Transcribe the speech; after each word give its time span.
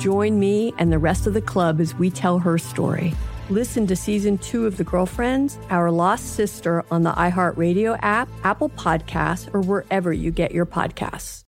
Join 0.00 0.40
me 0.40 0.72
and 0.78 0.90
the 0.90 0.98
rest 0.98 1.26
of 1.26 1.34
the 1.34 1.42
club 1.42 1.78
as 1.78 1.94
we 1.94 2.08
tell 2.08 2.38
her 2.38 2.56
story. 2.56 3.12
Listen 3.50 3.86
to 3.86 3.94
season 3.94 4.38
two 4.38 4.64
of 4.64 4.78
The 4.78 4.84
Girlfriends, 4.84 5.58
Our 5.68 5.90
Lost 5.90 6.36
Sister 6.36 6.82
on 6.90 7.02
the 7.02 7.12
iHeartRadio 7.12 7.98
app, 8.00 8.26
Apple 8.42 8.70
Podcasts, 8.70 9.52
or 9.52 9.60
wherever 9.60 10.10
you 10.10 10.30
get 10.30 10.52
your 10.52 10.64
podcasts. 10.64 11.44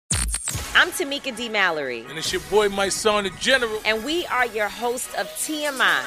I'm 0.75 0.89
Tamika 0.93 1.37
D. 1.37 1.51
Mallory. 1.51 2.07
And 2.09 2.17
it's 2.17 2.33
your 2.33 2.41
boy, 2.49 2.71
Mysonne, 2.71 3.25
the 3.25 3.39
General. 3.39 3.83
And 3.85 4.03
we 4.03 4.25
are 4.29 4.47
your 4.47 4.69
hosts 4.69 5.13
of 5.17 5.27
TMI. 5.27 6.03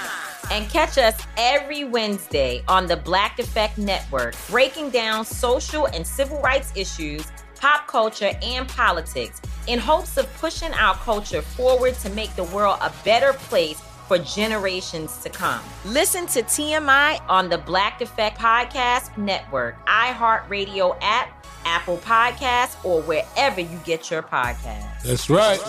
And 0.50 0.68
catch 0.68 0.98
us 0.98 1.22
every 1.38 1.84
Wednesday 1.84 2.64
on 2.68 2.88
the 2.88 2.98
Black 2.98 3.38
Effect 3.38 3.78
Network, 3.78 4.34
breaking 4.50 4.90
down 4.90 5.26
social 5.26 5.86
and 5.86 6.08
civil 6.08 6.42
rights 6.42 6.74
issues, 6.76 7.24
pop 7.60 7.86
culture, 7.86 8.32
and 8.42 8.68
politics 8.68 9.40
in 9.68 9.80
hopes 9.80 10.18
of 10.18 10.32
pushing 10.36 10.74
our 10.74 10.96
culture 10.96 11.42
forward 11.42 11.96
to 11.96 12.10
make 12.12 12.36
the 12.36 12.44
world 12.46 12.78
a 12.82 12.92
better 13.04 13.34
place 13.34 13.82
for 14.08 14.18
generations 14.18 15.18
to 15.20 15.30
come. 15.30 15.62
Listen 15.86 16.28
to 16.28 16.44
TMI 16.44 17.22
on 17.30 17.50
the 17.50 17.58
Black 17.58 18.02
Effect 18.02 18.38
Podcast 18.38 19.18
Network, 19.18 19.86
iHeartRadio 19.88 20.98
app, 21.02 21.46
Apple 21.64 21.98
Podcasts, 21.98 22.84
or 22.84 23.02
wherever 23.04 23.62
you 23.62 23.80
get 23.86 24.12
your 24.12 24.22
podcasts. 24.22 25.04
That's 25.04 25.30
right. 25.30 25.62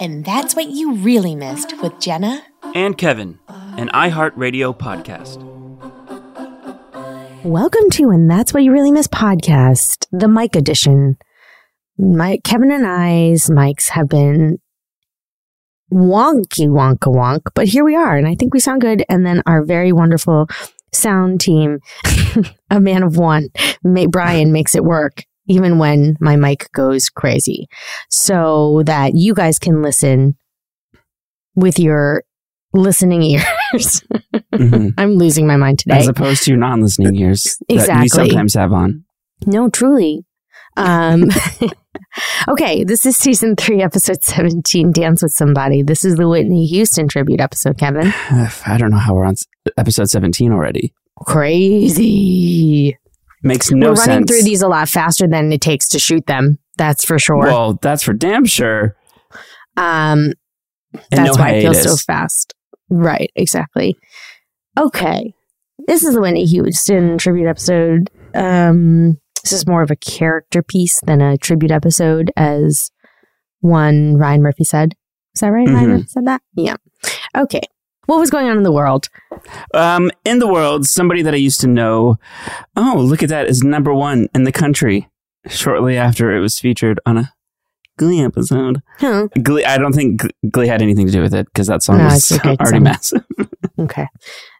And 0.00 0.24
that's 0.24 0.56
what 0.56 0.70
you 0.70 0.94
really 0.94 1.36
missed 1.36 1.80
with 1.80 2.00
Jenna 2.00 2.42
and 2.74 2.98
Kevin, 2.98 3.38
an 3.48 3.88
iHeartRadio 3.90 4.76
podcast. 4.76 5.51
Welcome 7.44 7.90
to 7.94 8.10
And 8.10 8.30
That's 8.30 8.54
What 8.54 8.62
You 8.62 8.70
Really 8.70 8.92
Miss 8.92 9.08
podcast, 9.08 10.06
the 10.12 10.28
Mike 10.28 10.54
edition. 10.54 11.16
My, 11.98 12.38
Kevin 12.44 12.70
and 12.70 12.86
I's 12.86 13.48
mics 13.48 13.88
have 13.88 14.08
been 14.08 14.58
wonky 15.92 16.68
wonka 16.68 17.12
wonk, 17.12 17.40
but 17.54 17.66
here 17.66 17.84
we 17.84 17.96
are, 17.96 18.16
and 18.16 18.28
I 18.28 18.36
think 18.36 18.54
we 18.54 18.60
sound 18.60 18.80
good. 18.80 19.04
And 19.08 19.26
then 19.26 19.42
our 19.44 19.64
very 19.64 19.92
wonderful 19.92 20.46
sound 20.92 21.40
team, 21.40 21.80
a 22.70 22.78
man 22.78 23.02
of 23.02 23.16
one, 23.16 23.48
May, 23.82 24.06
Brian 24.06 24.52
makes 24.52 24.76
it 24.76 24.84
work 24.84 25.24
even 25.48 25.78
when 25.78 26.16
my 26.20 26.36
mic 26.36 26.70
goes 26.70 27.08
crazy 27.08 27.66
so 28.08 28.84
that 28.86 29.16
you 29.16 29.34
guys 29.34 29.58
can 29.58 29.82
listen 29.82 30.36
with 31.56 31.80
your 31.80 32.22
listening 32.72 33.22
ears. 33.22 34.02
mm-hmm. 34.52 34.88
I'm 34.98 35.14
losing 35.14 35.46
my 35.46 35.56
mind 35.56 35.78
today. 35.78 35.98
As 35.98 36.08
opposed 36.08 36.44
to 36.44 36.50
your 36.50 36.58
non 36.58 36.80
listening 36.80 37.14
ears 37.16 37.58
exactly. 37.68 37.86
that 37.86 38.02
we 38.02 38.08
sometimes 38.08 38.54
have 38.54 38.72
on. 38.72 39.04
No, 39.46 39.68
truly. 39.68 40.24
Um, 40.76 41.24
okay, 42.48 42.84
this 42.84 43.04
is 43.04 43.16
season 43.16 43.56
three, 43.56 43.82
episode 43.82 44.22
17, 44.22 44.92
Dance 44.92 45.22
with 45.22 45.32
Somebody. 45.32 45.82
This 45.82 46.04
is 46.04 46.16
the 46.16 46.28
Whitney 46.28 46.66
Houston 46.66 47.08
tribute 47.08 47.40
episode, 47.40 47.78
Kevin. 47.78 48.06
I 48.30 48.76
don't 48.78 48.90
know 48.90 48.98
how 48.98 49.14
we're 49.14 49.24
on 49.24 49.34
episode 49.76 50.08
17 50.08 50.52
already. 50.52 50.94
Crazy. 51.26 52.96
Makes 53.42 53.70
no 53.70 53.94
sense. 53.94 53.98
We're 53.98 54.12
running 54.12 54.26
sense. 54.26 54.30
through 54.30 54.48
these 54.48 54.62
a 54.62 54.68
lot 54.68 54.88
faster 54.88 55.26
than 55.28 55.52
it 55.52 55.60
takes 55.60 55.88
to 55.88 55.98
shoot 55.98 56.26
them. 56.26 56.58
That's 56.78 57.04
for 57.04 57.18
sure. 57.18 57.38
Well, 57.38 57.78
that's 57.82 58.02
for 58.02 58.12
damn 58.12 58.46
sure. 58.46 58.96
Um, 59.76 60.32
that's 61.10 61.36
no 61.36 61.42
why 61.42 61.50
it 61.50 61.62
feels 61.62 61.82
so 61.82 61.96
fast. 61.96 62.54
Right, 62.92 63.30
exactly. 63.34 63.96
Okay. 64.78 65.32
This 65.86 66.04
is 66.04 66.14
the 66.14 66.20
Whitney 66.20 66.44
Houston 66.44 67.16
tribute 67.16 67.48
episode. 67.48 68.10
Um, 68.34 69.18
this 69.42 69.52
is 69.52 69.66
more 69.66 69.82
of 69.82 69.90
a 69.90 69.96
character 69.96 70.62
piece 70.62 71.00
than 71.06 71.22
a 71.22 71.38
tribute 71.38 71.70
episode, 71.70 72.30
as 72.36 72.90
one 73.60 74.18
Ryan 74.18 74.42
Murphy 74.42 74.64
said. 74.64 74.94
Is 75.34 75.40
that 75.40 75.48
right? 75.48 75.66
Mm-hmm. 75.66 75.74
Ryan 75.74 75.88
Murphy 75.88 76.06
said 76.08 76.26
that? 76.26 76.42
Yeah. 76.54 76.76
Okay. 77.34 77.62
What 78.04 78.18
was 78.18 78.30
going 78.30 78.48
on 78.48 78.58
in 78.58 78.62
the 78.62 78.72
world? 78.72 79.08
Um, 79.72 80.10
in 80.26 80.38
the 80.38 80.52
world, 80.52 80.84
somebody 80.84 81.22
that 81.22 81.32
I 81.32 81.38
used 81.38 81.62
to 81.62 81.66
know, 81.66 82.18
oh, 82.76 83.02
look 83.02 83.22
at 83.22 83.30
that, 83.30 83.46
is 83.46 83.62
number 83.62 83.94
one 83.94 84.28
in 84.34 84.44
the 84.44 84.52
country 84.52 85.08
shortly 85.48 85.96
after 85.96 86.36
it 86.36 86.40
was 86.40 86.60
featured 86.60 87.00
on 87.06 87.16
a 87.16 87.32
Glee 87.98 88.22
episode. 88.22 88.82
Huh. 88.98 89.28
Glee, 89.42 89.64
I 89.64 89.78
don't 89.78 89.92
think 89.92 90.22
Glee 90.50 90.68
had 90.68 90.82
anything 90.82 91.06
to 91.06 91.12
do 91.12 91.22
with 91.22 91.34
it 91.34 91.46
because 91.46 91.66
that 91.66 91.82
song 91.82 91.98
no, 91.98 92.04
was 92.04 92.32
already 92.40 92.64
song. 92.66 92.82
massive. 92.82 93.24
okay. 93.78 94.06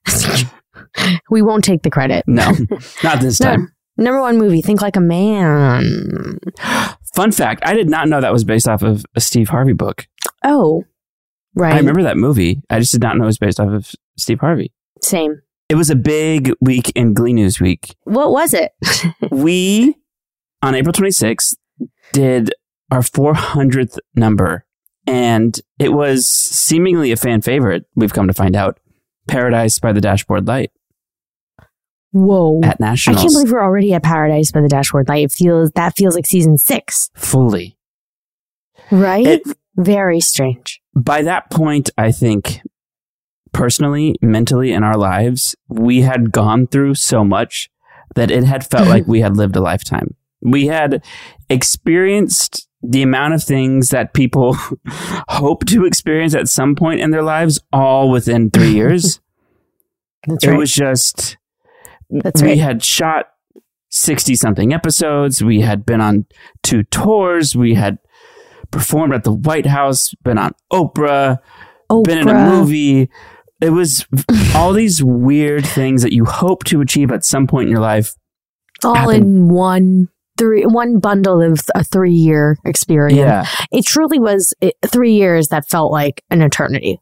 we 1.31 1.43
won't 1.43 1.65
take 1.65 1.83
the 1.83 1.91
credit. 1.91 2.25
No, 2.27 2.53
not 3.05 3.21
this 3.21 3.39
time. 3.39 3.73
No. 3.97 4.05
Number 4.05 4.21
one 4.23 4.39
movie, 4.39 4.63
Think 4.63 4.81
Like 4.81 4.97
a 4.97 5.01
Man. 5.01 6.39
Fun 7.15 7.31
fact 7.31 7.63
I 7.65 7.75
did 7.75 7.91
not 7.91 8.09
know 8.09 8.21
that 8.21 8.33
was 8.33 8.45
based 8.45 8.67
off 8.67 8.83
of 8.83 9.05
a 9.15 9.21
Steve 9.21 9.51
Harvey 9.51 9.75
book. 9.75 10.07
Oh, 10.45 10.85
right. 11.55 11.75
I 11.75 11.79
remember 11.79 12.03
that 12.03 12.17
movie. 12.17 12.63
I 12.71 12.79
just 12.79 12.93
did 12.93 13.03
not 13.03 13.17
know 13.17 13.25
it 13.25 13.27
was 13.27 13.39
based 13.39 13.61
off 13.61 13.69
of 13.69 13.93
Steve 14.17 14.41
Harvey. 14.41 14.73
Same. 15.03 15.43
It 15.69 15.75
was 15.75 15.91
a 15.91 15.97
big 15.97 16.53
week 16.61 16.91
in 16.95 17.15
Glee 17.15 17.33
News 17.33 17.61
Week. 17.61 17.95
What 18.05 18.31
was 18.31 18.55
it? 18.55 18.73
we, 19.31 19.95
on 20.63 20.75
April 20.75 20.93
26th, 20.93 21.55
did 22.13 22.53
our 22.93 23.01
400th 23.01 23.99
number. 24.15 24.67
And 25.07 25.59
it 25.79 25.93
was 25.93 26.29
seemingly 26.29 27.11
a 27.11 27.17
fan 27.17 27.41
favorite, 27.41 27.87
we've 27.97 28.13
come 28.13 28.29
to 28.29 28.35
find 28.35 28.55
out 28.55 28.79
Paradise 29.27 29.79
by 29.79 29.93
the 29.93 30.01
Dashboard 30.01 30.47
Light. 30.47 30.71
Whoa. 32.13 32.61
At 32.63 32.79
Nationals. 32.79 33.19
I 33.19 33.23
can't 33.23 33.33
believe 33.33 33.51
we're 33.51 33.65
already 33.65 33.95
at 33.95 34.03
Paradise 34.03 34.53
by 34.53 34.61
the 34.61 34.69
Dashboard 34.69 35.09
Light. 35.09 35.25
It 35.25 35.33
feels, 35.33 35.71
that 35.73 35.97
feels 35.97 36.15
like 36.15 36.27
season 36.27 36.59
six. 36.59 37.11
Fully. 37.15 37.79
Right? 38.91 39.27
It, 39.27 39.43
Very 39.77 40.21
strange. 40.21 40.83
By 40.95 41.23
that 41.23 41.51
point, 41.51 41.89
I 41.97 42.13
think 42.13 42.61
personally, 43.53 44.17
mentally 44.21 44.71
in 44.71 44.85
our 44.85 44.99
lives, 44.99 45.57
we 45.69 46.03
had 46.03 46.31
gone 46.31 46.67
through 46.67 46.97
so 46.97 47.25
much 47.25 47.71
that 48.17 48.31
it 48.31 48.45
had 48.45 48.67
felt 48.67 48.87
like 48.87 49.07
we 49.07 49.23
had 49.23 49.39
lived 49.39 49.57
a 49.57 49.63
lifetime. 49.63 50.15
We 50.43 50.67
had 50.67 51.03
experienced 51.49 52.69
the 52.83 53.03
amount 53.03 53.35
of 53.35 53.43
things 53.43 53.89
that 53.91 54.13
people 54.15 54.57
hope 55.29 55.65
to 55.67 55.85
experience 55.85 56.35
at 56.35 56.49
some 56.49 56.75
point 56.75 57.01
in 57.01 57.11
their 57.11 57.23
lives 57.23 57.61
all 57.73 58.11
within 58.11 58.51
three 58.51 58.73
years. 58.75 59.21
That's 60.27 60.45
it 60.45 60.51
right. 60.51 60.59
was 60.59 60.73
just, 60.73 61.37
That's 62.11 62.43
we 62.43 62.49
right. 62.51 62.59
had 62.59 62.85
shot 62.85 63.27
60 63.91 64.35
something 64.37 64.73
episodes. 64.73 65.43
We 65.43 65.61
had 65.61 65.85
been 65.85 66.01
on 66.01 66.27
two 66.63 66.83
tours. 66.85 67.55
We 67.55 67.75
had 67.75 67.99
performed 68.71 69.15
at 69.15 69.25
the 69.25 69.33
White 69.33 69.67
House, 69.67 70.15
been 70.23 70.39
on 70.39 70.53
Oprah, 70.73 71.39
Oprah. 71.91 72.05
been 72.05 72.19
in 72.19 72.29
a 72.29 72.51
movie. 72.51 73.11
It 73.61 73.71
was 73.71 74.07
all 74.57 74.73
these 74.73 75.05
weird 75.05 75.67
things 75.67 76.03
that 76.03 76.13
you 76.13 76.25
hope 76.25 76.65
to 76.65 76.81
achieve 76.81 77.13
at 77.13 77.25
some 77.25 77.47
point 77.47 77.67
in 77.67 77.71
your 77.73 77.81
life. 77.83 78.15
All 78.85 78.95
happened. 78.95 79.25
in 79.25 79.49
one 79.49 80.09
three 80.43 80.65
one 80.67 80.99
bundle 80.99 81.41
of 81.41 81.61
a 81.75 81.85
three 81.85 82.13
year 82.13 82.59
experience. 82.65 83.19
Yeah. 83.19 83.47
It 83.71 83.87
truly 83.87 84.19
was 84.19 84.53
it, 84.61 84.75
three 84.87 85.13
years 85.13 85.49
that 85.49 85.69
felt 85.69 85.93
like 85.93 86.25
an 86.31 86.43
eternity. 86.43 87.01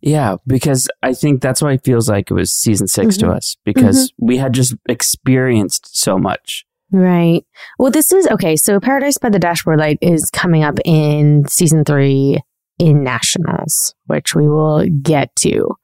Yeah, 0.00 0.36
because 0.46 0.88
I 1.02 1.14
think 1.14 1.40
that's 1.40 1.62
why 1.62 1.72
it 1.72 1.84
feels 1.84 2.08
like 2.08 2.30
it 2.30 2.34
was 2.34 2.52
season 2.52 2.86
6 2.86 3.16
Mm-hmm. 3.16 3.26
to 3.26 3.32
us 3.34 3.56
because 3.64 4.12
we 4.18 4.36
had 4.38 4.52
just 4.52 4.74
experienced 4.88 5.96
so 5.96 6.18
much. 6.18 6.64
Right. 6.92 7.44
Well, 7.78 7.90
this 7.90 8.12
is 8.12 8.26
okay. 8.28 8.56
So, 8.56 8.78
Paradise 8.78 9.18
by 9.18 9.30
the 9.30 9.38
Dashboard 9.38 9.78
Light 9.78 9.98
is 10.00 10.30
coming 10.30 10.62
up 10.64 10.78
in 10.84 11.46
season 11.48 11.84
three 11.84 12.40
in 12.78 13.02
Nationals, 13.02 13.94
which 14.06 14.34
we 14.34 14.48
will 14.48 14.86
get 15.02 15.34
to. 15.36 15.76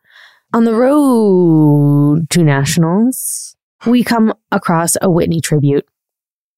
On 0.52 0.64
the 0.64 0.74
road 0.74 2.28
to 2.30 2.42
nationals, 2.42 3.56
we 3.86 4.02
come 4.04 4.34
across 4.52 4.96
a 5.00 5.10
Whitney 5.10 5.40
tribute 5.40 5.86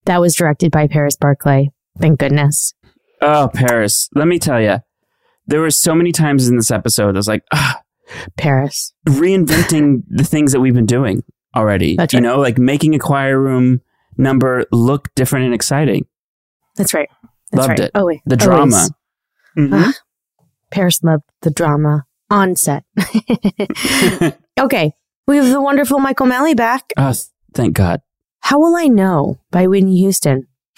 that 0.05 0.21
was 0.21 0.35
directed 0.35 0.71
by 0.71 0.87
Paris 0.87 1.15
Barclay. 1.15 1.71
Thank 1.99 2.19
goodness. 2.19 2.73
Oh, 3.21 3.49
Paris. 3.53 4.09
Let 4.15 4.27
me 4.27 4.39
tell 4.39 4.61
you, 4.61 4.79
there 5.47 5.61
were 5.61 5.71
so 5.71 5.95
many 5.95 6.11
times 6.11 6.47
in 6.47 6.57
this 6.57 6.71
episode 6.71 7.15
I 7.15 7.19
was 7.19 7.27
like, 7.27 7.43
ah, 7.53 7.81
Paris. 8.37 8.93
Reinventing 9.07 10.03
the 10.09 10.23
things 10.23 10.51
that 10.51 10.59
we've 10.59 10.73
been 10.73 10.85
doing 10.85 11.23
already. 11.55 11.95
That's 11.95 12.13
you 12.13 12.17
right. 12.17 12.23
know, 12.23 12.39
like 12.39 12.57
making 12.57 12.95
a 12.95 12.99
choir 12.99 13.39
room 13.39 13.81
number 14.17 14.65
look 14.71 15.13
different 15.15 15.45
and 15.45 15.53
exciting. 15.53 16.05
That's 16.75 16.93
right. 16.93 17.09
That's 17.51 17.67
Loved 17.67 17.79
right. 17.79 17.87
it. 17.87 17.91
Oh, 17.95 18.05
wait. 18.05 18.21
The 18.25 18.35
drama. 18.35 18.89
Mhm. 19.57 19.69
Ah, 19.71 19.93
Paris 20.71 21.03
loved 21.03 21.23
the 21.41 21.51
drama 21.51 22.05
on 22.29 22.55
set. 22.55 22.83
okay. 24.59 24.93
We 25.27 25.37
have 25.37 25.49
the 25.49 25.61
wonderful 25.61 25.99
Michael 25.99 26.25
Malley 26.25 26.55
back. 26.55 26.91
Oh, 26.97 27.13
thank 27.53 27.75
God. 27.75 28.01
How 28.43 28.59
Will 28.59 28.75
I 28.75 28.87
Know 28.87 29.39
by 29.51 29.67
Whitney 29.67 29.97
Houston. 29.99 30.47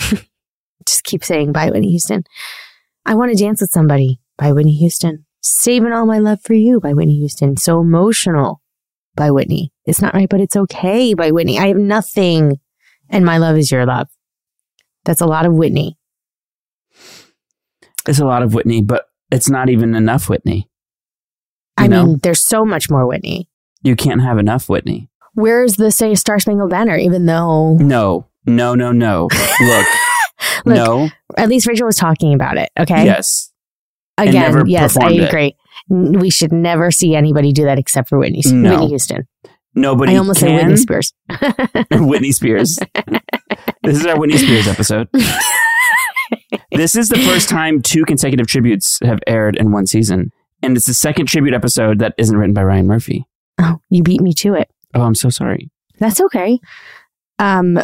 Just 0.86 1.04
keep 1.04 1.24
saying 1.24 1.52
by 1.52 1.72
Whitney 1.72 1.90
Houston. 1.90 2.24
I 3.08 3.16
Want 3.16 3.32
to 3.32 3.44
Dance 3.44 3.60
with 3.60 3.72
Somebody 3.72 4.20
by 4.38 4.52
Whitney 4.52 4.76
Houston. 4.76 5.26
Saving 5.42 5.92
All 5.92 6.06
My 6.06 6.20
Love 6.20 6.42
for 6.44 6.54
You 6.54 6.80
by 6.80 6.94
Whitney 6.94 7.18
Houston. 7.18 7.58
So 7.58 7.80
Emotional 7.82 8.62
by 9.16 9.32
Whitney. 9.32 9.74
It's 9.86 10.00
not 10.00 10.14
right, 10.14 10.30
but 10.30 10.42
it's 10.42 10.56
okay 10.56 11.16
by 11.16 11.32
Whitney. 11.32 11.58
I 11.58 11.68
have 11.70 11.78
nothing 11.78 12.60
and 13.10 13.26
my 13.26 13.40
love 13.40 13.58
is 13.58 13.72
your 13.72 13.86
love. 13.86 14.10
That's 15.04 15.22
a 15.22 15.28
lot 15.28 15.48
of 15.48 15.54
Whitney. 15.54 15.98
It's 18.08 18.20
a 18.20 18.26
lot 18.26 18.44
of 18.44 18.54
Whitney, 18.54 18.84
but 18.84 19.08
it's 19.32 19.50
not 19.50 19.70
even 19.70 19.96
enough 19.96 20.30
Whitney. 20.30 20.70
I 21.78 21.88
know? 21.88 22.06
mean, 22.06 22.20
there's 22.22 22.46
so 22.46 22.64
much 22.64 22.92
more 22.92 23.08
Whitney. 23.08 23.50
You 23.82 23.96
can't 23.96 24.22
have 24.22 24.38
enough 24.38 24.70
Whitney. 24.70 25.10
Where's 25.36 25.76
the 25.76 25.92
say 25.92 26.16
Star 26.16 26.40
Spangled 26.40 26.70
Banner? 26.72 26.98
Even 26.98 27.26
though 27.26 27.76
No, 27.78 28.28
no, 28.46 28.74
no, 28.76 28.92
no. 28.92 29.28
Look, 29.62 29.88
Look, 30.66 30.76
no, 30.76 31.10
at 31.38 31.48
least 31.50 31.68
Rachel 31.68 31.86
was 31.86 31.96
talking 31.98 32.34
about 32.34 32.58
it. 32.58 32.70
Okay. 32.80 33.06
yes. 33.06 33.52
Again, 34.18 34.66
yes, 34.68 34.96
I 34.98 35.02
performed 35.02 35.20
it. 35.22 35.28
agree. 35.28 35.56
We 35.90 36.30
should 36.30 36.52
never 36.54 36.90
see 36.90 37.16
anybody 37.16 37.52
do 37.52 37.66
that 37.66 37.78
except 37.78 38.08
for 38.10 38.18
Whitney, 38.18 38.42
No. 38.46 38.72
Whitney 38.72 38.88
Houston. 38.88 39.28
Nobody 39.76 40.14
I 40.14 40.18
almost 40.18 40.40
can. 40.40 40.48
said 40.50 40.56
Whitney 40.56 40.78
Spears. 40.78 41.14
Whitney 41.92 42.32
Spears. 42.32 42.80
this 43.84 43.98
is 44.00 44.06
our 44.06 44.18
Whitney 44.18 44.38
Spears 44.38 44.70
episode. 44.70 45.10
this 46.72 46.96
is 46.96 47.10
the 47.10 47.18
first 47.20 47.50
time 47.50 47.82
two 47.82 48.06
consecutive 48.06 48.48
tributes 48.48 49.00
have 49.04 49.20
aired 49.28 49.58
in 49.58 49.72
one 49.74 49.86
season. 49.86 50.32
And 50.64 50.78
it's 50.78 50.86
the 50.88 50.94
second 50.94 51.26
tribute 51.28 51.54
episode 51.54 52.00
that 52.00 52.14
isn't 52.18 52.38
written 52.38 52.54
by 52.54 52.64
Ryan 52.64 52.88
Murphy. 52.88 53.26
oh, 53.60 53.80
you 53.90 54.02
beat 54.02 54.22
me 54.22 54.34
to 54.36 54.54
it. 54.56 54.70
Oh, 54.96 55.02
I'm 55.02 55.16
so 55.16 55.30
sorry. 55.30 55.70
That's 56.00 56.22
okay. 56.22 56.60
Um, 57.38 57.80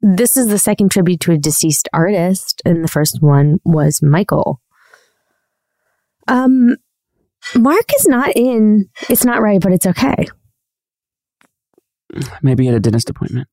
this 0.00 0.36
is 0.36 0.48
the 0.48 0.58
second 0.58 0.90
tribute 0.90 1.20
to 1.20 1.32
a 1.32 1.38
deceased 1.38 1.88
artist, 1.92 2.62
and 2.64 2.82
the 2.82 2.88
first 2.88 3.18
one 3.20 3.60
was 3.64 4.02
Michael. 4.02 4.60
Um, 6.26 6.76
Mark 7.54 7.84
is 7.98 8.06
not 8.06 8.34
in. 8.34 8.88
It's 9.08 9.24
not 9.24 9.42
right, 9.42 9.60
but 9.60 9.72
it's 9.72 9.86
okay. 9.86 10.26
Maybe 12.42 12.68
at 12.68 12.74
a 12.74 12.80
dentist 12.80 13.10
appointment. 13.10 13.48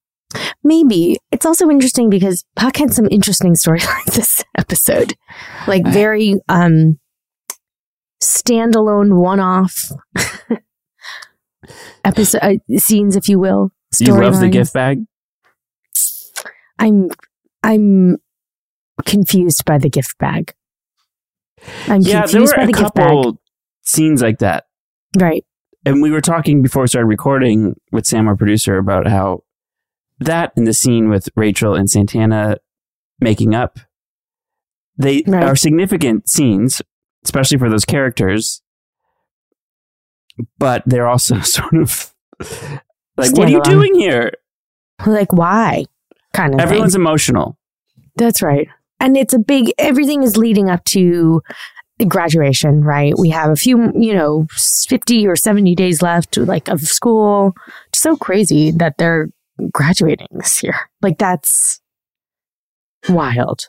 Maybe 0.64 1.18
it's 1.32 1.46
also 1.46 1.70
interesting 1.70 2.10
because 2.10 2.46
Puck 2.56 2.78
had 2.78 2.94
some 2.94 3.08
interesting 3.12 3.54
storylines 3.54 4.06
this 4.16 4.44
episode, 4.58 5.16
like 5.68 5.86
very 5.86 6.36
um 6.50 7.00
standalone, 8.22 9.22
one-off 9.22 9.92
episode 12.04 12.42
uh, 12.42 12.78
scenes, 12.78 13.16
if 13.16 13.28
you 13.30 13.40
will. 13.40 13.72
You 14.00 14.14
love 14.20 14.40
the 14.40 14.50
gift 14.50 14.74
bag? 14.74 15.04
I'm 16.80 17.10
I'm 17.64 18.18
confused 19.06 19.66
by 19.66 19.78
the 19.78 19.90
gift 19.90 20.18
bag. 20.20 20.54
I'm 21.88 22.02
yeah, 22.02 22.20
there 22.20 22.22
confused 22.42 22.54
were 22.54 22.58
by 22.58 22.64
a 22.64 22.68
the 22.68 22.74
gift 22.74 22.94
bag. 22.96 23.08
couple 23.08 23.42
scenes 23.84 24.22
like 24.22 24.40
that. 24.40 24.66
Right. 25.18 25.44
And 25.86 26.02
we 26.02 26.12
were 26.12 26.22
talking 26.22 26.62
before 26.62 26.84
we 26.84 26.88
started 26.88 27.08
recording 27.08 27.80
with 27.92 28.06
Sam, 28.06 28.28
our 28.28 28.36
producer, 28.36 28.78
about 28.78 29.08
how 29.08 29.44
that 30.20 30.52
and 30.56 30.68
the 30.68 30.74
scene 30.74 31.10
with 31.10 31.30
Rachel 31.36 31.76
and 31.76 31.90
Santana 31.90 32.58
making 33.20 33.56
up, 33.56 33.80
they 34.98 35.24
Right. 35.26 35.44
are 35.44 35.56
significant 35.56 36.30
scenes, 36.30 36.82
especially 37.24 37.58
for 37.58 37.70
those 37.70 37.86
characters. 37.86 38.62
But 40.58 40.84
they're 40.86 41.08
also 41.08 41.40
sort 41.42 41.76
of 41.76 42.14
like, 43.18 43.36
what 43.36 43.48
are 43.48 43.52
you 43.52 43.62
doing 43.64 43.96
here? 43.96 44.32
Like 45.06 45.34
why? 45.34 45.86
Kind 46.34 46.54
of 46.54 46.60
Everyone's 46.60 46.94
thing. 46.94 47.02
emotional. 47.02 47.58
That's 48.16 48.42
right. 48.42 48.68
And 49.00 49.16
it's 49.16 49.34
a 49.34 49.40
big 49.40 49.72
everything 49.78 50.24
is 50.24 50.38
leading 50.38 50.70
up 50.70 50.84
to 50.86 51.42
graduation, 52.08 52.84
right? 52.84 53.14
We 53.18 53.30
have 53.30 53.50
a 53.50 53.56
few, 53.56 53.92
you 53.96 54.14
know, 54.14 54.48
50 54.52 55.28
or 55.28 55.36
70 55.36 55.76
days 55.76 56.02
left 56.02 56.38
like 56.38 56.68
of 56.68 56.82
school. 56.82 57.56
It's 57.90 58.02
so 58.02 58.16
crazy 58.16 58.72
that 58.72 58.98
they're 58.98 59.30
graduating 59.72 60.28
this 60.32 60.62
year. 60.64 60.76
Like 61.02 61.18
that's 61.18 61.80
wild. 63.10 63.68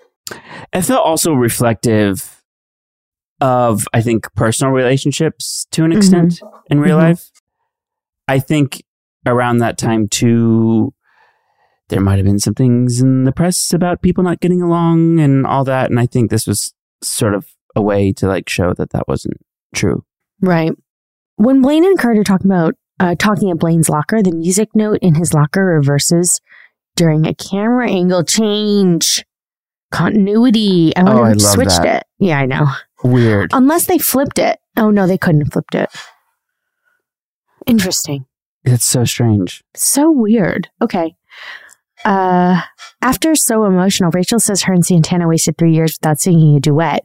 It 0.73 0.83
felt 0.83 1.05
also 1.07 1.33
reflective 1.33 2.38
of, 3.41 3.85
I 3.93 4.01
think, 4.01 4.27
personal 4.35 4.73
relationships 4.73 5.67
to 5.73 5.85
an 5.85 5.93
extent 5.93 6.41
in 6.71 6.81
real 6.81 6.97
Mhm. 6.99 7.03
life. 7.03 7.31
I 8.27 8.39
think 8.41 8.83
around 9.27 9.59
that 9.59 9.79
time, 9.79 10.09
too, 10.09 10.93
there 11.89 12.01
might 12.01 12.17
have 12.17 12.25
been 12.27 12.39
some 12.39 12.55
things 12.55 13.01
in 13.01 13.25
the 13.25 13.33
press 13.33 13.73
about 13.73 14.03
people 14.03 14.23
not 14.25 14.41
getting 14.41 14.61
along 14.61 15.21
and 15.21 15.47
all 15.47 15.65
that. 15.65 15.89
And 15.91 15.99
I 15.99 16.07
think 16.07 16.31
this 16.31 16.47
was 16.47 16.75
sort 17.03 17.35
of 17.35 17.47
a 17.77 17.81
way 17.83 18.13
to 18.15 18.27
like 18.27 18.49
show 18.49 18.75
that 18.75 18.91
that 18.91 19.07
wasn't 19.09 19.37
true. 19.75 20.05
Right. 20.41 20.73
When 21.37 21.63
Blaine 21.63 21.85
and 21.85 21.99
Kurt 21.99 22.19
are 22.19 22.25
talking 22.25 22.51
about 22.51 22.75
uh, 23.01 23.15
talking 23.17 23.49
at 23.51 23.59
Blaine's 23.59 23.89
locker, 23.89 24.21
the 24.23 24.33
music 24.35 24.71
note 24.75 24.99
in 25.01 25.15
his 25.15 25.33
locker 25.33 25.65
reverses 25.65 26.41
during 26.97 27.25
a 27.27 27.33
camera 27.35 27.89
angle 27.89 28.25
change. 28.25 29.25
Continuity. 29.93 30.93
I 30.97 31.03
wonder 31.05 31.21
Oh, 31.21 31.25
I 31.25 31.29
who 31.29 31.35
love 31.35 31.53
switched 31.53 31.83
that. 31.83 31.97
it. 31.99 32.05
Yeah, 32.19 32.39
I 32.41 32.47
know. 32.47 32.67
Weird. 33.05 33.51
Unless 33.53 33.87
they 33.87 33.99
flipped 33.99 34.39
it. 34.39 34.59
Oh 34.77 34.91
no, 34.91 35.07
they 35.07 35.19
couldn't 35.19 35.43
have 35.43 35.53
flipped 35.53 35.75
it. 35.75 35.89
Interesting. 37.67 38.27
It's 38.65 38.85
so 38.85 39.05
strange. 39.05 39.63
So 39.75 40.11
weird. 40.11 40.69
Okay. 40.83 41.15
Uh 42.05 42.61
after 43.03 43.35
so 43.35 43.65
emotional, 43.65 44.11
Rachel 44.13 44.41
says 44.41 44.63
her 44.63 44.73
and 44.73 44.85
Santana 44.85 45.29
wasted 45.29 45.57
three 45.59 45.73
years 45.75 45.97
without 46.01 46.19
singing 46.21 46.57
a 46.57 46.61
duet. 46.61 47.05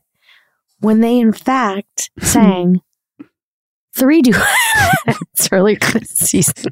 When 0.79 1.01
they 1.01 1.19
in 1.19 1.33
fact 1.33 2.09
sang 2.19 2.81
three 3.95 4.21
duets 4.21 4.47
earlier 5.51 5.77
this 5.77 6.09
season. 6.09 6.71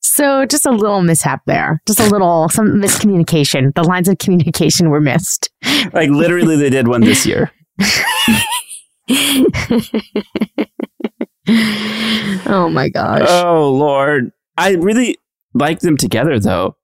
so 0.00 0.46
just 0.46 0.64
a 0.66 0.70
little 0.70 1.02
mishap 1.02 1.42
there. 1.46 1.82
Just 1.86 2.00
a 2.00 2.08
little 2.08 2.48
some 2.48 2.80
miscommunication. 2.80 3.74
The 3.74 3.82
lines 3.84 4.08
of 4.08 4.18
communication 4.18 4.88
were 4.90 5.00
missed. 5.00 5.50
Like 5.92 6.10
literally, 6.10 6.56
they 6.56 6.70
did 6.70 6.88
one 6.88 7.02
this 7.02 7.26
year. 7.26 7.52
oh 12.46 12.68
my 12.70 12.88
gosh. 12.88 13.26
Oh 13.28 13.72
Lord, 13.72 14.32
I 14.56 14.72
really 14.72 15.18
like 15.54 15.80
them 15.80 15.96
together 15.96 16.38
though. 16.40 16.76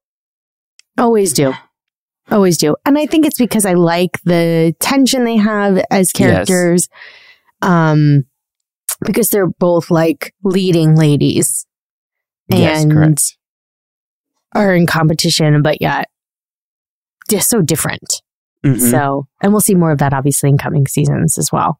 Always 0.97 1.33
do. 1.33 1.53
Always 2.29 2.57
do. 2.57 2.75
And 2.85 2.97
I 2.97 3.05
think 3.05 3.25
it's 3.25 3.37
because 3.37 3.65
I 3.65 3.73
like 3.73 4.21
the 4.23 4.75
tension 4.79 5.25
they 5.25 5.37
have 5.37 5.83
as 5.89 6.11
characters. 6.11 6.87
Um 7.61 8.25
because 9.03 9.29
they're 9.29 9.49
both 9.49 9.91
like 9.91 10.33
leading 10.43 10.95
ladies 10.95 11.65
and 12.49 12.91
correct. 12.91 13.37
are 14.53 14.73
in 14.73 14.87
competition, 14.87 15.61
but 15.61 15.81
yet 15.81 16.09
just 17.29 17.49
so 17.49 17.61
different. 17.61 18.21
Mhm. 18.65 18.79
So, 18.91 19.27
and 19.41 19.51
we'll 19.51 19.61
see 19.61 19.75
more 19.75 19.91
of 19.91 19.97
that 19.99 20.13
obviously 20.13 20.49
in 20.49 20.57
coming 20.57 20.87
seasons 20.87 21.37
as 21.37 21.51
well. 21.51 21.79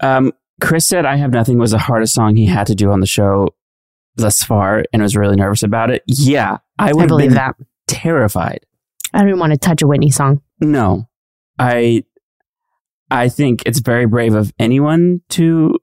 Um, 0.00 0.32
Chris 0.60 0.86
said 0.86 1.04
"I 1.06 1.16
Have 1.16 1.30
Nothing" 1.32 1.58
was 1.58 1.70
the 1.72 1.78
hardest 1.78 2.14
song 2.14 2.36
he 2.36 2.46
had 2.46 2.66
to 2.68 2.74
do 2.74 2.90
on 2.90 3.00
the 3.00 3.06
show 3.06 3.48
thus 4.16 4.42
far, 4.42 4.84
and 4.92 5.02
was 5.02 5.16
really 5.16 5.36
nervous 5.36 5.62
about 5.62 5.90
it. 5.90 6.02
Yeah, 6.06 6.58
I 6.78 6.92
would 6.92 7.04
I 7.04 7.06
believe 7.06 7.30
been 7.30 7.36
that. 7.36 7.56
terrified. 7.86 8.60
I 9.14 9.24
don't 9.24 9.38
want 9.38 9.52
to 9.52 9.58
touch 9.58 9.82
a 9.82 9.86
Whitney 9.86 10.10
song. 10.10 10.40
No, 10.60 11.08
I, 11.58 12.04
I 13.10 13.28
think 13.28 13.62
it's 13.66 13.80
very 13.80 14.06
brave 14.06 14.34
of 14.34 14.52
anyone 14.58 15.20
to 15.30 15.78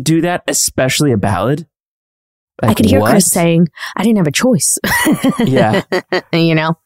do 0.00 0.20
that, 0.22 0.44
especially 0.48 1.12
a 1.12 1.16
ballad. 1.16 1.66
I 2.62 2.74
could 2.74 2.86
hear 2.86 3.00
what? 3.00 3.10
Chris 3.10 3.26
saying, 3.28 3.68
I 3.96 4.02
didn't 4.02 4.18
have 4.18 4.26
a 4.26 4.32
choice. 4.32 4.78
Yeah. 5.38 5.82
you 6.32 6.54
know, 6.56 6.76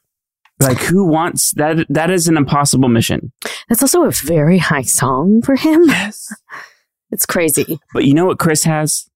like 0.60 0.78
who 0.78 1.04
wants 1.06 1.52
that? 1.52 1.86
That 1.88 2.10
is 2.10 2.28
an 2.28 2.36
impossible 2.36 2.88
mission. 2.88 3.32
that's 3.68 3.82
also 3.82 4.04
a 4.04 4.10
very 4.10 4.58
high 4.58 4.82
song 4.82 5.42
for 5.42 5.56
him. 5.56 5.82
Yes, 5.86 6.28
It's 7.10 7.26
crazy. 7.26 7.78
But 7.92 8.04
you 8.04 8.14
know 8.14 8.24
what 8.26 8.38
Chris 8.38 8.64
has? 8.64 9.06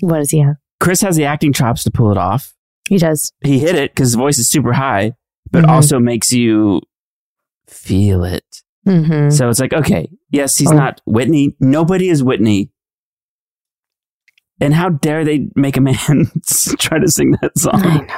What 0.00 0.18
does 0.18 0.30
he 0.30 0.40
have? 0.40 0.56
Chris 0.80 1.00
has 1.00 1.16
the 1.16 1.24
acting 1.24 1.52
chops 1.52 1.82
to 1.84 1.90
pull 1.90 2.10
it 2.10 2.18
off. 2.18 2.54
He 2.88 2.98
does. 2.98 3.32
He 3.42 3.58
hit 3.58 3.74
it 3.74 3.92
because 3.92 4.08
his 4.08 4.14
voice 4.16 4.38
is 4.38 4.48
super 4.50 4.72
high, 4.74 5.12
but 5.50 5.64
Mhm. 5.64 5.68
also 5.68 5.98
makes 5.98 6.32
you 6.32 6.80
feel 7.66 8.22
it. 8.24 8.44
Mm-hmm. 8.86 9.30
So 9.30 9.48
it's 9.48 9.60
like, 9.60 9.72
okay, 9.72 10.08
yes, 10.30 10.56
he's 10.56 10.70
Oh. 10.70 10.76
not 10.76 11.00
Whitney. 11.06 11.54
Nobody 11.60 12.08
is 12.08 12.22
Whitney. 12.22 12.70
And 14.60 14.74
how 14.74 14.88
dare 14.88 15.24
they 15.24 15.48
make 15.54 15.76
a 15.76 15.80
man 15.80 15.96
try 16.78 16.98
to 16.98 17.08
sing 17.08 17.32
that 17.42 17.52
I 17.56 17.60
song? 17.60 17.82
know. 18.06 18.14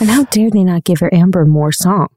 And 0.00 0.10
how 0.10 0.24
dare 0.24 0.50
they 0.50 0.64
not 0.64 0.84
give 0.84 1.00
her 1.00 1.12
Amber 1.12 1.44
more 1.44 1.72
songs? 1.72 2.10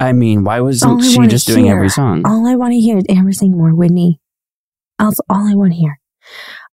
I 0.00 0.12
mean, 0.12 0.44
why 0.44 0.60
wasn't 0.60 1.02
she 1.04 1.26
just 1.26 1.46
doing 1.46 1.68
every 1.68 1.88
song? 1.88 2.22
All 2.26 2.46
I 2.46 2.56
want 2.56 2.72
to 2.72 2.80
hear 2.80 2.98
is 2.98 3.04
Amber 3.08 3.32
sing 3.32 3.52
more 3.52 3.74
Whitney. 3.74 4.20
That's 4.98 5.20
all 5.28 5.48
I 5.48 5.54
want 5.54 5.72
to 5.72 5.78
hear. 5.78 6.00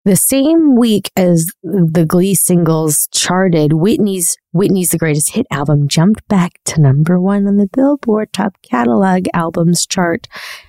The 0.05 0.15
same 0.15 0.75
week 0.75 1.12
as 1.17 1.51
the 1.62 2.05
Glee 2.07 2.33
singles 2.33 3.07
charted, 3.12 3.74
Whitney's 3.74 4.38
Whitney's 4.53 4.89
the 4.89 4.98
Greatest 4.98 5.36
Hit 5.36 5.45
album 5.51 5.88
jumped 5.88 6.25
back 6.27 6.53
to 6.65 6.81
number 6.81 7.19
one 7.19 7.45
on 7.48 7.57
the 7.57 7.67
Billboard 7.67 8.31
Top 8.31 8.55
Catalog 8.63 9.27
Albums 9.33 9.86
chart 9.86 10.27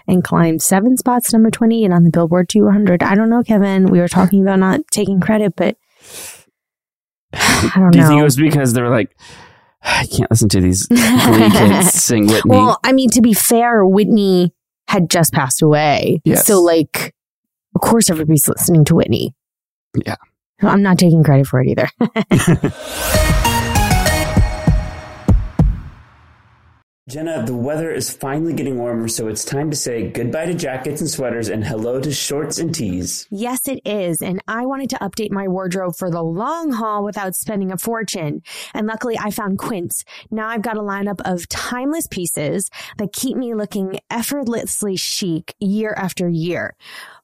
and 0.08 0.24
climbed 0.24 0.62
seven 0.62 0.96
spots, 0.96 1.32
number 1.32 1.50
20, 1.50 1.84
and 1.84 1.94
on 1.94 2.02
the 2.02 2.10
Billboard 2.10 2.48
200. 2.48 3.02
I 3.02 3.14
don't 3.14 3.30
know, 3.30 3.42
Kevin. 3.42 3.86
We 3.86 4.00
were 4.00 4.08
talking 4.08 4.42
about 4.42 4.58
not 4.58 4.80
taking 4.90 5.20
credit, 5.20 5.54
but 5.56 5.76
I 7.32 7.72
don't 7.76 7.92
Do 7.92 8.00
you 8.00 8.06
think 8.06 8.20
it 8.20 8.24
was 8.24 8.36
because 8.36 8.72
they 8.72 8.82
were 8.82 8.90
like, 8.90 9.16
I 9.82 10.06
can't 10.06 10.30
listen 10.30 10.48
to 10.50 10.60
these 10.60 10.86
Glee 10.88 11.50
kids 11.50 11.92
sing 11.92 12.26
Whitney? 12.26 12.50
Well, 12.50 12.78
I 12.84 12.92
mean, 12.92 13.10
to 13.10 13.22
be 13.22 13.32
fair, 13.32 13.84
Whitney 13.86 14.52
had 14.88 15.08
just 15.08 15.32
passed 15.32 15.62
away. 15.62 16.20
Yes. 16.24 16.46
So, 16.46 16.60
like, 16.60 17.14
of 17.74 17.80
course, 17.80 18.10
everybody's 18.10 18.48
listening 18.48 18.84
to 18.86 18.94
Whitney. 18.94 19.34
Yeah. 20.04 20.16
I'm 20.62 20.82
not 20.82 20.98
taking 20.98 21.22
credit 21.22 21.46
for 21.46 21.62
it 21.62 21.68
either. 21.68 21.88
Jenna, 27.10 27.44
the 27.44 27.56
weather 27.56 27.90
is 27.90 28.08
finally 28.08 28.52
getting 28.52 28.78
warmer, 28.78 29.08
so 29.08 29.26
it's 29.26 29.44
time 29.44 29.68
to 29.70 29.76
say 29.76 30.08
goodbye 30.08 30.46
to 30.46 30.54
jackets 30.54 31.00
and 31.00 31.10
sweaters 31.10 31.48
and 31.48 31.64
hello 31.64 31.98
to 32.00 32.12
shorts 32.12 32.60
and 32.60 32.72
tees. 32.72 33.26
yes, 33.30 33.66
it 33.66 33.80
is. 33.84 34.22
And 34.22 34.40
I 34.46 34.64
wanted 34.64 34.90
to 34.90 34.98
update 34.98 35.32
my 35.32 35.48
wardrobe 35.48 35.96
for 35.96 36.08
the 36.08 36.22
long 36.22 36.70
haul 36.70 37.02
without 37.02 37.34
spending 37.34 37.72
a 37.72 37.78
fortune. 37.78 38.44
And 38.74 38.86
luckily, 38.86 39.18
I 39.18 39.32
found 39.32 39.58
Quince. 39.58 40.04
Now 40.30 40.46
I've 40.46 40.62
got 40.62 40.76
a 40.76 40.82
lineup 40.82 41.20
of 41.24 41.48
timeless 41.48 42.06
pieces 42.06 42.70
that 42.98 43.12
keep 43.12 43.36
me 43.36 43.54
looking 43.54 43.98
effortlessly 44.08 44.94
chic 44.94 45.56
year 45.58 45.92
after 45.96 46.28
year. 46.28 46.76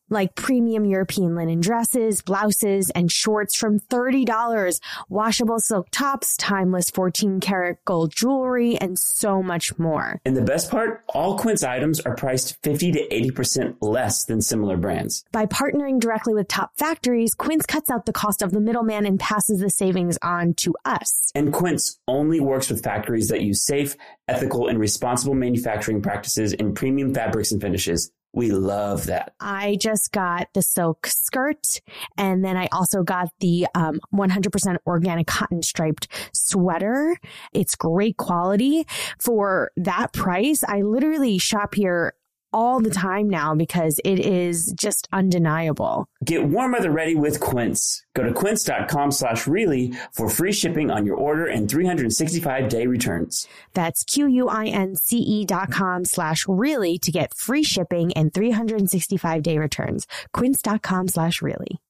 Like 0.09 0.35
premium 0.35 0.85
European 0.85 1.35
linen 1.35 1.61
dresses, 1.61 2.23
blouses, 2.23 2.91
and 2.91 3.11
shorts 3.11 3.57
from 3.57 3.81
$30, 3.81 4.81
washable 5.09 5.59
silk 5.59 5.89
tops, 5.91 6.37
timeless 6.37 6.91
14 6.91 7.41
karat 7.41 7.85
gold 7.85 8.15
jewelry, 8.15 8.77
and 8.77 8.99
so 8.99 9.43
much 9.43 9.79
more. 9.79 10.21
And 10.25 10.37
the 10.37 10.43
best 10.43 10.71
part, 10.71 11.05
all 11.09 11.39
Quince 11.39 11.63
items 11.65 12.01
are 12.01 12.15
priced 12.15 12.63
50 12.63 12.93
to 12.93 13.09
80% 13.09 13.77
less 13.81 14.25
than 14.25 14.41
similar 14.41 14.77
brands. 14.77 15.25
By 15.33 15.47
partnering 15.47 16.01
directly 16.01 16.35
with 16.35 16.49
top 16.49 16.73
factories, 16.77 17.35
Quince 17.35 17.67
cuts 17.67 17.91
out 17.91 18.07
the 18.07 18.13
cost 18.13 18.43
of 18.43 18.53
the 18.53 18.61
middleman 18.61 19.07
and 19.07 19.19
passes 19.19 19.61
the 19.61 19.71
savings 19.71 20.19
on 20.23 20.55
to 20.55 20.75
us. 20.85 21.31
And 21.35 21.53
Quince 21.53 21.99
only 22.09 22.41
works 22.41 22.71
with 22.71 22.83
factories 22.83 23.29
that 23.29 23.43
use 23.43 23.65
safe, 23.65 23.97
ethical, 24.29 24.69
and 24.69 24.79
responsible 24.79 25.35
manufacturing 25.35 26.03
practices 26.03 26.53
in 26.53 26.75
premium 26.75 27.15
fabrics 27.15 27.53
and 27.53 27.61
finishes. 27.61 28.11
We 28.37 28.51
love 28.51 29.07
that. 29.07 29.33
I 29.41 29.79
just 29.81 30.13
got 30.13 30.49
the 30.53 30.61
silk 30.61 31.07
skirt 31.07 31.81
and 32.19 32.45
then 32.45 32.59
I 32.59 32.69
also 32.71 33.03
got 33.03 33.31
the 33.41 33.67
um, 33.75 33.99
100% 34.15 34.77
organic 34.87 35.27
cotton 35.27 35.63
striped 35.63 36.09
sweater. 36.35 37.19
It's 37.55 37.75
great 37.75 38.19
quality 38.19 38.87
for 39.19 39.71
that 39.79 40.13
price. 40.13 40.63
I 40.63 40.83
literally 40.83 41.39
shop 41.39 41.75
here 41.75 42.13
all 42.53 42.81
the 42.81 42.91
time 42.91 43.29
now 43.29 43.55
because 43.55 44.01
it 44.05 44.19
is 44.19 44.73
just 44.73 45.09
undeniable. 45.13 46.07
Get 46.25 46.45
warm 46.45 46.73
weather 46.73 46.91
ready 46.91 47.15
with 47.15 47.41
Quince. 47.41 48.05
Go 48.15 48.23
to 48.23 48.33
quince.com 48.33 49.11
slash 49.11 49.47
really 49.47 49.93
for 50.13 50.29
free 50.29 50.53
shipping 50.53 50.91
on 50.91 51.07
your 51.07 51.17
order 51.17 51.47
and 51.47 51.71
365 51.71 52.69
day 52.69 52.87
returns. 52.87 53.47
That's 53.75 54.05
Q-U-I-N-C-E 54.05 55.45
dot 55.45 55.71
com 55.71 56.05
slash 56.05 56.47
really 56.49 56.99
to 56.99 57.11
get 57.11 57.35
free 57.35 57.63
shipping 57.63 58.13
and 58.15 58.33
365 58.33 59.43
day 59.43 59.59
returns. 59.59 60.07
Quince.com 60.33 61.09
slash 61.09 61.43
really. 61.43 61.81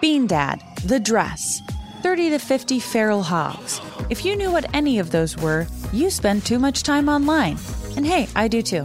Bean 0.00 0.26
Dad, 0.26 0.60
The 0.84 0.98
Dress, 0.98 1.60
30 2.02 2.30
to 2.30 2.38
50 2.40 2.80
Feral 2.80 3.22
Hogs. 3.22 3.80
If 4.10 4.24
you 4.24 4.34
knew 4.34 4.50
what 4.50 4.66
any 4.74 4.98
of 4.98 5.12
those 5.12 5.36
were, 5.36 5.68
you 5.92 6.10
spend 6.10 6.44
too 6.44 6.58
much 6.58 6.82
time 6.82 7.08
online. 7.08 7.56
And 7.96 8.04
hey, 8.04 8.28
I 8.34 8.48
do 8.48 8.62
too. 8.62 8.84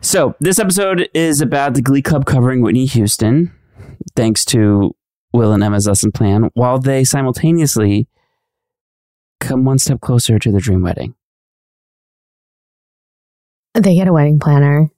So, 0.00 0.36
this 0.40 0.58
episode 0.58 1.08
is 1.14 1.40
about 1.40 1.74
the 1.74 1.82
Glee 1.82 2.02
Club 2.02 2.26
covering 2.26 2.60
Whitney 2.60 2.86
Houston, 2.86 3.52
thanks 4.14 4.44
to 4.46 4.94
Will 5.32 5.52
and 5.52 5.62
Emma's 5.64 5.86
lesson 5.86 6.12
plan, 6.12 6.50
while 6.54 6.78
they 6.78 7.02
simultaneously 7.02 8.06
come 9.40 9.64
one 9.64 9.78
step 9.78 10.00
closer 10.00 10.38
to 10.38 10.50
their 10.50 10.60
dream 10.60 10.82
wedding. 10.82 11.14
They 13.74 13.94
get 13.94 14.08
a 14.08 14.12
wedding 14.12 14.38
planner, 14.38 14.90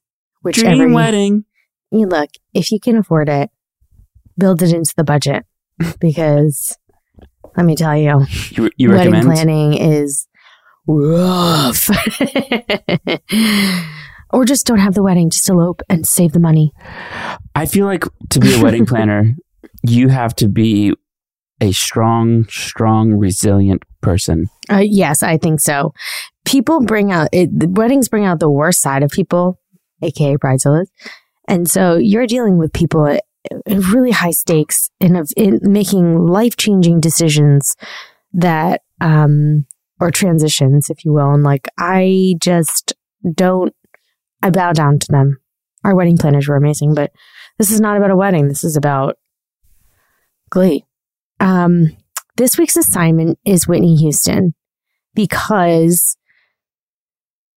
which 0.43 0.57
dream 0.57 0.81
every, 0.81 0.93
wedding. 0.93 1.45
You 1.90 2.07
look, 2.07 2.31
if 2.52 2.71
you 2.71 2.78
can 2.78 2.97
afford 2.97 3.28
it, 3.28 3.50
build 4.37 4.62
it 4.62 4.73
into 4.73 4.93
the 4.97 5.05
budget 5.05 5.45
because 6.00 6.76
let 7.57 7.64
me 7.64 7.76
tell 7.76 7.97
you, 7.97 8.26
you, 8.50 8.71
you 8.76 8.90
wedding 8.90 9.12
recommend? 9.12 9.26
planning 9.26 9.75
is 9.75 10.26
rough. 10.87 11.88
or 14.30 14.44
just 14.44 14.66
don't 14.66 14.78
have 14.78 14.94
the 14.94 15.02
wedding, 15.02 15.30
just 15.30 15.49
elope 15.49 15.82
and 15.88 16.06
save 16.06 16.32
the 16.32 16.40
money. 16.40 16.73
I 17.54 17.66
feel 17.66 17.87
like 17.87 18.04
to 18.30 18.40
be 18.40 18.54
a 18.54 18.62
wedding 18.62 18.87
planner, 18.92 19.35
you 19.82 20.08
have 20.08 20.35
to 20.37 20.49
be 20.49 20.94
a 21.61 21.73
strong, 21.73 22.44
strong, 22.49 23.14
resilient 23.14 23.82
person. 24.00 24.47
Uh, 24.70 24.82
yes, 24.85 25.23
I 25.23 25.38
think 25.38 25.61
so. 25.61 25.92
People 26.44 26.80
bring 26.80 27.11
out 27.11 27.28
it, 27.32 27.58
the 27.58 27.68
weddings 27.68 28.08
bring 28.08 28.25
out 28.25 28.40
the 28.40 28.50
worst 28.50 28.80
side 28.80 29.02
of 29.02 29.11
people, 29.11 29.61
aka 30.02 30.37
bridezillas, 30.37 30.87
and 31.47 31.68
so 31.68 31.97
you're 31.97 32.26
dealing 32.26 32.58
with 32.58 32.73
people 32.73 33.06
at, 33.06 33.25
at 33.50 33.62
really 33.66 34.12
high 34.12 34.30
stakes 34.30 34.90
and 35.00 35.16
of 35.16 35.30
in 35.37 35.58
making 35.62 36.26
life 36.26 36.56
changing 36.56 37.00
decisions 37.00 37.75
that 38.32 38.82
um 39.00 39.66
or 40.00 40.11
transitions, 40.11 40.90
if 40.90 41.04
you 41.04 41.12
will. 41.12 41.32
And 41.32 41.42
like 41.42 41.68
I 41.78 42.35
just 42.40 42.94
don't. 43.35 43.75
I 44.42 44.50
bow 44.50 44.73
down 44.73 44.99
to 44.99 45.07
them. 45.11 45.38
Our 45.85 45.95
wedding 45.95 46.18
planners 46.18 46.49
were 46.49 46.57
amazing, 46.57 46.95
but 46.95 47.12
this 47.59 47.71
is 47.71 47.80
not 47.80 47.97
about 47.97 48.11
a 48.11 48.16
wedding. 48.16 48.49
This 48.49 48.64
is 48.64 48.76
about 48.76 49.16
Glee. 50.50 50.85
Um, 51.40 51.97
this 52.37 52.59
week's 52.59 52.76
assignment 52.76 53.38
is 53.45 53.66
Whitney 53.66 53.97
Houston 53.97 54.54
because 55.14 56.16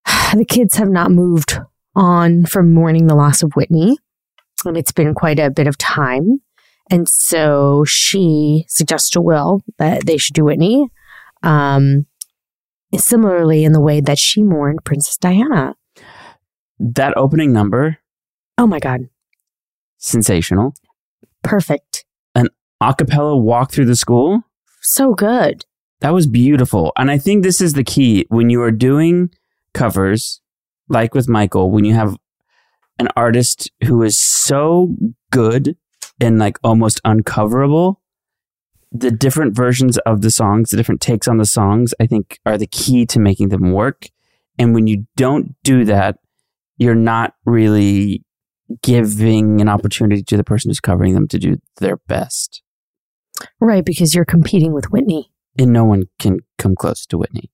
the 0.33 0.45
kids 0.45 0.75
have 0.77 0.89
not 0.89 1.11
moved 1.11 1.59
on 1.95 2.45
from 2.45 2.73
mourning 2.73 3.07
the 3.07 3.15
loss 3.15 3.43
of 3.43 3.53
Whitney. 3.53 3.97
And 4.65 4.77
it's 4.77 4.91
been 4.91 5.13
quite 5.13 5.39
a 5.39 5.49
bit 5.49 5.67
of 5.67 5.77
time. 5.77 6.41
And 6.89 7.07
so 7.07 7.85
she 7.85 8.65
suggests 8.67 9.09
to 9.11 9.21
Will 9.21 9.61
that 9.77 10.05
they 10.05 10.17
should 10.17 10.33
do 10.33 10.45
Whitney. 10.45 10.87
Um, 11.41 12.05
similarly, 12.95 13.63
in 13.63 13.71
the 13.71 13.81
way 13.81 14.01
that 14.01 14.19
she 14.19 14.43
mourned 14.43 14.83
Princess 14.83 15.17
Diana. 15.17 15.75
That 16.83 17.15
opening 17.15 17.53
number. 17.53 17.99
Oh 18.57 18.65
my 18.65 18.79
God. 18.79 19.07
Sensational. 19.99 20.73
Perfect. 21.43 22.05
An 22.33 22.47
a 22.81 22.95
cappella 22.95 23.37
walk 23.37 23.71
through 23.71 23.85
the 23.85 23.95
school. 23.95 24.41
So 24.81 25.13
good. 25.13 25.63
That 25.99 26.15
was 26.15 26.25
beautiful. 26.25 26.91
And 26.97 27.11
I 27.11 27.19
think 27.19 27.43
this 27.43 27.61
is 27.61 27.73
the 27.73 27.83
key 27.83 28.25
when 28.29 28.49
you 28.49 28.63
are 28.63 28.71
doing 28.71 29.29
covers, 29.75 30.41
like 30.89 31.13
with 31.13 31.29
Michael, 31.29 31.69
when 31.69 31.85
you 31.85 31.93
have 31.93 32.17
an 32.97 33.09
artist 33.15 33.69
who 33.83 34.01
is 34.01 34.17
so 34.17 34.95
good 35.29 35.77
and 36.19 36.39
like 36.39 36.57
almost 36.63 36.99
uncoverable, 37.05 38.01
the 38.91 39.11
different 39.11 39.55
versions 39.55 39.99
of 39.99 40.21
the 40.21 40.31
songs, 40.31 40.71
the 40.71 40.77
different 40.77 41.01
takes 41.01 41.27
on 41.27 41.37
the 41.37 41.45
songs, 41.45 41.93
I 41.99 42.07
think 42.07 42.39
are 42.43 42.57
the 42.57 42.65
key 42.65 43.05
to 43.05 43.19
making 43.19 43.49
them 43.49 43.71
work. 43.71 44.09
And 44.57 44.73
when 44.73 44.87
you 44.87 45.05
don't 45.15 45.55
do 45.63 45.85
that, 45.85 46.17
you're 46.81 46.95
not 46.95 47.35
really 47.45 48.23
giving 48.81 49.61
an 49.61 49.69
opportunity 49.69 50.23
to 50.23 50.35
the 50.35 50.43
person 50.43 50.71
who's 50.71 50.79
covering 50.79 51.13
them 51.13 51.27
to 51.27 51.37
do 51.37 51.57
their 51.77 51.97
best. 52.07 52.63
Right, 53.59 53.85
because 53.85 54.15
you're 54.15 54.25
competing 54.25 54.73
with 54.73 54.85
Whitney. 54.85 55.31
And 55.59 55.73
no 55.73 55.85
one 55.85 56.05
can 56.17 56.39
come 56.57 56.75
close 56.75 57.05
to 57.07 57.19
Whitney. 57.19 57.51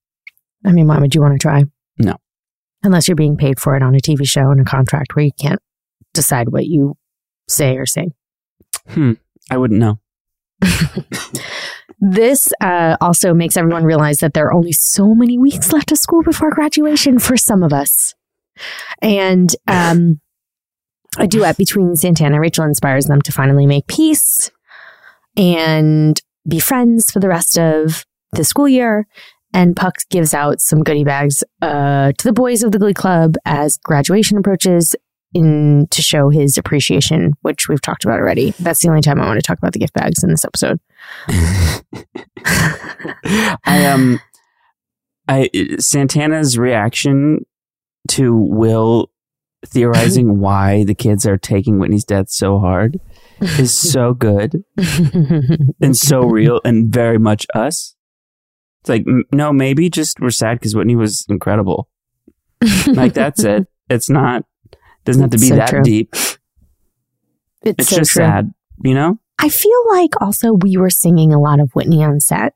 I 0.64 0.72
mean, 0.72 0.86
why 0.86 0.98
would 0.98 1.14
you 1.14 1.20
want 1.20 1.34
to 1.34 1.38
try? 1.38 1.64
No. 1.98 2.16
Unless 2.82 3.06
you're 3.06 3.16
being 3.16 3.36
paid 3.36 3.60
for 3.60 3.76
it 3.76 3.82
on 3.82 3.94
a 3.94 3.98
TV 3.98 4.26
show 4.26 4.50
and 4.50 4.62
a 4.62 4.64
contract 4.64 5.14
where 5.14 5.26
you 5.26 5.32
can't 5.38 5.60
decide 6.14 6.48
what 6.48 6.64
you 6.64 6.96
say 7.48 7.76
or 7.76 7.84
sing. 7.84 8.14
Hmm. 8.88 9.12
I 9.50 9.58
wouldn't 9.58 9.78
know. 9.78 10.00
this 12.00 12.50
uh, 12.62 12.96
also 13.02 13.34
makes 13.34 13.58
everyone 13.58 13.84
realize 13.84 14.20
that 14.20 14.32
there 14.32 14.46
are 14.46 14.54
only 14.54 14.72
so 14.72 15.14
many 15.14 15.36
weeks 15.36 15.70
left 15.70 15.92
of 15.92 15.98
school 15.98 16.22
before 16.22 16.50
graduation 16.50 17.18
for 17.18 17.36
some 17.36 17.62
of 17.62 17.74
us. 17.74 18.14
And 19.00 19.54
um, 19.66 20.20
a 21.18 21.26
duet 21.26 21.56
between 21.56 21.96
Santana 21.96 22.34
and 22.34 22.42
Rachel 22.42 22.64
inspires 22.64 23.06
them 23.06 23.22
to 23.22 23.32
finally 23.32 23.66
make 23.66 23.86
peace 23.86 24.50
and 25.36 26.20
be 26.46 26.58
friends 26.58 27.10
for 27.10 27.20
the 27.20 27.28
rest 27.28 27.58
of 27.58 28.04
the 28.32 28.44
school 28.44 28.68
year. 28.68 29.06
And 29.54 29.74
Puck 29.74 29.96
gives 30.10 30.34
out 30.34 30.60
some 30.60 30.82
goodie 30.82 31.04
bags 31.04 31.42
uh, 31.62 32.12
to 32.18 32.24
the 32.24 32.34
boys 32.34 32.62
of 32.62 32.72
the 32.72 32.78
Glee 32.78 32.92
Club 32.92 33.36
as 33.46 33.78
graduation 33.78 34.36
approaches 34.36 34.94
in 35.34 35.86
to 35.90 36.02
show 36.02 36.28
his 36.28 36.58
appreciation, 36.58 37.32
which 37.42 37.68
we've 37.68 37.80
talked 37.80 38.04
about 38.04 38.18
already. 38.18 38.52
That's 38.58 38.80
the 38.80 38.88
only 38.88 39.00
time 39.00 39.20
I 39.20 39.26
want 39.26 39.38
to 39.38 39.46
talk 39.46 39.58
about 39.58 39.72
the 39.72 39.78
gift 39.78 39.94
bags 39.94 40.22
in 40.22 40.30
this 40.30 40.44
episode. 40.44 40.80
I 43.64 43.86
um 43.86 44.20
I 45.28 45.50
Santana's 45.78 46.58
reaction 46.58 47.44
to 48.08 48.34
Will 48.34 49.10
theorizing 49.66 50.38
why 50.40 50.84
the 50.84 50.94
kids 50.94 51.26
are 51.26 51.36
taking 51.38 51.78
Whitney's 51.78 52.04
death 52.04 52.30
so 52.30 52.58
hard 52.58 53.00
is 53.40 53.72
so 53.72 54.14
good 54.14 54.62
and 55.80 55.96
so 55.96 56.20
real 56.20 56.60
and 56.64 56.92
very 56.92 57.18
much 57.18 57.46
us. 57.54 57.94
It's 58.80 58.88
like, 58.88 59.04
m- 59.08 59.24
no, 59.32 59.52
maybe 59.52 59.90
just 59.90 60.20
we're 60.20 60.30
sad 60.30 60.58
because 60.58 60.74
Whitney 60.76 60.96
was 60.96 61.24
incredible. 61.28 61.88
like, 62.86 63.14
that's 63.14 63.44
it. 63.44 63.66
It's 63.90 64.10
not, 64.10 64.44
doesn't 65.06 65.22
have 65.22 65.30
to 65.30 65.38
be 65.38 65.46
So 65.48 65.56
that 65.56 65.70
true. 65.70 65.82
deep. 65.82 66.10
It's, 66.12 66.36
It's 67.62 67.88
so 67.88 67.96
just 67.96 68.10
true. 68.12 68.22
sad, 68.24 68.52
you 68.84 68.92
know? 68.92 69.18
I 69.38 69.48
feel 69.48 69.80
like 69.90 70.10
also 70.20 70.52
we 70.52 70.76
were 70.76 70.90
singing 70.90 71.32
a 71.32 71.40
lot 71.40 71.58
of 71.58 71.70
Whitney 71.72 72.04
on 72.04 72.20
set. 72.20 72.52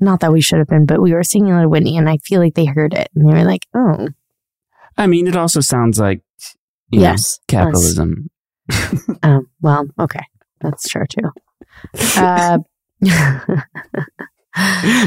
Not 0.00 0.20
that 0.20 0.32
we 0.32 0.40
should 0.40 0.58
have 0.58 0.68
been, 0.68 0.86
but 0.86 1.02
we 1.02 1.12
were 1.12 1.22
singing 1.22 1.52
a 1.52 1.56
lot 1.56 1.64
of 1.64 1.70
Whitney, 1.70 1.96
and 1.98 2.08
I 2.08 2.16
feel 2.18 2.40
like 2.40 2.54
they 2.54 2.64
heard 2.64 2.94
it 2.94 3.10
and 3.14 3.28
they 3.28 3.32
were 3.34 3.44
like, 3.44 3.66
"Oh, 3.74 4.08
I 4.98 5.06
mean, 5.06 5.26
it 5.26 5.36
also 5.36 5.60
sounds 5.60 5.98
like, 5.98 6.20
you 6.90 7.00
Yes, 7.00 7.38
know, 7.50 7.60
capitalism. 7.62 8.28
um, 9.22 9.48
well, 9.62 9.86
okay, 9.98 10.24
that's 10.60 10.86
true 10.88 11.06
too." 11.08 11.30
Uh, 12.16 12.58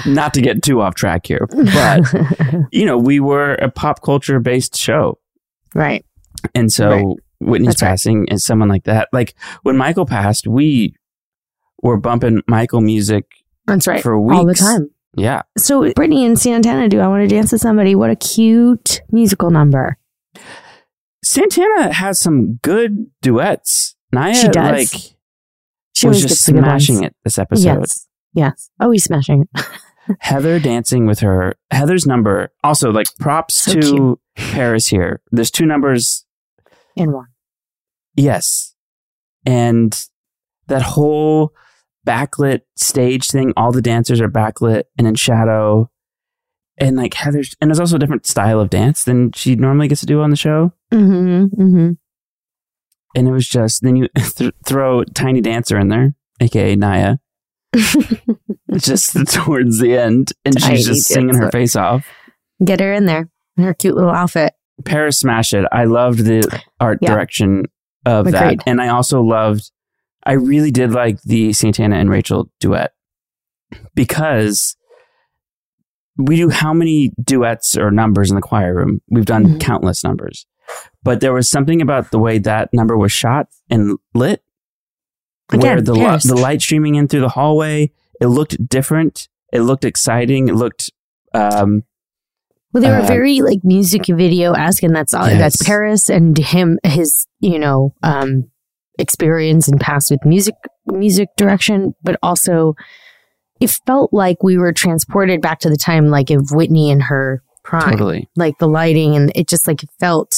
Not 0.05 0.33
to 0.35 0.41
get 0.41 0.63
too 0.63 0.79
off 0.81 0.95
track 0.95 1.25
here, 1.27 1.45
but, 1.51 2.01
you 2.71 2.85
know, 2.85 2.97
we 2.97 3.19
were 3.19 3.55
a 3.55 3.69
pop 3.69 4.01
culture 4.01 4.39
based 4.39 4.77
show. 4.77 5.19
right, 5.75 6.05
And 6.55 6.71
so 6.71 6.89
Right. 6.89 7.05
Whitney's 7.41 7.69
That's 7.69 7.81
right. 7.81 7.89
passing 7.89 8.27
is 8.29 8.45
someone 8.45 8.69
like 8.69 8.83
that. 8.85 9.09
Like 9.11 9.33
when 9.63 9.75
Michael 9.75 10.05
passed, 10.05 10.47
we 10.47 10.95
were 11.81 11.97
bumping 11.97 12.41
Michael 12.47 12.81
music 12.81 13.25
that's 13.65 13.87
right, 13.87 14.01
for 14.01 14.17
weeks. 14.19 14.37
all 14.37 14.45
the 14.45 14.53
time. 14.53 14.89
Yeah. 15.15 15.41
So 15.57 15.91
Brittany 15.93 16.25
and 16.25 16.39
Santana 16.39 16.87
do 16.89 16.99
I 16.99 17.07
want 17.07 17.27
to 17.27 17.33
dance 17.33 17.51
with 17.51 17.61
somebody? 17.61 17.95
What 17.95 18.09
a 18.09 18.15
cute 18.15 19.01
musical 19.11 19.49
number. 19.51 19.97
Santana 21.23 21.93
has 21.93 22.19
some 22.19 22.55
good 22.61 23.07
duets. 23.21 23.95
Naya 24.11 24.33
She 24.33 24.47
does. 24.47 24.93
like 24.93 25.15
She 25.93 26.07
was 26.07 26.21
just 26.21 26.29
gets 26.31 26.45
the 26.45 26.53
good 26.53 26.63
smashing 26.63 27.03
it 27.03 27.15
this 27.23 27.37
episode. 27.37 27.63
Yes, 27.81 28.07
yes. 28.33 28.69
Oh, 28.79 28.91
he's 28.91 29.03
smashing 29.03 29.47
it. 29.53 29.65
Heather 30.19 30.59
dancing 30.59 31.05
with 31.05 31.19
her 31.19 31.55
Heather's 31.69 32.07
number. 32.07 32.51
Also, 32.63 32.91
like 32.91 33.07
props 33.19 33.55
So 33.55 33.73
to 33.73 33.79
cute. 33.81 34.19
Paris 34.35 34.87
here. 34.87 35.21
There's 35.31 35.51
two 35.51 35.65
numbers. 35.65 36.25
In 36.95 37.11
one. 37.11 37.27
Yes. 38.15 38.75
And 39.45 40.05
that 40.67 40.81
whole 40.81 41.53
backlit 42.07 42.61
stage 42.75 43.29
thing, 43.29 43.53
all 43.57 43.71
the 43.71 43.81
dancers 43.81 44.19
are 44.21 44.29
backlit 44.29 44.83
and 44.97 45.07
in 45.07 45.15
shadow. 45.15 45.89
And 46.77 46.95
like 46.97 47.13
Heather's, 47.13 47.55
and 47.61 47.69
there's 47.69 47.79
also 47.79 47.97
a 47.97 47.99
different 47.99 48.25
style 48.25 48.59
of 48.59 48.69
dance 48.69 49.03
than 49.03 49.31
she 49.33 49.55
normally 49.55 49.87
gets 49.87 50.01
to 50.01 50.07
do 50.07 50.21
on 50.21 50.29
the 50.31 50.35
show. 50.35 50.73
Mm-hmm. 50.91 51.61
Mm-hmm. 51.61 51.91
And 53.15 53.27
it 53.27 53.31
was 53.31 53.47
just, 53.47 53.83
then 53.83 53.95
you 53.97 54.07
th- 54.17 54.53
throw 54.65 55.03
Tiny 55.03 55.41
Dancer 55.41 55.77
in 55.77 55.89
there, 55.89 56.15
aka 56.39 56.75
Naya, 56.75 57.17
just 58.77 59.13
towards 59.27 59.79
the 59.79 59.97
end. 59.97 60.31
And 60.45 60.59
Tiny 60.59 60.77
she's 60.77 60.87
just 60.87 61.07
singing 61.07 61.35
her 61.35 61.51
face 61.51 61.75
off. 61.75 62.05
Get 62.63 62.79
her 62.79 62.93
in 62.93 63.05
there. 63.05 63.29
in 63.57 63.63
Her 63.63 63.73
cute 63.73 63.95
little 63.95 64.11
outfit. 64.11 64.53
Paris 64.85 65.19
smash 65.19 65.53
it. 65.53 65.65
I 65.71 65.83
loved 65.85 66.19
the 66.19 66.61
art 66.79 66.99
Yeah. 67.01 67.13
direction 67.13 67.65
of 68.05 68.27
Agreed. 68.27 68.59
that. 68.61 68.63
And 68.65 68.81
I 68.81 68.87
also 68.87 69.21
loved, 69.21 69.71
I 70.25 70.33
really 70.33 70.71
did 70.71 70.91
like 70.91 71.21
the 71.23 71.53
Santana 71.53 71.97
and 71.97 72.09
Rachel 72.09 72.49
duet 72.59 72.93
because 73.95 74.75
we 76.17 76.35
do 76.35 76.49
how 76.49 76.73
many 76.73 77.11
duets 77.21 77.77
or 77.77 77.91
numbers 77.91 78.29
in 78.29 78.35
the 78.35 78.41
choir 78.41 78.75
room? 78.75 79.01
We've 79.09 79.25
done 79.25 79.45
mm-hmm. 79.45 79.57
countless 79.59 80.03
numbers. 80.03 80.45
But 81.03 81.19
there 81.19 81.33
was 81.33 81.49
something 81.49 81.81
about 81.81 82.11
the 82.11 82.19
way 82.19 82.37
that 82.39 82.69
number 82.73 82.97
was 82.97 83.11
shot 83.11 83.47
and 83.69 83.97
lit 84.13 84.43
Again, 85.51 85.61
where 85.61 85.81
the 85.81 85.93
li- 85.93 86.19
the 86.23 86.35
light 86.35 86.61
streaming 86.61 86.95
in 86.95 87.07
through 87.07 87.21
the 87.21 87.29
hallway, 87.29 87.91
it 88.21 88.27
looked 88.27 88.69
different. 88.69 89.27
It 89.51 89.61
looked 89.61 89.83
exciting. 89.83 90.47
It 90.47 90.55
looked 90.55 90.91
um 91.33 91.83
well, 92.73 92.81
they 92.81 92.89
were 92.89 92.97
uh, 92.97 93.05
very 93.05 93.41
like 93.41 93.59
music 93.63 94.05
video 94.07 94.53
esque, 94.53 94.83
and 94.83 94.95
that's 94.95 95.13
all. 95.13 95.27
Yes. 95.27 95.39
That's 95.39 95.63
Paris 95.63 96.09
and 96.09 96.37
him, 96.37 96.79
his 96.83 97.27
you 97.39 97.59
know 97.59 97.93
um, 98.01 98.49
experience 99.01 99.67
and 99.67 99.79
past 99.79 100.11
with 100.11 100.23
music 100.23 100.55
music 100.85 101.29
direction, 101.37 101.93
but 102.03 102.17
also 102.23 102.75
it 103.59 103.69
felt 103.85 104.13
like 104.13 104.41
we 104.41 104.57
were 104.57 104.71
transported 104.71 105.41
back 105.41 105.59
to 105.59 105.69
the 105.69 105.77
time 105.77 106.07
like 106.07 106.29
of 106.29 106.51
Whitney 106.51 106.91
and 106.91 107.03
her 107.03 107.43
prime. 107.63 107.91
Totally, 107.91 108.29
like 108.35 108.57
the 108.59 108.67
lighting 108.67 109.15
and 109.15 109.31
it 109.35 109.47
just 109.47 109.67
like 109.67 109.83
it 109.83 109.89
felt. 109.99 110.35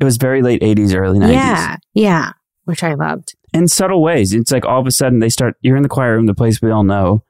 It 0.00 0.04
was 0.04 0.16
very 0.16 0.42
late 0.42 0.62
'80s, 0.62 0.94
early 0.94 1.18
'90s. 1.18 1.32
Yeah, 1.32 1.76
yeah, 1.94 2.32
which 2.64 2.82
I 2.82 2.94
loved 2.94 3.34
in 3.54 3.68
subtle 3.68 4.02
ways. 4.02 4.34
It's 4.34 4.50
like 4.50 4.66
all 4.66 4.80
of 4.80 4.86
a 4.86 4.90
sudden 4.90 5.20
they 5.20 5.28
start. 5.28 5.56
You're 5.62 5.76
in 5.76 5.82
the 5.82 5.88
choir 5.88 6.14
room, 6.14 6.26
the 6.26 6.34
place 6.34 6.60
we 6.60 6.70
all 6.70 6.84
know, 6.84 7.22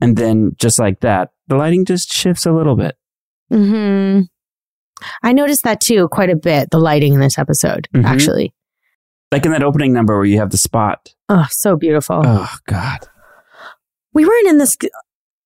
and 0.00 0.16
then 0.16 0.52
just 0.58 0.78
like 0.78 1.00
that, 1.00 1.30
the 1.46 1.56
lighting 1.56 1.84
just 1.84 2.12
shifts 2.12 2.46
a 2.46 2.52
little 2.52 2.74
bit. 2.74 2.96
Hmm. 3.50 4.22
I 5.22 5.32
noticed 5.32 5.62
that 5.62 5.80
too 5.80 6.08
quite 6.08 6.30
a 6.30 6.36
bit. 6.36 6.70
The 6.70 6.78
lighting 6.78 7.14
in 7.14 7.20
this 7.20 7.38
episode, 7.38 7.88
mm-hmm. 7.94 8.06
actually, 8.06 8.52
like 9.30 9.44
in 9.44 9.52
that 9.52 9.62
opening 9.62 9.92
number 9.92 10.16
where 10.16 10.24
you 10.24 10.38
have 10.38 10.50
the 10.50 10.58
spot. 10.58 11.14
Oh, 11.28 11.46
so 11.50 11.76
beautiful. 11.76 12.22
Oh 12.24 12.54
God. 12.66 13.08
We 14.14 14.24
weren't 14.24 14.48
in 14.48 14.58
this 14.58 14.76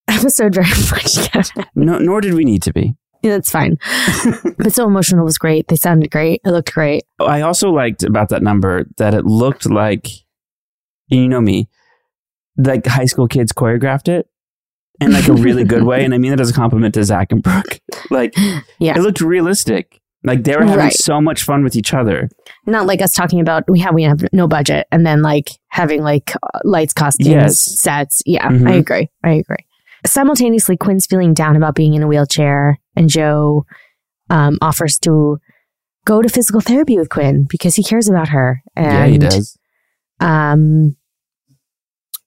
episode 0.09 0.55
very 0.55 0.67
much, 0.91 1.31
Kevin. 1.31 1.65
No, 1.75 1.99
nor 1.99 2.21
did 2.21 2.35
we 2.35 2.45
need 2.45 2.63
to 2.63 2.73
be. 2.73 2.95
Yeah, 3.23 3.33
that's 3.33 3.51
fine. 3.51 3.79
but 4.59 4.73
so 4.73 4.87
emotional 4.87 5.25
was 5.25 5.39
great. 5.39 5.69
They 5.69 5.77
sounded 5.77 6.11
great. 6.11 6.41
It 6.45 6.51
looked 6.51 6.73
great. 6.73 7.05
I 7.21 7.43
also 7.43 7.71
liked 7.71 8.03
about 8.03 8.31
that 8.31 8.43
number 8.43 8.87
that 8.97 9.15
it 9.15 9.25
looked 9.25 9.71
like, 9.71 10.09
you 11.07 11.29
know 11.29 11.41
me, 11.41 11.69
like 12.57 12.85
high 12.87 13.05
school 13.05 13.29
kids 13.29 13.53
choreographed 13.53 14.09
it 14.09 14.27
in 15.01 15.13
like 15.13 15.29
a 15.29 15.35
really 15.35 15.65
good 15.65 15.85
way. 15.85 16.05
And 16.05 16.15
I 16.15 16.19
mean 16.19 16.33
that 16.33 16.41
as 16.41 16.51
a 16.51 16.55
compliment 16.55 16.95
to 16.95 17.05
Zach 17.05 17.31
and 17.31 17.43
Brooke. 17.43 17.81
Like, 18.11 18.35
yeah. 18.81 18.97
it 18.97 19.03
looked 19.03 19.21
realistic. 19.21 20.01
Like 20.25 20.45
they 20.45 20.55
were 20.55 20.65
having 20.65 20.79
right. 20.79 20.93
so 20.93 21.21
much 21.21 21.43
fun 21.43 21.65
with 21.65 21.75
each 21.75 21.93
other. 21.93 22.29
Not 22.67 22.87
like 22.87 23.03
us 23.03 23.13
talking 23.13 23.41
about 23.41 23.65
we 23.69 23.81
have 23.81 23.95
we 23.95 24.05
have 24.05 24.25
no 24.33 24.47
budget 24.47 24.87
and 24.93 25.05
then 25.05 25.21
like 25.21 25.51
having 25.69 26.03
like 26.03 26.33
uh, 26.37 26.61
lights, 26.65 26.93
costumes, 26.93 27.29
yes. 27.29 27.81
sets. 27.81 28.23
Yeah, 28.25 28.49
mm-hmm. 28.49 28.69
I 28.69 28.75
agree. 28.75 29.09
I 29.25 29.33
agree. 29.33 29.67
Simultaneously, 30.07 30.77
Quinn's 30.77 31.07
feeling 31.07 31.35
down 31.35 31.57
about 31.57 31.75
being 31.75 31.95
in 31.95 32.03
a 32.03 32.09
wheelchair, 32.09 32.79
and 32.97 33.09
Joe 33.09 33.65
um, 34.31 34.59
offers 34.61 34.99
to 35.01 35.39
go 36.05 36.23
to 36.23 36.29
physical 36.29 36.61
therapy 36.61 36.99
with 36.99 37.09
Quinn 37.09 37.47
because 37.49 37.75
he 37.77 37.83
cares 37.83 38.09
about 38.09 38.29
her. 38.29 38.63
And, 38.75 38.87
yeah, 38.87 39.07
he 39.07 39.19
does. 39.19 39.59
Um, 40.21 40.97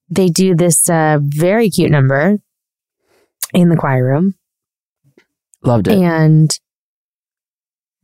they 0.09 0.27
do 0.27 0.55
this 0.55 0.89
uh, 0.89 1.19
very 1.21 1.69
cute 1.69 1.91
number 1.91 2.37
in 3.53 3.69
the 3.69 3.75
choir 3.75 4.05
room. 4.05 4.35
Loved 5.63 5.87
it. 5.87 5.97
And 5.97 6.57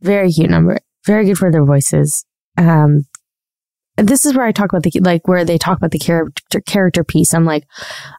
very 0.02 0.30
cute 0.32 0.50
number. 0.50 0.78
Very 1.06 1.24
good 1.24 1.38
for 1.38 1.50
their 1.50 1.64
voices. 1.64 2.24
Um, 2.56 3.06
this 3.96 4.24
is 4.24 4.34
where 4.34 4.46
I 4.46 4.52
talk 4.52 4.72
about 4.72 4.82
the 4.82 4.92
like 5.00 5.28
where 5.28 5.44
they 5.44 5.58
talk 5.58 5.78
about 5.78 5.90
the 5.90 5.98
character 5.98 6.60
character 6.60 7.04
piece. 7.04 7.34
I'm 7.34 7.44
like, 7.44 7.64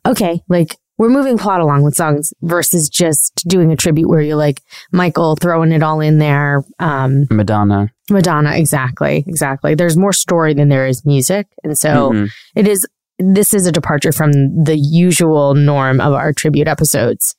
okay, 0.05 0.41
like 0.47 0.77
we're 0.97 1.09
moving 1.09 1.37
plot 1.37 1.59
along 1.59 1.83
with 1.83 1.95
songs 1.95 2.33
versus 2.41 2.89
just 2.89 3.43
doing 3.47 3.71
a 3.71 3.75
tribute 3.75 4.07
where 4.07 4.21
you're 4.21 4.35
like 4.35 4.61
Michael 4.91 5.35
throwing 5.35 5.71
it 5.71 5.81
all 5.81 5.99
in 5.99 6.19
there. 6.19 6.63
Um, 6.79 7.25
Madonna. 7.31 7.89
Madonna, 8.09 8.55
exactly, 8.55 9.23
exactly. 9.27 9.75
There's 9.75 9.97
more 9.97 10.13
story 10.13 10.53
than 10.53 10.69
there 10.69 10.85
is 10.85 11.05
music, 11.05 11.47
and 11.63 11.77
so 11.77 12.11
mm-hmm. 12.11 12.25
it 12.55 12.67
is 12.67 12.85
this 13.19 13.53
is 13.53 13.65
a 13.65 13.71
departure 13.71 14.11
from 14.11 14.31
the 14.63 14.77
usual 14.77 15.53
norm 15.55 16.01
of 16.01 16.13
our 16.13 16.33
tribute 16.33 16.67
episodes. 16.67 17.35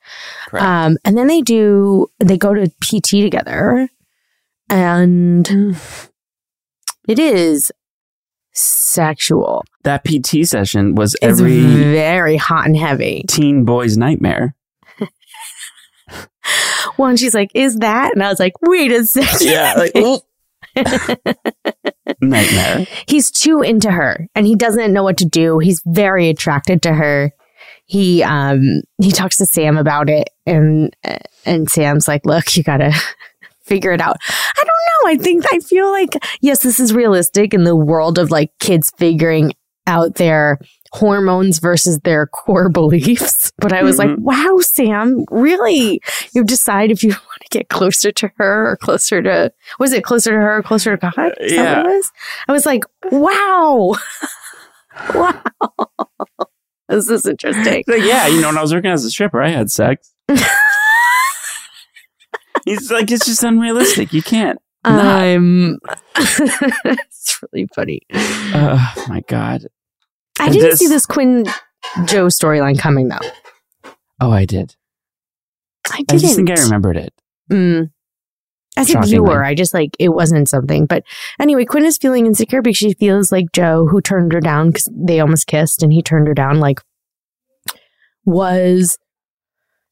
Um, 0.53 0.97
and 1.05 1.19
then 1.19 1.27
they 1.27 1.43
do, 1.43 2.07
they 2.21 2.39
go 2.39 2.55
to 2.55 2.71
PT 2.81 3.23
together 3.23 3.89
and 4.69 5.49
it 7.09 7.19
is 7.19 7.73
sexual. 8.53 9.65
That 9.83 10.05
PT 10.05 10.47
session 10.47 10.95
was 10.95 11.15
it's 11.15 11.41
every 11.41 11.61
very 11.61 12.37
hot 12.37 12.67
and 12.67 12.77
heavy. 12.77 13.25
Teen 13.29 13.65
boy's 13.65 13.97
nightmare. 13.97 14.55
well, 16.99 17.09
and 17.09 17.19
she's 17.19 17.35
like, 17.35 17.51
"Is 17.55 17.77
that?" 17.77 18.13
And 18.15 18.23
I 18.23 18.29
was 18.29 18.41
like, 18.41 18.55
"Wait 18.63 18.93
a 18.93 19.05
second. 19.05 19.49
Yeah, 19.49 19.75
like, 19.77 19.95
Nightmare. 22.21 22.87
He's 23.07 23.31
too 23.31 23.63
into 23.63 23.91
her 23.91 24.27
and 24.35 24.47
he 24.47 24.57
doesn't 24.57 24.93
know 24.93 25.03
what 25.03 25.19
to 25.19 25.25
do. 25.25 25.59
He's 25.59 25.81
very 25.87 26.29
attracted 26.29 26.83
to 26.83 26.93
her. 26.93 27.33
He 27.87 28.23
um 28.23 28.83
he 28.99 29.13
talks 29.13 29.37
to 29.39 29.47
Sam 29.47 29.77
about 29.77 30.09
it 30.09 30.31
and 30.47 30.95
and 31.45 31.69
Sam's 31.69 32.09
like, 32.09 32.25
"Look, 32.25 32.57
you 32.57 32.63
got 32.63 32.79
to 32.79 32.93
figure 33.65 33.93
it 33.93 34.01
out." 34.01 34.17
I 34.23 34.63
don't 34.63 34.67
know. 34.67 35.13
I 35.13 35.23
think 35.23 35.45
I 35.53 35.59
feel 35.59 35.91
like 35.91 36.17
yes, 36.41 36.63
this 36.63 36.81
is 36.81 36.93
realistic 36.93 37.55
in 37.55 37.65
the 37.65 37.77
world 37.77 38.19
of 38.19 38.31
like 38.31 38.51
kids 38.59 38.93
figuring 38.97 39.53
out 39.87 40.15
their 40.15 40.59
hormones 40.95 41.59
versus 41.59 41.99
their 42.01 42.27
core 42.33 42.69
beliefs. 42.69 43.53
But 43.59 43.73
I 43.73 43.83
was 43.83 43.99
mm-hmm. 43.99 44.25
like, 44.25 44.37
wow, 44.39 44.59
Sam, 44.61 45.25
really? 45.31 46.01
You 46.35 46.45
decide 46.45 46.91
if 46.91 47.03
you 47.03 47.11
want 47.11 47.43
to 47.43 47.49
get 47.51 47.69
closer 47.69 48.13
to 48.13 48.31
her 48.37 48.71
or 48.71 48.77
closer 48.77 49.21
to, 49.23 49.53
was 49.79 49.93
it 49.93 50.05
closer 50.05 50.31
to 50.31 50.37
her 50.37 50.59
or 50.59 50.63
closer 50.63 50.97
to 50.97 51.11
God? 51.11 51.35
Is 51.41 51.53
yeah. 51.53 51.83
Was? 51.83 52.13
I 52.49 52.53
was 52.53 52.65
like, 52.65 52.85
wow. 53.11 53.95
wow. 55.15 55.43
this 56.89 57.11
is 57.11 57.27
interesting. 57.27 57.85
Yeah, 57.89 58.29
you 58.29 58.41
know, 58.41 58.49
when 58.49 58.59
I 58.59 58.63
was 58.63 58.73
working 58.73 58.91
as 58.91 59.05
a 59.05 59.11
stripper, 59.11 59.43
I 59.43 59.51
had 59.51 59.71
sex. 59.71 60.13
He's 62.65 62.91
like, 62.91 63.11
it's 63.11 63.27
just 63.27 63.43
unrealistic. 63.43 64.13
You 64.13 64.23
can't. 64.23 64.59
Um, 64.85 65.79
it's 66.17 67.41
really 67.43 67.67
funny. 67.75 68.03
Oh 68.13 68.95
my 69.09 69.23
god! 69.29 69.67
I 70.39 70.51
didn't 70.51 70.71
this, 70.71 70.79
see 70.79 70.89
this 70.89 71.07
Quinn 71.07 71.47
Joe 72.05 72.27
storyline 72.27 72.79
coming 72.79 73.09
though. 73.09 73.91
Oh, 74.21 74.31
I 74.31 74.45
did. 74.45 74.77
I 75.91 75.99
didn't. 75.99 76.13
I 76.13 76.19
just 76.19 76.37
think 76.37 76.51
I 76.51 76.63
remembered 76.63 76.97
it. 76.97 77.15
Mm. 77.51 77.91
As 78.77 78.93
a 78.93 79.01
viewer, 79.01 79.45
I 79.45 79.55
just 79.55 79.73
like 79.73 79.97
it 80.01 80.11
wasn't 80.11 80.49
something. 80.49 80.87
But 80.87 81.05
anyway, 81.41 81.65
Quinn 81.65 81.85
is 81.85 81.97
feeling 81.97 82.27
insecure 82.27 82.61
because 82.61 82.77
she 82.77 82.95
feels 82.95 83.31
like 83.31 83.53
Joe, 83.53 83.87
who 83.87 84.01
turned 84.01 84.33
her 84.33 84.41
down 84.41 84.69
because 84.69 84.91
they 84.93 85.21
almost 85.21 85.47
kissed 85.47 85.83
and 85.83 85.93
he 85.93 86.03
turned 86.03 86.27
her 86.27 86.35
down, 86.35 86.59
like 86.59 86.81
was 88.25 88.99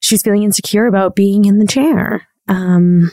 she's 0.00 0.22
feeling 0.22 0.42
insecure 0.42 0.86
about 0.86 1.14
being 1.14 1.44
in 1.44 1.58
the 1.58 1.66
chair. 1.66 2.26
Um, 2.48 3.12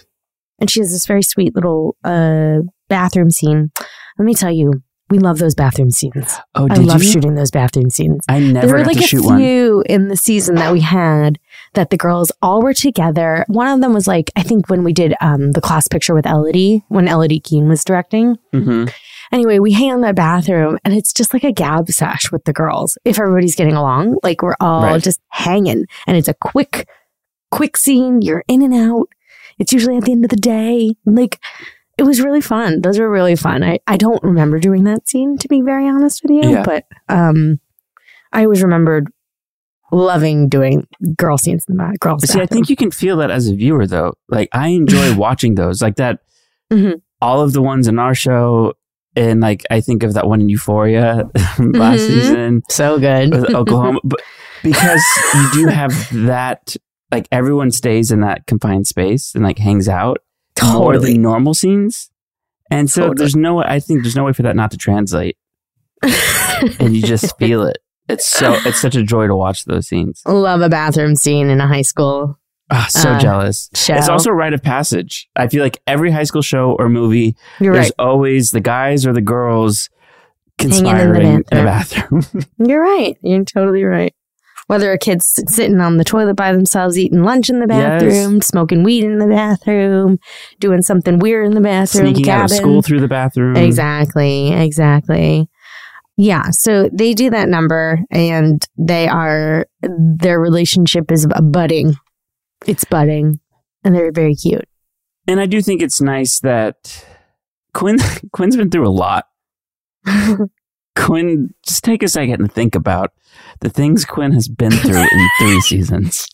and 0.60 0.70
she 0.70 0.80
has 0.80 0.92
this 0.92 1.06
very 1.06 1.24
sweet 1.24 1.56
little 1.56 1.96
uh 2.04 2.60
bathroom 2.88 3.32
scene. 3.32 3.72
Let 4.18 4.26
me 4.26 4.34
tell 4.34 4.52
you, 4.52 4.84
we 5.10 5.18
love 5.18 5.40
those 5.40 5.56
bathroom 5.56 5.90
scenes. 5.90 6.38
Oh, 6.54 6.68
I 6.70 6.76
love 6.76 7.04
you? 7.04 7.12
shooting 7.12 7.36
those 7.36 7.52
bathroom 7.52 7.90
scenes. 7.90 8.24
I 8.30 8.40
never 8.40 8.68
there 8.68 8.76
were 8.76 8.86
like 8.86 8.98
a 8.98 9.02
few 9.02 9.24
one. 9.24 9.84
in 9.88 10.08
the 10.08 10.18
season 10.18 10.56
that 10.56 10.72
we 10.72 10.82
had 10.82 11.40
that 11.74 11.90
the 11.90 11.98
girls 11.98 12.32
all 12.42 12.62
were 12.62 12.74
together. 12.74 13.44
One 13.48 13.68
of 13.68 13.82
them 13.82 13.94
was 13.94 14.08
like 14.08 14.32
I 14.36 14.44
think 14.44 14.70
when 14.70 14.84
we 14.84 14.94
did 14.94 15.16
um, 15.22 15.52
the 15.54 15.62
class 15.62 15.88
picture 15.88 16.14
with 16.14 16.28
Elodie 16.28 16.84
when 16.90 17.08
Elodie 17.08 17.40
Keene 17.40 17.68
was 17.68 17.84
directing. 17.84 18.38
Mm-hmm. 18.54 18.86
Anyway, 19.32 19.60
we 19.60 19.72
hang 19.72 19.90
in 19.90 20.02
that 20.02 20.16
bathroom 20.16 20.78
and 20.84 20.94
it's 20.94 21.14
just 21.14 21.34
like 21.34 21.44
a 21.44 21.52
gab 21.52 21.90
sesh 21.90 22.32
with 22.32 22.44
the 22.46 22.54
girls. 22.54 22.98
If 23.06 23.20
everybody's 23.20 23.56
getting 23.56 23.76
along, 23.76 24.18
like 24.24 24.42
we're 24.42 24.56
all 24.60 24.84
right. 24.84 25.02
just 25.02 25.22
hanging, 25.30 25.86
and 26.08 26.18
it's 26.18 26.28
a 26.28 26.34
quick, 26.34 26.88
quick 27.52 27.78
scene. 27.78 28.22
You're 28.22 28.44
in 28.48 28.62
and 28.62 28.74
out. 28.74 29.10
It's 29.60 29.74
usually 29.74 29.98
at 29.98 30.06
the 30.06 30.12
end 30.12 30.24
of 30.24 30.30
the 30.30 30.38
day, 30.38 30.96
like 31.06 31.40
it 31.98 32.04
was 32.04 32.22
really 32.22 32.42
fun. 32.42 32.82
Those 32.82 32.98
were 32.98 33.10
really 33.10 33.36
fun. 33.36 33.64
I, 33.64 33.80
I 33.86 33.98
don't 33.98 34.24
remember 34.24 34.58
doing 34.58 34.86
that 34.86 35.08
scene 35.08 35.38
to 35.38 35.48
be 35.48 35.62
very 35.62 35.88
honest 35.88 36.24
with 36.24 36.32
you, 36.32 36.52
yeah. 36.52 36.64
but 36.64 36.86
um, 37.10 37.60
I 38.32 38.44
always 38.44 38.64
remembered 38.64 39.10
loving 39.92 40.48
doing 40.48 40.88
girl 41.18 41.38
scenes 41.38 41.66
in 41.68 41.78
the 41.78 41.98
girls. 42.00 42.30
See, 42.30 42.40
I 42.40 42.46
think 42.46 42.70
you 42.70 42.76
can 42.76 42.92
feel 42.92 43.18
that 43.18 43.32
as 43.32 43.48
a 43.48 43.56
viewer 43.56 43.86
though. 43.86 44.14
Like 44.30 44.50
I 44.54 44.70
enjoy 44.70 45.16
watching 45.18 45.56
those, 45.56 45.82
like 45.82 45.96
that. 45.98 46.20
Mm-hmm. 46.72 47.00
All 47.22 47.42
of 47.42 47.52
the 47.52 47.62
ones 47.62 47.90
in 47.90 48.00
our 48.00 48.16
show, 48.16 48.76
and 49.16 49.42
like 49.42 49.66
I 49.70 49.82
think 49.82 50.04
of 50.04 50.14
that 50.14 50.28
one 50.28 50.40
in 50.40 50.48
Euphoria 50.48 51.24
last 51.36 51.60
mm-hmm. 51.60 51.96
season, 51.98 52.62
so 52.70 52.98
good 52.98 53.32
with 53.32 53.54
Oklahoma, 53.54 54.00
but 54.06 54.22
because 54.64 55.04
you 55.34 55.52
do 55.54 55.68
have 55.68 55.92
that. 56.26 56.76
Like 57.12 57.28
everyone 57.32 57.72
stays 57.72 58.12
in 58.12 58.22
that 58.22 58.46
confined 58.46 58.88
space 58.88 59.34
and 59.34 59.44
like 59.44 59.58
hangs 59.58 59.90
out 59.90 60.20
totally. 60.56 60.80
more 60.80 60.98
than 61.00 61.22
normal 61.22 61.54
scenes. 61.54 62.12
And 62.72 62.90
so 62.90 63.02
totally. 63.02 63.16
there's 63.18 63.36
no, 63.36 63.64
I 63.64 63.80
think 63.80 64.04
there's 64.04 64.16
no 64.16 64.26
way 64.26 64.34
for 64.34 64.44
that 64.44 64.56
not 64.56 64.72
to 64.72 64.78
translate. 64.78 65.38
and 66.80 66.96
you 66.96 67.02
just 67.02 67.38
feel 67.38 67.64
it. 67.64 67.80
It's 68.08 68.28
so, 68.28 68.54
it's 68.66 68.80
such 68.80 68.96
a 68.96 69.04
joy 69.04 69.28
to 69.28 69.36
watch 69.36 69.66
those 69.66 69.88
scenes. 69.88 70.22
Love 70.26 70.62
a 70.62 70.70
bathroom 70.70 71.16
scene 71.16 71.50
in 71.50 71.62
a 71.62 71.68
high 71.68 71.82
school 71.84 72.40
Oh, 72.72 72.86
so 72.90 73.10
uh, 73.10 73.20
jealous. 73.20 73.70
Show. 73.74 73.96
It's 73.96 74.10
also 74.10 74.30
a 74.30 74.34
rite 74.34 74.54
of 74.54 74.62
passage. 74.62 75.28
I 75.36 75.48
feel 75.48 75.64
like 75.64 75.82
every 75.88 76.12
high 76.12 76.24
school 76.24 76.44
show 76.44 76.76
or 76.78 76.88
movie, 76.88 77.36
You're 77.60 77.74
there's 77.74 77.88
right. 77.88 78.06
always 78.06 78.52
the 78.52 78.60
guys 78.60 79.08
or 79.08 79.14
the 79.14 79.22
girls 79.22 79.90
conspiring 80.60 81.28
in 81.28 81.38
the 81.50 81.64
bathroom. 81.64 82.08
In 82.12 82.20
the 82.20 82.44
bathroom. 82.44 82.46
You're 82.70 82.82
right. 82.82 83.18
You're 83.24 83.44
totally 83.44 83.84
right. 83.84 84.14
Whether 84.70 84.92
a 84.92 85.00
kid's 85.00 85.42
sitting 85.48 85.82
on 85.82 85.98
the 85.98 86.04
toilet 86.04 86.36
by 86.36 86.54
themselves, 86.54 86.96
eating 86.96 87.24
lunch 87.24 87.50
in 87.50 87.60
the 87.60 87.66
bathroom, 87.66 88.36
yes. 88.36 88.48
smoking 88.48 88.84
weed 88.84 89.04
in 89.04 89.18
the 89.18 89.26
bathroom, 89.26 90.20
doing 90.60 90.84
something 90.84 91.18
weird 91.18 91.48
in 91.48 91.56
the 91.56 91.60
bathroom, 91.60 92.06
sneaking 92.06 92.26
cabin. 92.26 92.44
out 92.44 92.52
of 92.52 92.56
school 92.56 92.84
through 92.84 93.00
the 93.00 93.08
bathroom. 93.08 93.56
Exactly. 93.56 94.52
Exactly. 94.52 95.50
Yeah. 96.18 96.52
So 96.52 96.88
they 96.94 97.16
do 97.16 97.32
that 97.32 97.50
number 97.50 98.00
and 98.12 98.64
they 98.78 99.08
are, 99.08 99.66
their 99.82 100.40
relationship 100.40 101.12
is 101.12 101.26
budding. 101.42 101.96
It's 102.68 102.84
budding 102.84 103.40
and 103.84 103.96
they're 103.96 104.12
very 104.12 104.36
cute. 104.36 104.70
And 105.28 105.40
I 105.40 105.48
do 105.48 105.64
think 105.64 105.82
it's 105.82 106.00
nice 106.00 106.42
that 106.42 107.04
Quinn, 107.74 107.98
Quinn's 108.34 108.56
been 108.56 108.70
through 108.70 108.88
a 108.88 108.92
lot. 108.92 109.26
Quinn, 110.96 111.56
just 111.66 111.84
take 111.84 112.04
a 112.04 112.08
second 112.08 112.40
and 112.42 112.54
think 112.54 112.76
about 112.76 113.14
the 113.62 113.70
things 113.70 114.06
Quinn 114.06 114.32
has 114.32 114.48
been 114.48 114.72
through 114.72 115.02
in 115.02 115.30
three 115.40 115.62
seasons. 115.62 116.28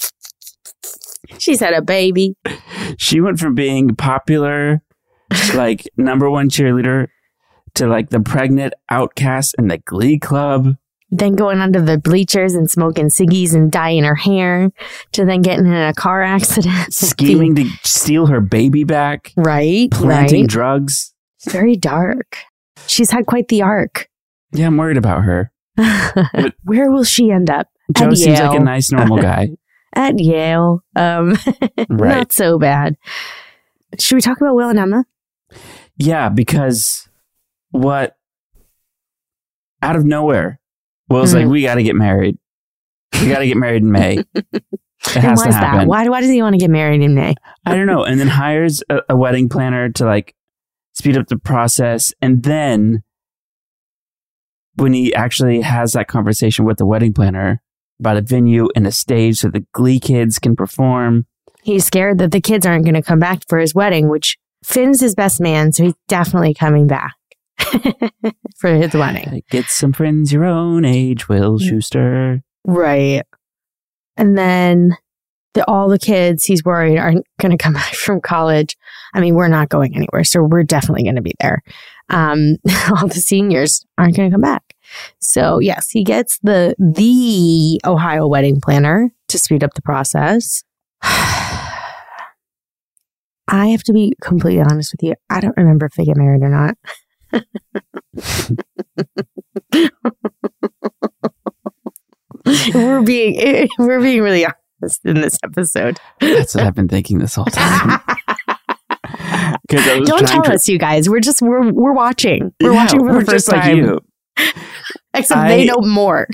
She's 1.38 1.60
had 1.60 1.74
a 1.74 1.82
baby. 1.82 2.36
She 2.98 3.20
went 3.20 3.40
from 3.40 3.56
being 3.56 3.96
popular, 3.96 4.82
like 5.54 5.88
number 5.98 6.30
one 6.30 6.50
cheerleader, 6.50 7.08
to 7.76 7.88
like 7.88 8.10
the 8.10 8.20
pregnant 8.20 8.74
outcast 8.90 9.56
in 9.58 9.68
the 9.68 9.80
glee 9.80 10.20
club. 10.20 10.76
Then 11.12 11.36
going 11.36 11.60
under 11.60 11.82
the 11.82 11.98
bleachers 11.98 12.56
and 12.56 12.70
smoking 12.70 13.08
ciggies 13.08 13.54
and 13.54 13.72
dyeing 13.72 14.04
her 14.04 14.16
hair, 14.16 14.72
to 15.14 15.26
then 15.26 15.42
getting 15.42 15.68
in 15.68 15.74
a 15.74 15.94
car 15.94 16.22
accident. 16.24 16.76
Scheming 16.94 17.56
to 17.56 17.70
steal 17.84 18.28
her 18.28 18.42
baby 18.42 18.84
back. 18.84 19.32
Right. 19.38 19.90
Planting 19.92 20.44
right. 20.44 20.50
drugs. 20.50 21.14
It's 21.40 21.54
very 21.54 21.76
dark. 21.76 22.38
She's 22.88 23.12
had 23.12 23.26
quite 23.26 23.48
the 23.48 23.62
arc. 23.62 24.10
Yeah, 24.52 24.68
I'm 24.68 24.78
worried 24.78 24.98
about 24.98 25.24
her. 25.24 25.52
Where 26.64 26.92
will 26.92 27.04
she 27.04 27.32
end 27.32 27.50
up? 27.50 27.68
Joe 27.96 28.08
At 28.08 28.18
seems 28.18 28.40
Yale. 28.40 28.48
like 28.48 28.60
a 28.60 28.64
nice, 28.64 28.92
normal 28.92 29.18
guy. 29.18 29.50
At 29.96 30.20
Yale. 30.20 30.84
Um, 30.96 31.38
right. 31.90 32.18
Not 32.18 32.32
so 32.32 32.58
bad. 32.58 32.98
Should 34.00 34.16
we 34.16 34.22
talk 34.22 34.40
about 34.42 34.56
Will 34.56 34.70
and 34.70 34.80
Emma? 34.80 35.06
Yeah, 35.98 36.30
because 36.30 37.08
what 37.72 38.18
out 39.82 39.96
of 39.96 40.04
nowhere, 40.04 40.60
Will's 41.10 41.30
mm-hmm. 41.30 41.46
like, 41.46 41.48
we 41.48 41.62
got 41.62 41.76
to 41.76 41.84
get 41.84 41.96
married. 41.96 42.38
We 43.22 43.30
got 43.30 43.40
to 43.40 43.48
get 43.48 43.58
married 43.58 43.84
in 43.84 43.92
May. 43.92 44.24
It 45.14 45.22
has 45.22 45.42
to 45.44 45.52
happen. 45.52 45.80
That? 45.80 45.88
Why, 45.88 46.08
why 46.10 46.22
does 46.22 46.30
he 46.30 46.42
want 46.42 46.54
to 46.54 46.60
get 46.60 46.70
married 46.70 47.02
in 47.02 47.16
May? 47.16 47.36
I 47.66 47.76
don't 47.76 47.86
know. 47.86 48.04
And 48.04 48.20
then 48.20 48.28
hires 48.28 48.84
a, 48.90 49.02
a 49.10 49.16
wedding 49.16 49.50
planner 49.50 49.90
to 49.90 50.06
like 50.06 50.36
speed 50.94 51.18
up 51.18 51.28
the 51.28 51.38
process. 51.38 52.14
And 52.22 52.44
then 52.44 53.04
when 54.76 54.94
he 54.94 55.14
actually 55.14 55.62
has 55.62 55.94
that 55.94 56.08
conversation 56.08 56.66
with 56.66 56.78
the 56.78 56.86
wedding 56.86 57.14
planner 57.14 57.62
about 58.00 58.18
a 58.18 58.22
venue 58.22 58.70
and 58.76 58.86
a 58.86 58.92
stage 58.92 59.38
so 59.38 59.50
the 59.50 59.66
Glee 59.72 60.00
kids 60.00 60.40
can 60.40 60.56
perform. 60.56 61.26
He's 61.64 61.86
scared 61.86 62.20
that 62.20 62.32
the 62.32 62.42
kids 62.42 62.66
aren't 62.66 62.84
going 62.84 62.96
to 62.96 63.02
come 63.02 63.20
back 63.20 63.44
for 63.48 63.58
his 63.58 63.74
wedding, 63.74 64.10
which 64.10 64.38
Finn's 64.64 65.00
his 65.00 65.16
best 65.16 65.40
man, 65.40 65.72
so 65.72 65.84
he's 65.84 65.94
definitely 66.08 66.54
coming 66.54 66.88
back 66.88 67.14
for 68.58 68.74
his 68.74 68.94
wedding. 68.94 69.28
Uh, 69.28 69.40
get 69.50 69.66
some 69.66 69.94
friends 69.94 70.34
your 70.34 70.44
own 70.44 70.86
age, 70.86 71.30
Will 71.30 71.60
Schuester. 71.60 72.42
Right. 72.66 73.24
And 74.18 74.38
then 74.38 74.98
the, 75.54 75.68
all 75.70 75.88
the 75.88 76.00
kids 76.00 76.46
he's 76.46 76.64
worried 76.64 76.98
aren't 76.98 77.26
going 77.40 77.52
to 77.52 77.64
come 77.64 77.74
back 77.76 77.94
from 77.94 78.22
college. 78.22 78.76
I 79.14 79.22
mean, 79.22 79.36
we're 79.36 79.48
not 79.48 79.70
going 79.70 79.96
anywhere, 79.96 80.24
so 80.24 80.44
we're 80.44 80.64
definitely 80.64 81.04
going 81.04 81.16
to 81.16 81.22
be 81.22 81.36
there 81.40 81.62
um, 82.10 82.58
all 82.92 83.08
the 83.08 83.16
seniors 83.16 83.86
aren't 83.98 84.16
going 84.16 84.30
to 84.30 84.34
come 84.34 84.42
back. 84.42 84.76
So 85.20 85.60
yes, 85.60 85.90
he 85.90 86.04
gets 86.04 86.40
the 86.44 86.76
the 86.78 87.82
Ohio 87.86 88.28
wedding 88.28 88.62
planner 88.62 89.12
to 89.28 89.38
speed 89.38 89.64
up 89.64 89.74
the 89.74 89.82
process. 89.82 90.64
I 93.48 93.68
have 93.68 93.84
to 93.84 93.94
be 93.94 94.14
completely 94.22 94.62
honest 94.62 94.94
with 94.94 95.04
you. 95.04 95.14
I 95.30 95.40
don't 95.40 95.58
remember 95.58 95.86
if 95.86 95.94
they 95.94 96.06
get 96.06 96.18
married 96.18 96.42
or 96.42 96.50
not. 96.50 96.78
we're 102.74 103.02
being 103.02 103.68
we're 103.80 104.02
being 104.02 104.22
really 104.22 104.46
honest 104.46 105.06
in 105.06 105.22
this 105.22 105.38
episode. 105.44 106.00
That's 106.20 106.56
what 106.56 106.66
I've 106.66 106.76
been 106.76 106.88
thinking 106.88 107.20
this 107.20 107.36
whole 107.36 107.46
time. 107.46 108.00
Don't 109.68 110.28
tell 110.28 110.44
to... 110.44 110.54
us, 110.54 110.68
you 110.68 110.78
guys. 110.78 111.10
We're 111.10 111.20
just 111.20 111.42
we're 111.42 111.72
we're 111.72 111.94
watching. 111.94 112.54
We're 112.62 112.72
yeah, 112.72 112.84
watching 112.84 113.00
for 113.00 113.20
the 113.20 113.26
first 113.26 113.50
time. 113.50 113.86
Like 113.86 114.04
Except 115.14 115.40
I, 115.40 115.48
they 115.50 115.66
know 115.66 115.82
more. 115.82 116.28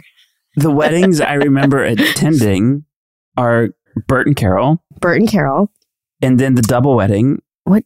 the 0.56 0.72
weddings 0.72 1.22
I 1.22 1.34
remember 1.34 1.84
attending 1.84 2.86
are 3.38 3.70
Burt 4.08 4.28
and 4.28 4.36
Carole. 4.36 4.84
Burt 5.00 5.20
and 5.20 5.30
Carole. 5.30 5.72
And 6.22 6.40
then 6.40 6.56
the 6.56 6.62
double 6.62 6.96
wedding. 6.96 7.42
What? 7.64 7.84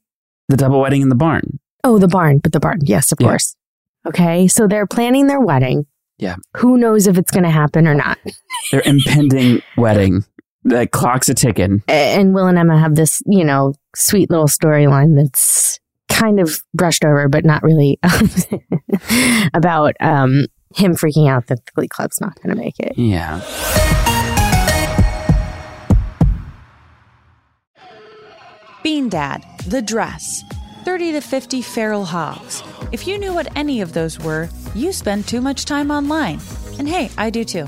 The 0.49 0.58
double 0.58 0.79
wedding 0.79 1.01
in 1.01 1.10
the 1.10 1.15
barn. 1.15 1.60
Oh, 1.84 1.97
the 1.99 2.08
barn, 2.08 2.39
but 2.39 2.51
the 2.51 2.60
barn. 2.60 2.79
Yes, 2.81 3.12
of 3.12 3.19
yeah. 3.19 3.27
course. 3.27 3.55
Okay. 4.05 4.47
So 4.47 4.67
they're 4.67 4.88
planning 4.88 5.27
their 5.27 5.39
wedding. 5.39 5.86
Yeah. 6.17 6.36
Who 6.58 6.77
knows 6.77 7.08
if 7.08 7.17
it's 7.17 7.31
going 7.31 7.43
to 7.43 7.49
happen 7.49 7.88
or 7.88 7.93
not? 7.93 8.17
Their 8.71 8.81
impending 8.86 9.62
wedding. 9.77 10.23
The 10.65 10.88
clock's 10.88 11.30
a 11.30 11.36
ticking. 11.36 11.84
And 11.88 12.34
Will 12.34 12.47
and 12.47 12.58
Emma 12.58 12.78
have 12.78 12.95
this, 12.95 13.21
you 13.28 13.43
know, 13.43 13.73
sweet 13.95 14.32
little 14.32 14.47
storyline 14.47 15.15
that's 15.15 15.80
kind 16.10 16.39
of 16.39 16.60
brushed 16.73 17.06
over, 17.06 17.30
but 17.30 17.45
not 17.45 17.62
really 17.62 17.99
about 19.54 19.93
um, 19.99 20.47
him 20.75 20.95
freaking 20.95 21.30
out 21.30 21.47
that 21.47 21.63
the 21.65 21.71
Glee 21.75 21.88
Club's 21.88 22.19
not 22.19 22.34
going 22.41 22.56
to 22.56 22.62
make 22.62 22.80
it. 22.80 22.97
Yeah. 22.97 23.41
Bean 28.82 29.08
Dad, 29.08 29.43
The 29.67 29.84
Dress, 29.84 30.43
30 30.84 31.12
to 31.13 31.21
50 31.21 31.62
Feral 31.62 32.06
Hogs. 32.06 32.63
If 32.91 33.08
you 33.08 33.19
knew 33.19 33.36
what 33.36 33.56
any 33.56 33.82
of 33.82 33.93
those 33.93 34.19
were, 34.19 34.49
you 34.73 34.91
spend 34.93 35.28
too 35.28 35.41
much 35.41 35.65
time 35.65 35.91
online. 35.91 36.39
And 36.80 36.89
hey, 36.89 37.12
I 37.17 37.30
do 37.30 37.43
too. 37.43 37.67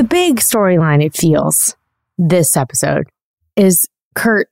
The 0.00 0.04
big 0.04 0.36
storyline, 0.36 1.04
it 1.04 1.14
feels, 1.14 1.76
this 2.16 2.56
episode 2.56 3.10
is 3.54 3.86
Kurt 4.14 4.48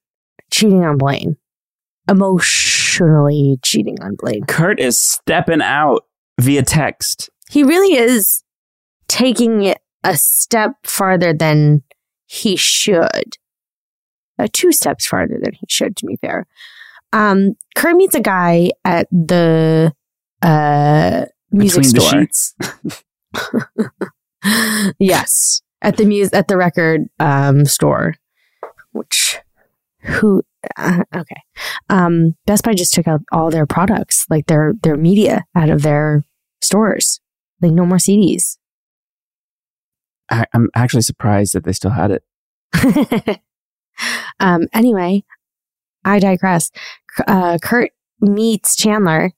cheating 0.53 0.85
on 0.85 0.99
Blaine, 0.99 1.39
emotionally 2.07 3.59
cheating 3.63 3.97
on 4.03 4.15
Blaine. 4.15 4.45
Kurt 4.45 4.79
is 4.79 4.99
stepping 4.99 5.63
out 5.63 6.05
via 6.39 6.63
text. 6.63 7.31
He 7.49 7.63
really 7.63 7.97
is 7.97 8.45
taking 9.09 9.63
it 9.63 9.79
a 10.05 10.19
step 10.19 10.73
farther 10.85 11.33
than 11.33 11.83
he 12.27 12.55
should. 12.55 13.39
Uh, 14.39 14.49
two 14.53 14.71
steps 14.71 15.07
farther 15.07 15.39
than 15.43 15.55
he 15.55 15.65
should, 15.67 15.97
to 15.97 16.05
be 16.05 16.17
fair. 16.17 16.47
Um, 17.15 17.55
Kurt 17.75 17.97
meets 17.97 18.15
a 18.15 18.21
guy 18.21 18.73
at 18.85 19.09
the 19.11 19.95
uh, 20.43 21.25
music 21.51 21.85
Between 21.95 22.29
store. 22.35 23.03
yes, 24.99 25.63
at 25.83 25.97
the 25.97 26.05
mus- 26.05 26.33
at 26.33 26.49
the 26.49 26.57
record 26.57 27.09
um, 27.19 27.65
store, 27.65 28.15
which 28.93 29.39
who 30.01 30.43
uh, 30.77 31.03
okay. 31.15 31.43
Um, 31.89 32.37
Best 32.47 32.65
Buy 32.65 32.75
just 32.75 32.93
took 32.93 33.09
out 33.09 33.21
all 33.33 33.51
their 33.51 33.67
products, 33.67 34.27
like 34.29 34.47
their 34.47 34.75
their 34.83 34.97
media, 34.97 35.45
out 35.55 35.71
of 35.71 35.83
their 35.83 36.25
stores. 36.61 37.21
Like 37.61 37.73
no 37.73 37.87
more 37.87 37.99
CDs. 37.99 38.57
I, 40.31 40.45
I'm 40.53 40.69
actually 40.75 41.03
surprised 41.03 41.55
that 41.55 41.65
they 41.65 41.73
still 41.73 41.91
had 41.91 42.11
it. 42.13 42.23
um, 44.41 44.69
anyway, 44.73 45.25
I 46.05 46.19
digress. 46.19 46.71
Uh, 47.27 47.59
Kurt 47.61 47.91
meets 48.21 48.77
Chandler, 48.77 49.33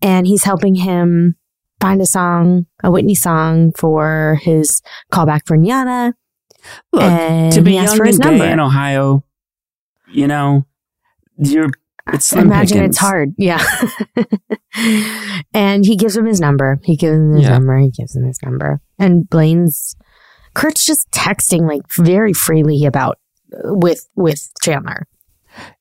and 0.00 0.26
he's 0.26 0.44
helping 0.44 0.74
him 0.74 1.36
find 1.82 2.00
a 2.00 2.06
song, 2.06 2.66
a 2.82 2.90
Whitney 2.90 3.14
song 3.14 3.72
for 3.72 4.38
his 4.42 4.80
callback 5.12 5.40
for 5.46 5.56
NYADA. 5.58 6.14
Look, 6.92 7.02
and 7.02 7.52
to 7.52 7.60
be 7.60 7.74
young 7.74 7.96
for 7.96 8.04
his 8.04 8.18
and 8.20 8.24
number. 8.30 8.44
in 8.44 8.60
Ohio, 8.60 9.24
you 10.12 10.26
know, 10.28 10.64
you're 11.36 11.68
it's 12.12 12.32
Imagine 12.32 12.78
pickings. 12.78 12.96
it's 12.96 12.98
hard. 12.98 13.34
Yeah. 13.38 13.62
and 15.54 15.84
he 15.84 15.96
gives 15.96 16.16
him 16.16 16.26
his 16.26 16.40
number. 16.40 16.80
He 16.84 16.96
gives 16.96 17.14
him 17.14 17.34
his 17.34 17.42
Yeah. 17.44 17.50
number. 17.58 17.78
He 17.78 17.90
gives 17.90 18.16
him 18.16 18.24
his 18.26 18.38
number. 18.42 18.80
And 18.98 19.28
Blaine's 19.28 19.96
Kurt's 20.54 20.84
just 20.84 21.10
texting 21.10 21.66
like 21.66 21.82
very 21.96 22.32
freely 22.32 22.84
about 22.84 23.18
with 23.64 24.08
with 24.16 24.50
Chandler. 24.62 25.06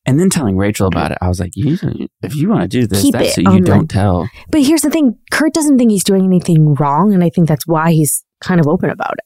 And 0.05 0.19
then 0.19 0.29
telling 0.29 0.57
Rachel 0.57 0.87
about 0.87 1.11
it, 1.11 1.17
I 1.21 1.27
was 1.27 1.39
like, 1.39 1.55
you, 1.55 1.77
if 2.21 2.35
you 2.35 2.49
want 2.49 2.61
to 2.63 2.67
do 2.67 2.87
this, 2.87 3.01
Keep 3.01 3.13
that's 3.13 3.29
it 3.29 3.33
so 3.33 3.41
you 3.41 3.47
on 3.49 3.61
the- 3.61 3.67
don't 3.67 3.89
tell. 3.89 4.29
But 4.49 4.63
here's 4.63 4.81
the 4.81 4.89
thing: 4.89 5.17
Kurt 5.31 5.53
doesn't 5.53 5.77
think 5.77 5.91
he's 5.91 6.03
doing 6.03 6.25
anything 6.25 6.73
wrong, 6.75 7.13
and 7.13 7.23
I 7.23 7.29
think 7.29 7.47
that's 7.47 7.67
why 7.67 7.91
he's 7.91 8.23
kind 8.41 8.59
of 8.59 8.67
open 8.67 8.89
about 8.89 9.13
it. 9.13 9.25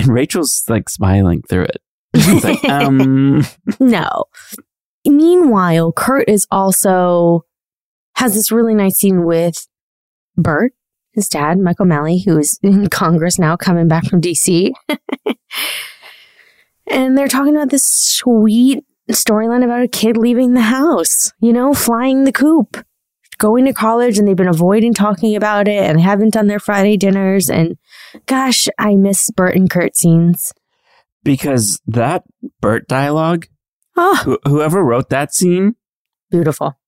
And 0.00 0.08
Rachel's 0.08 0.64
like 0.68 0.88
smiling 0.88 1.42
through 1.48 1.64
it. 1.64 1.80
She's 2.16 2.44
like, 2.44 2.64
um, 2.68 3.44
No. 3.80 4.24
Meanwhile, 5.06 5.92
Kurt 5.92 6.28
is 6.28 6.46
also 6.50 7.44
has 8.16 8.34
this 8.34 8.50
really 8.50 8.74
nice 8.74 8.96
scene 8.96 9.24
with 9.24 9.68
Burt, 10.36 10.72
his 11.12 11.28
dad, 11.28 11.58
Mike 11.58 11.80
O'Malley, 11.80 12.22
who's 12.26 12.58
in 12.62 12.86
Congress 12.90 13.38
now, 13.38 13.56
coming 13.56 13.88
back 13.88 14.04
from 14.06 14.20
DC. 14.20 14.72
and 16.90 17.16
they're 17.16 17.28
talking 17.28 17.54
about 17.56 17.70
this 17.70 17.84
sweet 17.84 18.84
storyline 19.12 19.64
about 19.64 19.82
a 19.82 19.88
kid 19.88 20.16
leaving 20.16 20.54
the 20.54 20.62
house, 20.62 21.32
you 21.40 21.52
know, 21.52 21.72
flying 21.74 22.24
the 22.24 22.32
coop, 22.32 22.84
going 23.38 23.64
to 23.66 23.72
college, 23.72 24.18
and 24.18 24.26
they've 24.26 24.36
been 24.36 24.48
avoiding 24.48 24.94
talking 24.94 25.36
about 25.36 25.68
it 25.68 25.82
and 25.82 26.00
haven't 26.00 26.32
done 26.32 26.46
their 26.46 26.58
Friday 26.58 26.96
dinners. 26.96 27.48
And 27.50 27.76
gosh, 28.26 28.68
I 28.78 28.96
miss 28.96 29.30
Burt 29.30 29.54
and 29.56 29.70
Kurt 29.70 29.96
scenes. 29.96 30.52
because 31.24 31.80
that 31.86 32.24
Burt 32.60 32.86
dialogue, 32.88 33.46
Oh, 33.96 34.38
wh- 34.44 34.48
whoever 34.48 34.84
wrote 34.84 35.08
that 35.10 35.34
scene 35.34 35.74
beautiful. 36.30 36.78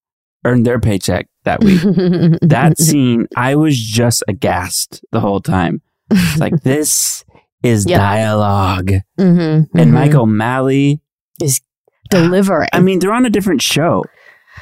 earned 0.45 0.65
their 0.65 0.79
paycheck 0.79 1.27
that 1.43 1.63
week. 1.63 1.81
that 2.41 2.77
scene, 2.77 3.27
I 3.35 3.55
was 3.55 3.77
just 3.79 4.23
aghast 4.27 5.03
the 5.11 5.19
whole 5.19 5.39
time. 5.41 5.81
It's 6.11 6.37
like, 6.39 6.53
this 6.63 7.23
is 7.63 7.85
Yep. 7.87 7.97
dialogue. 7.99 8.91
Mm-hmm, 9.19 9.77
And 9.77 9.91
Mike 9.93 10.13
O'Malley 10.13 11.01
is 11.41 11.61
delivering. 12.09 12.69
I 12.73 12.79
mean, 12.81 12.99
they're 12.99 13.13
on 13.13 13.25
a 13.25 13.29
different 13.29 13.61
show. 13.61 14.03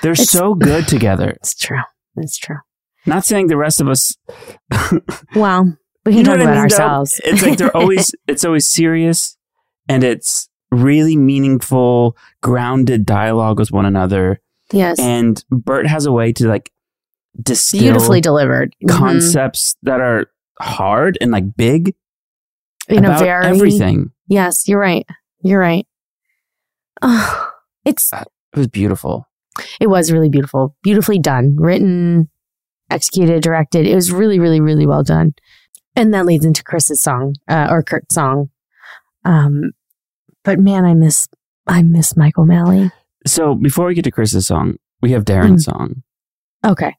They're 0.02 0.12
It's- 0.14 0.30
so 0.30 0.54
good 0.56 0.88
together. 0.88 1.32
It's 1.42 1.56
true. 1.56 1.82
It's 2.18 2.38
true. 2.38 2.58
Not 3.06 3.26
saying 3.26 3.48
the 3.48 3.58
rest 3.58 3.80
of 3.82 3.88
us. 3.88 4.16
Well, 5.36 5.78
we 6.06 6.12
can 6.13 6.17
You 6.19 6.24
know 6.24 6.32
talk 6.32 6.40
I 6.40 6.44
about 6.44 6.46
mean, 6.46 6.54
though? 6.56 6.60
ourselves. 6.62 7.21
It's 7.24 7.42
like 7.44 7.58
they're 7.58 7.76
always 7.76 8.13
it's 8.28 8.46
always 8.46 8.69
serious 8.69 9.38
and 9.90 10.04
it's 10.04 10.50
really 10.71 11.15
meaningful, 11.15 12.17
grounded 12.42 13.06
dialogue 13.06 13.60
with 13.60 13.71
one 13.71 13.86
another. 13.86 14.42
yes, 14.74 15.00
And 15.00 15.44
Burt 15.50 15.88
has 15.88 16.06
a 16.06 16.12
way 16.12 16.34
to 16.34 16.48
like 16.48 16.71
distill 17.42 17.80
beautifully 17.82 18.19
delivered 18.21 18.76
Mhm. 18.84 18.90
concepts 18.98 19.76
that 19.84 20.02
are 20.02 20.26
hard 20.60 21.17
and 21.21 21.32
like 21.32 21.56
big 21.56 21.94
in 22.90 23.06
a 23.06 23.08
about 23.10 23.19
very 23.19 23.46
everything. 23.46 24.12
Yes, 24.28 24.67
you're 24.67 24.80
right. 24.80 25.06
You're 25.42 25.60
right. 25.60 25.86
Oh, 27.02 27.52
it's 27.85 28.12
It 28.13 28.27
was 28.56 28.67
beautiful. 28.67 29.27
it 29.79 29.87
was 29.87 30.12
really 30.12 30.29
beautiful, 30.29 30.75
beautifully 30.83 31.19
done, 31.19 31.56
written, 31.58 32.29
executed, 32.89 33.41
directed. 33.43 33.85
It 33.85 33.95
was 33.95 34.12
really, 34.12 34.39
really, 34.39 34.62
really 34.62 34.85
well 34.87 35.04
done. 35.04 35.33
And 35.95 36.13
that 36.13 36.25
leads 36.25 36.45
into 36.45 36.63
Chris's 36.63 37.02
song 37.02 37.35
uh, 37.48 37.67
or 37.69 37.81
Kurt's 37.83 38.13
song. 38.15 38.50
Um, 39.25 39.71
but 40.43 40.60
man, 40.60 40.85
I 40.85 40.93
miss 40.93 41.27
I 41.67 41.81
miss 41.81 42.15
Mike 42.15 42.37
O'Malley. 42.37 42.91
So 43.25 43.56
before 43.56 43.87
we 43.87 43.93
get 43.95 44.04
to 44.04 44.12
Chris's 44.12 44.48
song, 44.48 44.77
we 45.02 45.12
have 45.12 45.25
Darren's 45.25 45.65
Mm. 45.67 45.71
song 45.71 46.04
Okay, 46.65 46.95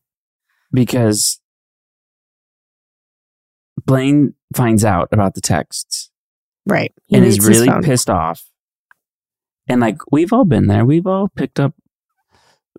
because 0.73 1.41
Blaine 3.85 4.35
finds 4.55 4.85
out 4.85 5.09
about 5.13 5.35
the 5.35 5.41
texts. 5.41 6.11
Right. 6.67 6.93
He 7.07 7.17
and 7.17 7.25
is 7.25 7.47
really 7.47 7.69
pissed 7.83 8.11
off. 8.11 8.45
And 9.69 9.81
like 9.81 9.99
we've 10.11 10.33
all 10.33 10.45
been 10.45 10.67
there. 10.67 10.85
We've 10.85 11.07
all 11.07 11.29
picked 11.29 11.61
up 11.61 11.75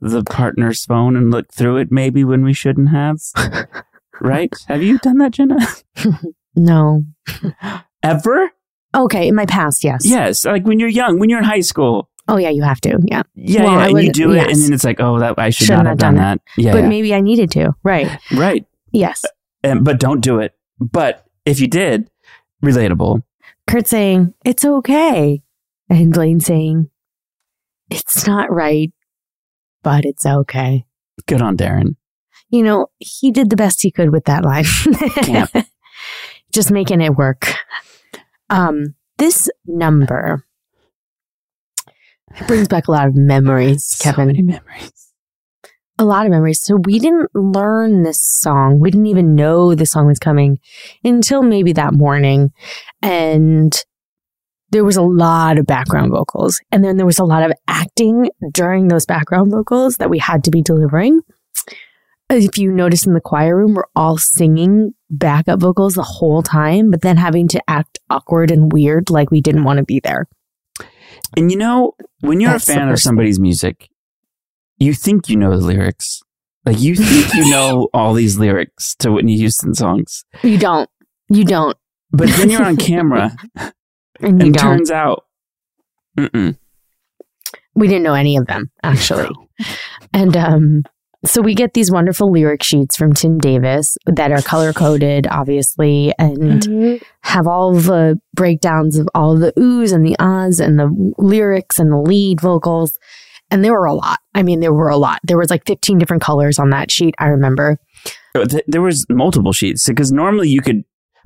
the 0.01 0.23
partner's 0.23 0.85
phone 0.85 1.15
and 1.15 1.31
looked 1.31 1.53
through 1.53 1.77
it 1.77 1.91
maybe 1.91 2.23
when 2.23 2.43
we 2.43 2.53
shouldn't 2.53 2.89
have. 2.89 3.19
right? 4.21 4.53
Have 4.67 4.81
you 4.81 4.97
done 4.99 5.17
that, 5.17 5.31
Jenna? 5.31 5.57
no. 6.55 7.03
Ever? 8.01 8.51
Okay, 8.95 9.27
in 9.27 9.35
my 9.35 9.45
past, 9.45 9.83
yes. 9.83 10.01
Yes, 10.03 10.45
like 10.45 10.63
when 10.63 10.79
you're 10.79 10.89
young, 10.89 11.19
when 11.19 11.29
you're 11.29 11.39
in 11.39 11.45
high 11.45 11.59
school. 11.59 12.09
Oh 12.27 12.37
yeah, 12.37 12.49
you 12.49 12.63
have 12.63 12.81
to. 12.81 12.99
Yeah. 13.03 13.23
Yeah, 13.35 13.63
well, 13.63 13.73
yeah. 13.73 13.87
And 13.87 14.03
you 14.03 14.11
do 14.11 14.33
yes. 14.33 14.45
it, 14.45 14.51
and 14.53 14.61
then 14.63 14.73
it's 14.73 14.83
like, 14.83 14.99
oh, 14.99 15.19
that 15.19 15.37
I 15.37 15.49
should 15.49 15.67
Shouldn't 15.67 15.85
not 15.85 15.89
have 15.89 15.97
done, 15.97 16.15
done 16.15 16.23
that. 16.23 16.41
Yeah, 16.57 16.71
but 16.71 16.83
yeah. 16.83 16.89
maybe 16.89 17.13
I 17.13 17.21
needed 17.21 17.51
to. 17.51 17.73
Right. 17.83 18.09
Right. 18.31 18.65
Yes. 18.91 19.23
And, 19.63 19.83
but 19.83 19.99
don't 19.99 20.21
do 20.21 20.39
it. 20.39 20.55
But 20.79 21.25
if 21.45 21.59
you 21.59 21.67
did, 21.67 22.09
relatable. 22.63 23.23
Kurt 23.67 23.87
saying 23.87 24.33
it's 24.45 24.65
okay, 24.65 25.43
and 25.89 26.13
Blaine 26.13 26.39
saying 26.39 26.89
it's 27.89 28.27
not 28.27 28.51
right, 28.51 28.91
but 29.83 30.05
it's 30.05 30.25
okay. 30.25 30.85
Good 31.27 31.41
on 31.41 31.57
Darren. 31.57 31.95
You 32.49 32.63
know, 32.63 32.87
he 32.97 33.31
did 33.31 33.49
the 33.49 33.55
best 33.55 33.81
he 33.81 33.91
could 33.91 34.11
with 34.11 34.25
that 34.25 34.43
line. 34.43 34.65
Just 36.51 36.71
making 36.71 37.01
it 37.01 37.15
work. 37.15 37.53
Um, 38.49 38.95
this 39.17 39.49
number 39.67 40.45
it 42.35 42.47
brings 42.47 42.67
back 42.67 42.87
a 42.87 42.91
lot 42.91 43.07
of 43.07 43.15
memories, 43.15 43.97
Kevin. 44.01 44.23
So 44.23 44.25
many 44.27 44.41
memories. 44.41 44.91
A 45.97 46.05
lot 46.05 46.25
of 46.25 46.31
memories. 46.31 46.61
So 46.61 46.77
we 46.85 46.99
didn't 46.99 47.29
learn 47.35 48.03
this 48.03 48.21
song. 48.21 48.79
We 48.79 48.91
didn't 48.91 49.07
even 49.07 49.35
know 49.35 49.75
the 49.75 49.85
song 49.85 50.07
was 50.07 50.19
coming 50.19 50.59
until 51.03 51.41
maybe 51.41 51.73
that 51.73 51.93
morning. 51.93 52.51
And 53.01 53.73
there 54.71 54.83
was 54.83 54.97
a 54.97 55.01
lot 55.01 55.57
of 55.57 55.65
background 55.65 56.11
vocals. 56.11 56.59
And 56.71 56.83
then 56.83 56.97
there 56.97 57.05
was 57.05 57.19
a 57.19 57.23
lot 57.23 57.43
of 57.43 57.51
acting 57.67 58.29
during 58.51 58.87
those 58.87 59.05
background 59.05 59.51
vocals 59.51 59.97
that 59.97 60.09
we 60.09 60.19
had 60.19 60.43
to 60.45 60.51
be 60.51 60.61
delivering. 60.61 61.21
If 62.29 62.59
you 62.59 62.71
notice 62.71 63.07
in 63.07 63.13
the 63.13 63.21
choir 63.21 63.57
room, 63.57 63.73
we're 63.73 63.85
all 63.95 64.17
singing 64.17 64.93
backup 65.09 65.59
vocals 65.59 65.95
the 65.95 66.03
whole 66.03 66.43
time, 66.43 66.91
but 66.91 67.01
then 67.01 67.17
having 67.17 67.47
to 67.49 67.61
act 67.67 67.97
awkward 68.09 68.51
and 68.51 68.71
weird 68.71 69.09
like 69.09 69.31
we 69.31 69.41
didn't 69.41 69.63
want 69.63 69.77
to 69.77 69.83
be 69.83 69.99
there. 69.99 70.27
And 71.35 71.51
you 71.51 71.57
know, 71.57 71.95
when 72.21 72.39
you're 72.39 72.51
That's 72.51 72.69
a 72.69 72.73
fan 72.73 72.89
of 72.89 72.99
somebody's 72.99 73.39
music, 73.39 73.89
you 74.77 74.93
think 74.93 75.27
you 75.27 75.37
know 75.37 75.49
the 75.57 75.65
lyrics. 75.65 76.21
Like 76.65 76.79
you 76.79 76.95
think 76.95 77.33
you 77.33 77.49
know 77.51 77.89
all 77.93 78.13
these 78.13 78.37
lyrics 78.37 78.95
to 78.99 79.11
Whitney 79.11 79.37
Houston 79.37 79.73
songs. 79.73 80.23
You 80.43 80.59
don't. 80.59 80.89
You 81.29 81.45
don't. 81.45 81.77
But 82.11 82.29
then 82.29 82.49
you're 82.51 82.63
on 82.63 82.77
camera 82.77 83.35
and, 84.21 84.41
and 84.41 84.57
turns 84.57 84.91
out, 84.91 85.25
mm-mm. 86.17 86.57
we 87.75 87.87
didn't 87.87 88.03
know 88.03 88.13
any 88.13 88.37
of 88.37 88.47
them 88.47 88.71
actually. 88.83 89.29
and 90.13 90.35
um, 90.35 90.83
so 91.25 91.41
we 91.41 91.53
get 91.53 91.73
these 91.73 91.91
wonderful 91.91 92.31
lyric 92.31 92.63
sheets 92.63 92.95
from 92.95 93.13
Tim 93.13 93.39
Davis 93.39 93.97
that 94.05 94.31
are 94.31 94.41
color 94.41 94.71
coded, 94.71 95.27
obviously, 95.27 96.13
and 96.17 96.61
mm-hmm. 96.61 97.03
have 97.21 97.45
all 97.45 97.73
the 97.73 98.19
breakdowns 98.33 98.97
of 98.97 99.09
all 99.13 99.35
the 99.35 99.51
oohs 99.53 99.93
and 99.93 100.05
the 100.05 100.15
ahs 100.17 100.61
and 100.61 100.79
the 100.79 101.13
lyrics 101.17 101.77
and 101.77 101.91
the 101.91 101.97
lead 101.97 102.39
vocals. 102.39 102.97
And 103.51 103.65
there 103.65 103.73
were 103.73 103.85
a 103.85 103.93
lot. 103.93 104.19
I 104.33 104.43
mean, 104.43 104.61
there 104.61 104.73
were 104.73 104.89
a 104.89 104.97
lot. 104.97 105.19
There 105.23 105.37
was 105.37 105.49
like 105.49 105.65
15 105.65 105.97
different 105.97 106.23
colors 106.23 106.57
on 106.57 106.69
that 106.69 106.89
sheet. 106.89 107.15
I 107.19 107.25
remember. 107.25 107.79
Oh, 108.35 108.45
there 108.67 108.81
was 108.81 109.05
multiple 109.09 109.53
sheets 109.53 109.87
because 109.87 110.11
normally 110.11 110.49
you 110.49 110.61
could 110.61 110.85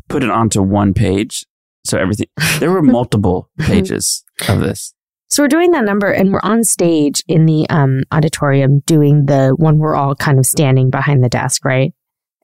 put 0.09 0.23
it 0.23 0.29
onto 0.31 0.61
one 0.61 0.93
page 0.93 1.45
so 1.85 1.97
everything, 1.97 2.27
there 2.59 2.71
were 2.71 2.81
multiple 2.81 3.49
pages 3.59 4.23
of 4.47 4.59
this. 4.59 4.93
So 5.29 5.41
we're 5.41 5.47
doing 5.47 5.71
that 5.71 5.83
number 5.83 6.11
and 6.11 6.31
we're 6.31 6.39
on 6.43 6.63
stage 6.63 7.23
in 7.27 7.47
the 7.47 7.67
um, 7.69 8.03
auditorium 8.11 8.81
doing 8.85 9.25
the 9.25 9.55
one 9.57 9.79
we're 9.79 9.95
all 9.95 10.13
kind 10.15 10.37
of 10.37 10.45
standing 10.45 10.91
behind 10.91 11.23
the 11.23 11.29
desk, 11.29 11.65
right? 11.65 11.91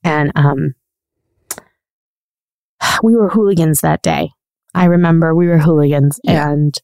And 0.03 0.31
um, 0.35 0.73
we 3.03 3.15
were 3.15 3.29
hooligans 3.29 3.81
that 3.81 4.01
day. 4.01 4.31
I 4.73 4.85
remember 4.85 5.35
we 5.35 5.47
were 5.47 5.59
hooligans 5.59 6.19
yeah. 6.23 6.49
and 6.49 6.75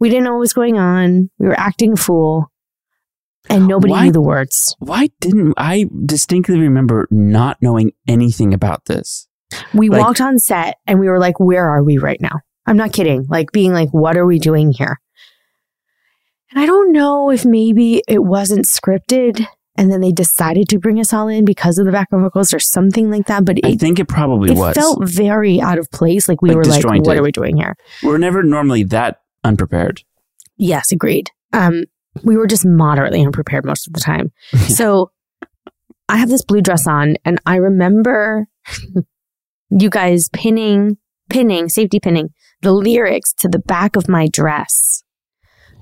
we 0.00 0.08
didn't 0.08 0.24
know 0.24 0.32
what 0.32 0.40
was 0.40 0.52
going 0.52 0.78
on. 0.78 1.30
We 1.38 1.46
were 1.46 1.58
acting 1.58 1.92
a 1.92 1.96
fool 1.96 2.50
and 3.48 3.66
nobody 3.66 3.92
why, 3.92 4.04
knew 4.06 4.12
the 4.12 4.20
words. 4.20 4.74
Why 4.78 5.10
didn't 5.20 5.54
I 5.56 5.86
distinctly 6.04 6.58
remember 6.58 7.06
not 7.10 7.58
knowing 7.60 7.92
anything 8.08 8.54
about 8.54 8.86
this? 8.86 9.28
We 9.74 9.88
like, 9.88 10.00
walked 10.00 10.20
on 10.20 10.38
set 10.38 10.76
and 10.86 10.98
we 10.98 11.08
were 11.08 11.18
like, 11.18 11.38
where 11.40 11.68
are 11.68 11.82
we 11.82 11.98
right 11.98 12.20
now? 12.20 12.40
I'm 12.66 12.76
not 12.76 12.92
kidding. 12.92 13.26
Like 13.28 13.52
being 13.52 13.72
like, 13.72 13.90
what 13.90 14.16
are 14.16 14.26
we 14.26 14.38
doing 14.38 14.72
here? 14.72 15.00
And 16.50 16.62
I 16.62 16.66
don't 16.66 16.92
know 16.92 17.30
if 17.30 17.44
maybe 17.44 18.02
it 18.06 18.22
wasn't 18.22 18.66
scripted 18.66 19.46
and 19.76 19.90
then 19.90 20.00
they 20.00 20.12
decided 20.12 20.68
to 20.68 20.78
bring 20.78 21.00
us 21.00 21.12
all 21.12 21.28
in 21.28 21.44
because 21.44 21.78
of 21.78 21.86
the 21.86 21.92
background 21.92 22.24
vocals 22.24 22.52
or 22.52 22.58
something 22.58 23.10
like 23.10 23.26
that. 23.26 23.44
But 23.44 23.58
it, 23.58 23.66
I 23.66 23.74
think 23.76 23.98
it 23.98 24.06
probably 24.06 24.52
it 24.52 24.58
was. 24.58 24.74
felt 24.74 25.02
very 25.02 25.60
out 25.60 25.78
of 25.78 25.90
place. 25.90 26.28
Like 26.28 26.42
we 26.42 26.50
like 26.50 26.56
were 26.56 26.64
like, 26.64 26.84
what 26.84 27.16
are 27.16 27.22
we 27.22 27.32
doing 27.32 27.56
here? 27.56 27.76
We're 28.02 28.18
never 28.18 28.42
normally 28.42 28.82
that 28.84 29.22
unprepared. 29.44 30.02
Yes, 30.56 30.92
agreed. 30.92 31.30
Um, 31.52 31.84
we 32.22 32.36
were 32.36 32.46
just 32.46 32.66
moderately 32.66 33.24
unprepared 33.24 33.64
most 33.64 33.86
of 33.86 33.94
the 33.94 34.00
time. 34.00 34.30
so 34.68 35.10
I 36.08 36.18
have 36.18 36.28
this 36.28 36.44
blue 36.44 36.60
dress 36.60 36.86
on 36.86 37.16
and 37.24 37.40
I 37.46 37.56
remember 37.56 38.46
you 39.78 39.90
guys 39.90 40.28
pinning, 40.32 40.98
pinning, 41.28 41.68
safety 41.68 42.00
pinning 42.00 42.30
the 42.62 42.72
lyrics 42.72 43.32
to 43.34 43.48
the 43.48 43.58
back 43.58 43.96
of 43.96 44.08
my 44.08 44.28
dress 44.28 45.02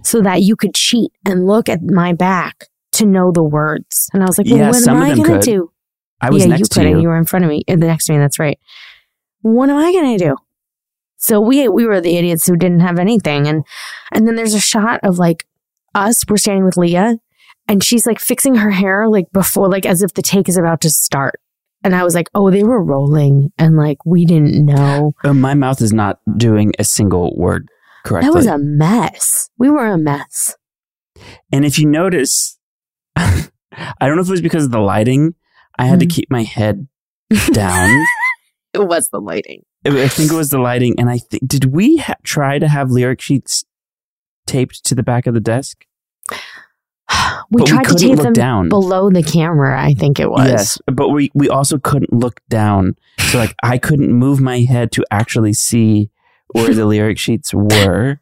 so 0.02 0.22
that 0.22 0.42
you 0.42 0.56
could 0.56 0.74
cheat 0.74 1.12
and 1.26 1.46
look 1.46 1.68
at 1.68 1.82
my 1.82 2.12
back 2.12 2.66
to 2.92 3.06
know 3.06 3.30
the 3.30 3.44
words. 3.44 4.08
And 4.12 4.22
I 4.22 4.26
was 4.26 4.38
like, 4.38 4.46
well, 4.46 4.58
yeah, 4.58 4.70
what 4.70 4.88
am 4.88 4.96
I 4.96 5.14
going 5.14 5.40
to 5.40 5.46
do? 5.46 5.72
I 6.20 6.30
was 6.30 6.42
yeah, 6.42 6.50
next 6.50 6.76
you 6.76 6.82
to 6.82 6.88
you. 6.88 7.00
You 7.00 7.08
were 7.08 7.16
in 7.16 7.24
front 7.24 7.44
of 7.44 7.50
me, 7.50 7.62
in 7.66 7.80
the 7.80 7.86
next 7.86 8.06
to 8.06 8.12
me. 8.12 8.18
That's 8.18 8.38
right. 8.38 8.58
What 9.42 9.70
am 9.70 9.76
I 9.76 9.92
going 9.92 10.18
to 10.18 10.24
do? 10.24 10.36
So 11.16 11.40
we 11.40 11.68
we 11.68 11.84
were 11.84 12.00
the 12.00 12.16
idiots 12.16 12.46
who 12.46 12.56
didn't 12.56 12.80
have 12.80 12.98
anything, 12.98 13.46
and 13.46 13.64
and 14.10 14.26
then 14.26 14.36
there's 14.36 14.54
a 14.54 14.60
shot 14.60 15.00
of 15.02 15.18
like 15.18 15.46
us. 15.94 16.24
We're 16.28 16.38
standing 16.38 16.64
with 16.64 16.78
Leah, 16.78 17.18
and 17.68 17.84
she's 17.84 18.06
like 18.06 18.18
fixing 18.18 18.56
her 18.56 18.70
hair 18.70 19.06
like 19.06 19.30
before, 19.32 19.68
like 19.68 19.84
as 19.84 20.02
if 20.02 20.14
the 20.14 20.22
take 20.22 20.48
is 20.48 20.56
about 20.56 20.80
to 20.82 20.90
start. 20.90 21.39
And 21.82 21.94
I 21.94 22.04
was 22.04 22.14
like, 22.14 22.28
oh, 22.34 22.50
they 22.50 22.62
were 22.62 22.82
rolling 22.82 23.52
and 23.58 23.76
like 23.76 24.04
we 24.04 24.26
didn't 24.26 24.64
know. 24.64 25.14
Uh, 25.24 25.32
my 25.32 25.54
mouth 25.54 25.80
is 25.80 25.92
not 25.92 26.20
doing 26.36 26.72
a 26.78 26.84
single 26.84 27.34
word 27.36 27.68
correctly. 28.04 28.30
That 28.30 28.36
was 28.36 28.46
a 28.46 28.58
mess. 28.58 29.50
We 29.58 29.70
were 29.70 29.86
a 29.86 29.98
mess. 29.98 30.56
And 31.52 31.64
if 31.64 31.78
you 31.78 31.86
notice, 31.86 32.58
I 33.16 33.48
don't 34.00 34.16
know 34.16 34.22
if 34.22 34.28
it 34.28 34.32
was 34.32 34.42
because 34.42 34.64
of 34.64 34.70
the 34.70 34.80
lighting, 34.80 35.34
I 35.78 35.86
had 35.86 35.98
mm. 35.98 36.08
to 36.08 36.14
keep 36.14 36.30
my 36.30 36.42
head 36.42 36.86
down. 37.52 38.04
it 38.74 38.86
was 38.86 39.08
the 39.12 39.20
lighting. 39.20 39.62
I 39.86 40.08
think 40.08 40.30
it 40.30 40.36
was 40.36 40.50
the 40.50 40.58
lighting. 40.58 40.94
And 40.98 41.08
I 41.08 41.18
think, 41.18 41.46
did 41.46 41.66
we 41.66 41.96
ha- 41.96 42.14
try 42.22 42.58
to 42.58 42.68
have 42.68 42.90
lyric 42.90 43.22
sheets 43.22 43.64
taped 44.46 44.84
to 44.84 44.94
the 44.94 45.02
back 45.02 45.26
of 45.26 45.32
the 45.32 45.40
desk? 45.40 45.86
We 47.50 47.62
but 47.62 47.68
tried 47.68 47.86
we 47.88 47.94
to 47.94 47.98
take 47.98 48.16
them 48.16 48.32
down. 48.32 48.68
below 48.68 49.10
the 49.10 49.22
camera. 49.22 49.82
I 49.82 49.94
think 49.94 50.20
it 50.20 50.30
was. 50.30 50.46
Yes, 50.46 50.78
but 50.86 51.08
we 51.08 51.30
we 51.34 51.48
also 51.48 51.78
couldn't 51.78 52.12
look 52.12 52.40
down. 52.48 52.96
So 53.18 53.38
like 53.38 53.54
I 53.62 53.78
couldn't 53.78 54.12
move 54.12 54.40
my 54.40 54.60
head 54.60 54.92
to 54.92 55.04
actually 55.10 55.54
see 55.54 56.10
where 56.48 56.72
the 56.72 56.84
lyric 56.86 57.18
sheets 57.18 57.52
were. 57.52 58.20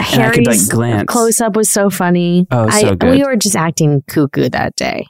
Harry's 0.00 0.36
could, 0.36 0.46
like, 0.46 0.68
glance. 0.68 1.10
close 1.10 1.40
up 1.42 1.56
was 1.56 1.68
so 1.68 1.90
funny. 1.90 2.46
Oh, 2.50 2.70
so 2.70 2.90
I, 2.90 2.94
good. 2.94 3.10
We 3.10 3.22
were 3.22 3.36
just 3.36 3.54
acting 3.54 4.02
cuckoo 4.08 4.48
that 4.48 4.74
day. 4.74 5.06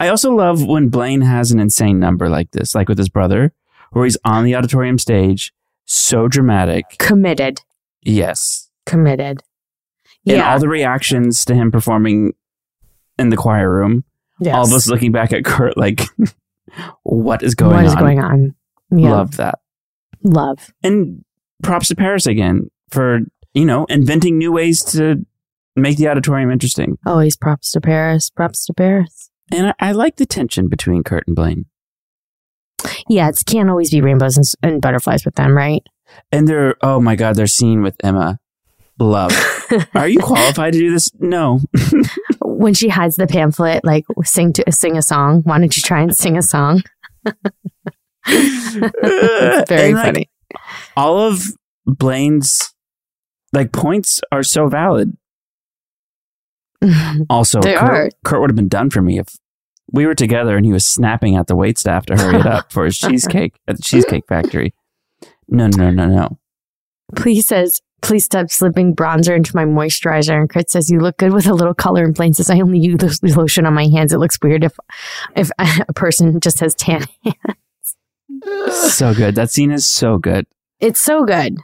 I 0.00 0.08
also 0.08 0.34
love 0.34 0.64
when 0.64 0.88
Blaine 0.88 1.20
has 1.20 1.52
an 1.52 1.60
insane 1.60 2.00
number 2.00 2.30
like 2.30 2.50
this, 2.52 2.74
like 2.74 2.88
with 2.88 2.96
his 2.96 3.10
brother, 3.10 3.52
where 3.90 4.04
he's 4.04 4.16
on 4.24 4.44
the 4.44 4.54
auditorium 4.54 4.98
stage, 4.98 5.52
so 5.84 6.28
dramatic, 6.28 6.96
committed. 6.98 7.60
Yes, 8.02 8.70
committed 8.86 9.42
and 10.26 10.38
yeah. 10.38 10.52
all 10.52 10.58
the 10.58 10.68
reactions 10.68 11.44
to 11.44 11.54
him 11.54 11.70
performing 11.70 12.32
in 13.18 13.30
the 13.30 13.36
choir 13.36 13.70
room. 13.70 14.04
Yes. 14.40 14.54
All 14.54 14.64
of 14.64 14.72
us 14.72 14.88
looking 14.88 15.12
back 15.12 15.32
at 15.32 15.44
Kurt 15.44 15.76
like, 15.76 16.02
what 17.02 17.42
is 17.42 17.54
going 17.54 17.72
on? 17.72 17.76
What 17.76 17.86
is 17.86 17.94
on? 17.94 18.00
going 18.00 18.20
on? 18.20 18.54
Yeah. 18.90 19.12
Love 19.12 19.36
that. 19.36 19.58
Love. 20.22 20.72
And 20.82 21.24
props 21.62 21.88
to 21.88 21.96
Paris 21.96 22.26
again 22.26 22.70
for, 22.90 23.20
you 23.54 23.64
know, 23.64 23.86
inventing 23.86 24.38
new 24.38 24.52
ways 24.52 24.82
to 24.92 25.24
make 25.74 25.96
the 25.96 26.08
auditorium 26.08 26.50
interesting. 26.50 26.98
Always 27.06 27.36
props 27.36 27.72
to 27.72 27.80
Paris. 27.80 28.30
Props 28.30 28.66
to 28.66 28.74
Paris. 28.74 29.30
And 29.52 29.68
I, 29.68 29.74
I 29.80 29.92
like 29.92 30.16
the 30.16 30.26
tension 30.26 30.68
between 30.68 31.04
Kurt 31.04 31.24
and 31.26 31.36
Blaine. 31.36 31.66
Yeah, 33.08 33.28
it 33.28 33.42
can't 33.46 33.70
always 33.70 33.90
be 33.90 34.00
rainbows 34.00 34.36
and, 34.36 34.46
and 34.62 34.82
butterflies 34.82 35.24
with 35.24 35.34
them, 35.36 35.56
right? 35.56 35.82
And 36.30 36.46
they're, 36.46 36.76
oh 36.82 37.00
my 37.00 37.16
God, 37.16 37.36
their 37.36 37.46
scene 37.46 37.82
with 37.82 37.96
Emma 38.04 38.38
love. 38.98 39.32
Are 39.94 40.08
you 40.08 40.20
qualified 40.20 40.72
to 40.74 40.78
do 40.78 40.92
this? 40.92 41.10
No. 41.18 41.60
when 42.42 42.74
she 42.74 42.88
hides 42.88 43.16
the 43.16 43.26
pamphlet, 43.26 43.84
like 43.84 44.04
sing 44.24 44.52
to 44.54 44.64
sing 44.70 44.96
a 44.96 45.02
song. 45.02 45.42
Why 45.42 45.58
don't 45.58 45.76
you 45.76 45.82
try 45.82 46.00
and 46.02 46.16
sing 46.16 46.36
a 46.36 46.42
song? 46.42 46.82
it's 48.26 49.68
very 49.68 49.88
And, 49.88 49.94
like, 49.94 50.04
funny. 50.04 50.30
All 50.96 51.18
of 51.18 51.42
Blaine's 51.86 52.74
like 53.52 53.72
points 53.72 54.20
are 54.32 54.42
so 54.42 54.68
valid. 54.68 55.16
Also, 57.30 57.60
They 57.60 57.74
Kurt, 57.74 57.90
are. 57.90 58.10
Kurt 58.24 58.40
would 58.40 58.50
have 58.50 58.56
been 58.56 58.68
done 58.68 58.90
for 58.90 59.00
me 59.02 59.18
if 59.18 59.28
we 59.92 60.06
were 60.06 60.14
together 60.14 60.56
and 60.56 60.66
he 60.66 60.72
was 60.72 60.84
snapping 60.86 61.34
at 61.36 61.46
the 61.46 61.56
wait 61.56 61.78
staff 61.78 62.06
to 62.06 62.16
hurry 62.16 62.38
it 62.40 62.46
up 62.46 62.70
for 62.72 62.84
his 62.84 62.98
cheesecake 62.98 63.58
at 63.66 63.76
the 63.76 63.82
Cheesecake 63.82 64.26
Factory. 64.28 64.74
No, 65.48 65.68
no, 65.68 65.90
no, 65.90 66.06
no. 66.06 66.38
Please 67.16 67.46
says, 67.46 67.80
please 68.02 68.24
stop 68.24 68.50
slipping 68.50 68.94
bronzer 68.94 69.34
into 69.36 69.54
my 69.54 69.64
moisturizer. 69.64 70.38
And 70.38 70.48
Kurt 70.48 70.70
says, 70.70 70.90
you 70.90 71.00
look 71.00 71.16
good 71.16 71.32
with 71.32 71.46
a 71.46 71.54
little 71.54 71.74
color. 71.74 72.04
And 72.04 72.14
Blaine 72.14 72.34
says, 72.34 72.50
I 72.50 72.60
only 72.60 72.78
use 72.78 72.98
this 72.98 73.22
lotion 73.36 73.66
on 73.66 73.74
my 73.74 73.86
hands. 73.86 74.12
It 74.12 74.18
looks 74.18 74.38
weird 74.42 74.64
if 74.64 74.76
if 75.34 75.50
a 75.58 75.92
person 75.92 76.38
just 76.40 76.60
has 76.60 76.74
tan 76.74 77.04
hands. 77.24 78.92
So 78.92 79.14
good. 79.14 79.34
That 79.34 79.50
scene 79.50 79.70
is 79.70 79.86
so 79.86 80.18
good. 80.18 80.46
It's 80.78 81.00
so 81.00 81.24
good. 81.24 81.56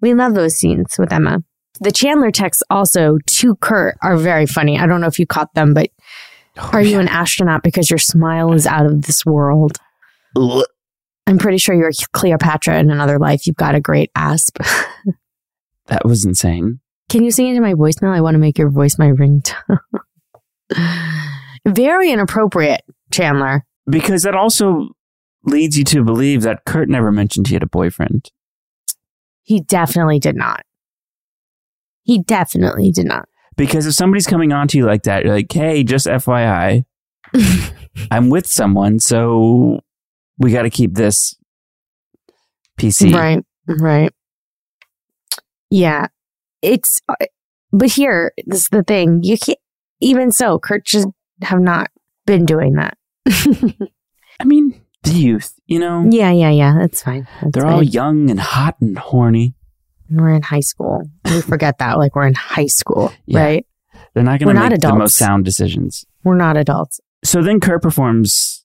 We 0.00 0.14
love 0.14 0.34
those 0.34 0.56
scenes 0.56 0.96
with 0.98 1.12
Emma. 1.12 1.42
The 1.80 1.92
Chandler 1.92 2.30
texts 2.30 2.62
also 2.70 3.18
to 3.26 3.56
Kurt 3.56 3.96
are 4.02 4.16
very 4.16 4.46
funny. 4.46 4.78
I 4.78 4.86
don't 4.86 5.00
know 5.00 5.06
if 5.06 5.18
you 5.18 5.26
caught 5.26 5.52
them, 5.54 5.74
but 5.74 5.90
oh, 6.58 6.70
are 6.72 6.82
you 6.82 7.00
an 7.00 7.08
astronaut 7.08 7.62
because 7.62 7.90
your 7.90 7.98
smile 7.98 8.52
is 8.52 8.66
out 8.66 8.86
of 8.86 9.02
this 9.02 9.24
world? 9.24 9.78
I'm 11.26 11.38
pretty 11.38 11.58
sure 11.58 11.74
you're 11.74 11.92
Cleopatra 12.12 12.78
in 12.78 12.90
another 12.90 13.18
life. 13.18 13.46
You've 13.46 13.56
got 13.56 13.74
a 13.74 13.80
great 13.80 14.10
asp. 14.14 14.58
That 15.90 16.06
was 16.06 16.24
insane. 16.24 16.80
Can 17.10 17.24
you 17.24 17.32
sing 17.32 17.48
into 17.48 17.60
my 17.60 17.74
voicemail? 17.74 18.14
I 18.14 18.20
want 18.20 18.36
to 18.36 18.38
make 18.38 18.56
your 18.56 18.70
voice 18.70 18.96
my 18.98 19.08
ringtone. 19.08 19.78
very 21.66 22.12
inappropriate, 22.12 22.82
Chandler. 23.12 23.66
Because 23.88 24.22
that 24.22 24.36
also 24.36 24.90
leads 25.44 25.76
you 25.76 25.84
to 25.84 26.04
believe 26.04 26.42
that 26.42 26.64
Kurt 26.64 26.88
never 26.88 27.10
mentioned 27.10 27.48
he 27.48 27.54
had 27.54 27.64
a 27.64 27.68
boyfriend. 27.68 28.30
He 29.42 29.60
definitely 29.60 30.20
did 30.20 30.36
not. 30.36 30.62
He 32.04 32.22
definitely 32.22 32.92
did 32.92 33.06
not. 33.06 33.28
Because 33.56 33.86
if 33.86 33.94
somebody's 33.94 34.28
coming 34.28 34.52
on 34.52 34.68
to 34.68 34.78
you 34.78 34.86
like 34.86 35.02
that, 35.02 35.24
you're 35.24 35.34
like, 35.34 35.52
hey, 35.52 35.82
just 35.82 36.06
FYI, 36.06 36.84
I'm 38.12 38.30
with 38.30 38.46
someone, 38.46 39.00
so 39.00 39.80
we 40.38 40.52
got 40.52 40.62
to 40.62 40.70
keep 40.70 40.94
this 40.94 41.34
PC. 42.78 43.12
Right, 43.12 43.44
right. 43.66 44.12
Yeah, 45.70 46.08
it's. 46.62 47.00
uh, 47.08 47.14
But 47.72 47.92
here, 47.92 48.32
this 48.46 48.62
is 48.62 48.68
the 48.68 48.82
thing. 48.82 49.22
You 49.22 49.38
can't. 49.38 49.58
Even 50.00 50.32
so, 50.32 50.58
Kurt 50.58 50.84
just 50.86 51.08
have 51.42 51.60
not 51.60 51.90
been 52.26 52.44
doing 52.46 52.74
that. 52.74 52.96
I 54.40 54.44
mean, 54.44 54.80
the 55.02 55.10
youth, 55.12 55.54
you 55.66 55.78
know, 55.78 56.06
yeah, 56.10 56.30
yeah, 56.32 56.50
yeah. 56.50 56.74
That's 56.78 57.02
fine. 57.02 57.28
That's 57.42 57.52
they're 57.52 57.66
all 57.66 57.82
young 57.82 58.30
and 58.30 58.40
hot 58.40 58.76
and 58.80 58.96
horny. 58.98 59.54
And 60.08 60.20
we're 60.20 60.30
in 60.34 60.42
high 60.42 60.60
school. 60.60 61.02
We 61.26 61.40
forget 61.52 61.78
that. 61.78 61.98
Like 61.98 62.14
we're 62.16 62.26
in 62.26 62.34
high 62.34 62.66
school, 62.66 63.12
Yeah. 63.26 63.40
right? 63.44 63.66
They're 64.14 64.22
not 64.24 64.40
We're 64.40 64.46
going 64.46 64.56
to 64.56 64.62
not 64.62 64.72
make 64.72 64.80
the 64.80 64.86
adults. 64.88 64.98
most 64.98 65.16
sound 65.16 65.44
decisions. 65.44 66.04
We're 66.24 66.36
not 66.36 66.56
adults. 66.56 67.00
So 67.22 67.42
then 67.42 67.60
Kurt 67.60 67.82
performs 67.82 68.64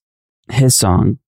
his 0.49 0.75
song, 0.75 1.19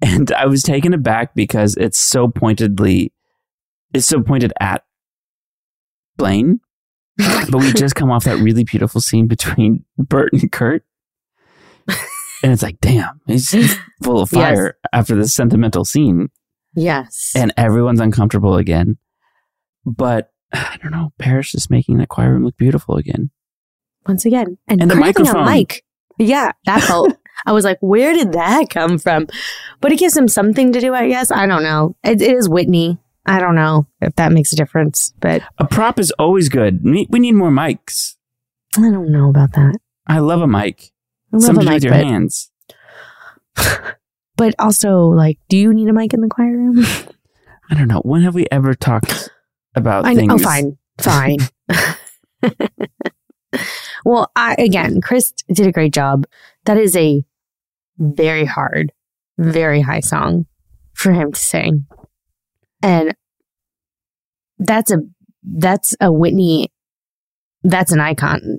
and 0.00 0.30
I 0.32 0.46
was 0.46 0.62
taken 0.62 0.94
aback 0.94 1.34
because 1.34 1.76
it's 1.76 1.98
so 1.98 2.28
pointedly, 2.28 3.12
it's 3.94 4.06
so 4.06 4.22
pointed 4.22 4.52
at 4.60 4.84
Blaine. 6.16 6.60
but 7.18 7.54
we 7.60 7.72
just 7.72 7.94
come 7.94 8.10
off 8.10 8.24
that 8.24 8.38
really 8.38 8.64
beautiful 8.64 9.00
scene 9.00 9.26
between 9.26 9.84
Burt 9.98 10.32
and 10.32 10.50
Kurt. 10.50 10.84
And 12.44 12.52
it's 12.52 12.62
like, 12.62 12.80
damn, 12.80 13.20
he's 13.26 13.50
full 14.02 14.20
of 14.20 14.28
Yes. 14.32 14.56
fire 14.56 14.76
after 14.92 15.14
this 15.14 15.32
sentimental 15.32 15.84
scene. 15.84 16.28
Yes. 16.74 17.32
And 17.36 17.52
everyone's 17.56 18.00
uncomfortable 18.00 18.56
again. 18.56 18.96
But 19.84 20.32
I 20.52 20.76
don't 20.82 20.90
know, 20.92 21.12
Paris 21.18 21.54
is 21.54 21.70
making 21.70 21.98
that 21.98 22.08
choir 22.08 22.32
room 22.32 22.44
look 22.44 22.56
beautiful 22.56 22.96
again. 22.96 23.30
Once 24.08 24.24
again, 24.24 24.58
and, 24.66 24.82
And 24.82 24.90
the 24.90 24.96
microphone. 24.96 25.44
mic. 25.44 25.84
Yeah, 26.18 26.50
that 26.66 26.82
felt. 26.88 27.16
I 27.46 27.52
was 27.52 27.64
like, 27.64 27.78
where 27.80 28.12
did 28.12 28.32
that 28.32 28.70
come 28.70 28.98
from? 28.98 29.28
But 29.80 29.92
it 29.92 29.98
gives 29.98 30.16
him 30.16 30.26
something 30.28 30.72
to 30.72 30.80
do. 30.80 30.92
I 30.94 31.08
guess 31.08 31.30
I 31.30 31.46
don't 31.46 31.62
know. 31.62 31.94
It, 32.02 32.20
it 32.20 32.36
is 32.36 32.48
Whitney. 32.48 32.98
I 33.24 33.38
don't 33.38 33.54
know 33.54 33.86
if 34.00 34.14
that 34.16 34.32
makes 34.32 34.52
a 34.52 34.56
difference, 34.56 35.14
but 35.20 35.42
A 35.58 35.66
prop 35.66 35.98
is 35.98 36.10
always 36.12 36.48
good. 36.48 36.82
We 36.82 37.06
we 37.08 37.20
need 37.20 37.34
more 37.34 37.50
mics. 37.50 38.16
I 38.76 38.90
don't 38.90 39.12
know 39.12 39.28
about 39.28 39.52
that. 39.52 39.78
I 40.06 40.18
love 40.18 40.40
a 40.40 40.46
mic. 40.46 40.90
I 41.32 41.36
love 41.36 41.44
Something 41.44 41.66
a 41.66 41.70
mic, 41.70 41.74
with 41.74 41.84
your 41.84 41.92
but, 41.92 42.04
hands. 42.04 42.50
but 44.36 44.54
also 44.58 45.04
like, 45.06 45.38
do 45.48 45.56
you 45.56 45.72
need 45.72 45.88
a 45.88 45.92
mic 45.92 46.12
in 46.12 46.20
the 46.20 46.28
choir 46.28 46.56
room? 46.56 46.84
I 47.70 47.74
don't 47.74 47.88
know. 47.88 48.00
When 48.00 48.22
have 48.22 48.34
we 48.34 48.46
ever 48.50 48.74
talked 48.74 49.30
about 49.74 50.04
I 50.04 50.12
oh, 50.12 50.16
things? 50.16 50.28
know. 50.28 50.34
Oh, 50.34 50.38
fine, 50.38 50.78
fine. 50.98 51.38
well, 54.04 54.30
I 54.34 54.54
again, 54.58 55.00
Chris 55.00 55.32
did 55.52 55.66
a 55.66 55.72
great 55.72 55.94
job. 55.94 56.26
That 56.64 56.76
is 56.76 56.96
a 56.96 57.24
very 57.98 58.44
hard, 58.44 58.92
very 59.38 59.82
high 59.82 60.00
song 60.00 60.46
for 60.92 61.12
him 61.12 61.32
to 61.32 61.40
sing, 61.40 61.86
and 62.82 63.14
that's 64.58 64.90
a 64.90 64.98
that's 65.42 65.94
a 66.00 66.12
Whitney. 66.12 66.70
That's 67.62 67.92
an 67.92 68.00
icon. 68.00 68.58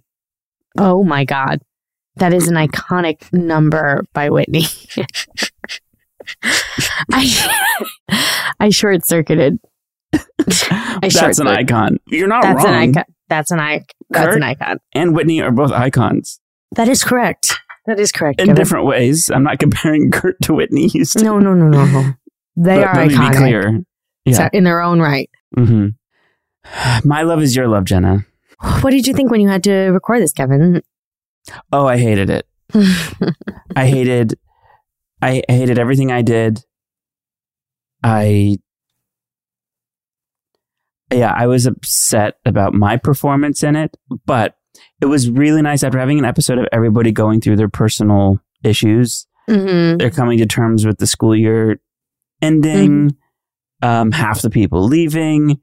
Oh 0.77 1.03
my 1.03 1.25
god, 1.25 1.59
that 2.15 2.33
is 2.33 2.47
an 2.47 2.55
iconic 2.55 3.31
number 3.33 4.05
by 4.13 4.29
Whitney. 4.29 4.63
I 7.11 7.29
I 8.59 8.69
short 8.69 9.05
circuited. 9.05 9.59
That's 10.37 11.39
an 11.39 11.47
icon. 11.47 11.97
You're 12.07 12.27
not 12.27 12.43
That's 12.43 12.63
wrong. 12.63 12.73
an 12.73 12.89
icon. 12.89 13.03
That's 13.29 13.51
an 13.51 13.59
icon. 13.59 13.85
That's 14.09 14.25
Kurt 14.27 14.35
an 14.37 14.43
icon. 14.43 14.77
and 14.93 15.15
Whitney 15.15 15.41
are 15.41 15.51
both 15.51 15.71
icons 15.71 16.39
That 16.75 16.87
is 16.87 17.03
correct. 17.03 17.53
That 17.87 17.99
is 17.99 18.11
correct. 18.11 18.39
in 18.39 18.47
Kevin. 18.47 18.55
different 18.61 18.85
ways. 18.85 19.29
I'm 19.33 19.43
not 19.43 19.59
comparing 19.59 20.11
Kurt 20.11 20.39
to 20.43 20.53
Whitney 20.53 20.87
Houston. 20.87 21.23
No, 21.23 21.39
no, 21.39 21.53
no, 21.53 21.67
no, 21.67 21.85
no. 21.85 22.11
They 22.55 22.77
Let- 22.77 22.87
are 22.87 22.95
let 22.95 23.07
me 23.07 23.15
iconic. 23.15 23.31
be 23.31 23.37
clear. 23.37 23.81
Yeah. 24.25 24.49
In 24.53 24.63
their 24.63 24.81
own 24.81 24.99
right. 24.99 25.29
hmm 25.55 25.89
My 27.03 27.23
love 27.23 27.41
is 27.41 27.55
your 27.55 27.67
love, 27.67 27.85
Jenna. 27.85 28.25
What 28.81 28.91
did 28.91 29.05
you 29.07 29.13
think 29.13 29.29
when 29.29 29.41
you 29.41 29.49
had 29.49 29.63
to 29.65 29.89
record 29.89 30.21
this, 30.21 30.31
Kevin? 30.33 30.81
Oh, 31.71 31.85
I 31.85 31.97
hated 31.97 32.29
it. 32.29 32.47
I 33.75 33.87
hated. 33.87 34.39
I 35.21 35.43
hated 35.49 35.77
everything 35.77 36.11
I 36.11 36.21
did. 36.21 36.63
I. 38.03 38.57
Yeah, 41.11 41.33
I 41.35 41.47
was 41.47 41.65
upset 41.65 42.35
about 42.45 42.73
my 42.73 42.97
performance 42.97 43.61
in 43.61 43.75
it, 43.75 43.95
but 44.25 44.55
it 45.01 45.05
was 45.05 45.29
really 45.29 45.61
nice 45.61 45.83
after 45.83 45.99
having 45.99 46.17
an 46.17 46.25
episode 46.25 46.57
of 46.57 46.67
everybody 46.71 47.11
going 47.11 47.39
through 47.41 47.57
their 47.57 47.69
personal 47.69 48.39
issues. 48.63 49.27
mm-hmm. 49.49 49.97
They're 49.97 50.09
coming 50.09 50.39
to 50.39 50.45
terms 50.45 50.85
with 50.85 50.97
the 50.97 51.05
school 51.05 51.35
year 51.35 51.79
ending, 52.41 53.15
um, 53.83 54.11
half 54.11 54.41
the 54.41 54.49
people 54.49 54.83
leaving. 54.87 55.59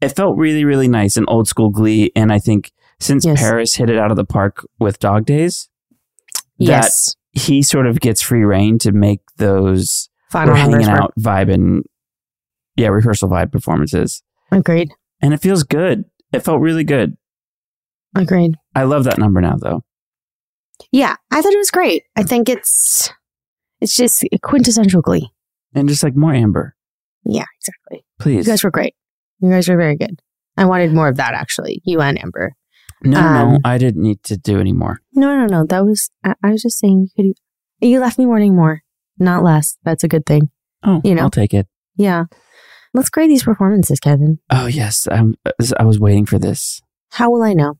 It 0.00 0.10
felt 0.10 0.36
really, 0.36 0.64
really 0.64 0.88
nice 0.88 1.16
and 1.16 1.24
old 1.28 1.48
school 1.48 1.70
glee. 1.70 2.12
And 2.14 2.30
I 2.32 2.38
think 2.38 2.72
since 3.00 3.24
Yes. 3.24 3.40
Paris 3.40 3.74
hit 3.74 3.88
it 3.88 3.98
out 3.98 4.10
of 4.10 4.16
the 4.16 4.24
park 4.24 4.66
with 4.78 4.98
Dog 4.98 5.24
Days, 5.24 5.68
Yes. 6.58 7.14
that 7.32 7.40
he 7.40 7.62
sort 7.62 7.86
of 7.86 8.00
gets 8.00 8.20
free 8.20 8.44
reign 8.44 8.78
to 8.80 8.92
make 8.92 9.20
those 9.36 10.08
Final 10.30 10.54
we're 10.54 10.60
hanging 10.60 10.84
out 10.88 11.12
vibe 11.18 11.52
and 11.52 11.84
yeah, 12.76 12.88
rehearsal 12.88 13.28
vibe 13.28 13.52
performances. 13.52 14.22
Agreed. 14.52 14.90
And 15.22 15.32
it 15.32 15.40
feels 15.40 15.62
good. 15.62 16.04
It 16.32 16.40
felt 16.40 16.60
really 16.60 16.84
good. 16.84 17.16
Agreed. 18.14 18.56
I 18.74 18.82
love 18.84 19.04
that 19.04 19.18
number 19.18 19.40
now 19.40 19.56
though. 19.56 19.82
Yeah, 20.92 21.16
I 21.30 21.40
thought 21.40 21.52
it 21.52 21.58
was 21.58 21.70
great. 21.70 22.02
I 22.16 22.22
think 22.22 22.48
it's 22.50 23.10
it's 23.80 23.94
just 23.96 24.24
quintessential 24.42 25.00
Glee. 25.02 25.30
And 25.74 25.88
just 25.88 26.02
like 26.02 26.14
more 26.16 26.32
Amber, 26.34 26.75
Yeah, 27.28 27.44
exactly. 27.60 28.04
please. 28.18 28.46
You 28.46 28.52
guys 28.52 28.62
were 28.64 28.70
great. 28.70 28.94
You 29.40 29.50
guys 29.50 29.68
were 29.68 29.76
very 29.76 29.96
good. 29.96 30.20
I 30.56 30.64
wanted 30.64 30.92
more 30.92 31.08
of 31.08 31.16
that 31.16 31.34
actually. 31.34 31.82
You 31.84 32.00
and 32.00 32.22
Amber. 32.22 32.54
no, 33.02 33.20
no, 33.20 33.32
no, 33.32 33.54
um, 33.56 33.58
I 33.64 33.76
didn't 33.78 34.02
need 34.02 34.22
to 34.24 34.36
do 34.36 34.58
any 34.60 34.72
more. 34.72 35.00
No, 35.12 35.36
no, 35.36 35.46
no. 35.46 35.66
That 35.66 35.84
was 35.84 36.08
I, 36.24 36.34
I 36.42 36.50
was 36.52 36.62
just 36.62 36.78
saying 36.78 37.08
you 37.16 37.24
could 37.24 37.36
you 37.86 38.00
left 38.00 38.18
me 38.18 38.24
wanting 38.26 38.54
more, 38.56 38.82
not 39.18 39.42
less. 39.42 39.76
That's 39.84 40.02
a 40.04 40.08
good 40.08 40.24
thing. 40.24 40.50
Oh, 40.82 41.00
You 41.04 41.14
know. 41.14 41.22
I'll 41.22 41.30
take 41.30 41.52
it. 41.52 41.66
Yeah. 41.96 42.24
Let's 42.94 43.10
grade 43.10 43.28
these 43.30 43.42
performances, 43.44 44.00
Kevin. 44.00 44.38
Oh 44.50 44.66
yes, 44.66 45.06
I'm, 45.10 45.34
I 45.78 45.84
was 45.84 45.98
waiting 46.00 46.24
for 46.24 46.38
this. 46.38 46.80
How 47.10 47.30
will 47.30 47.42
I 47.42 47.52
know? 47.52 47.74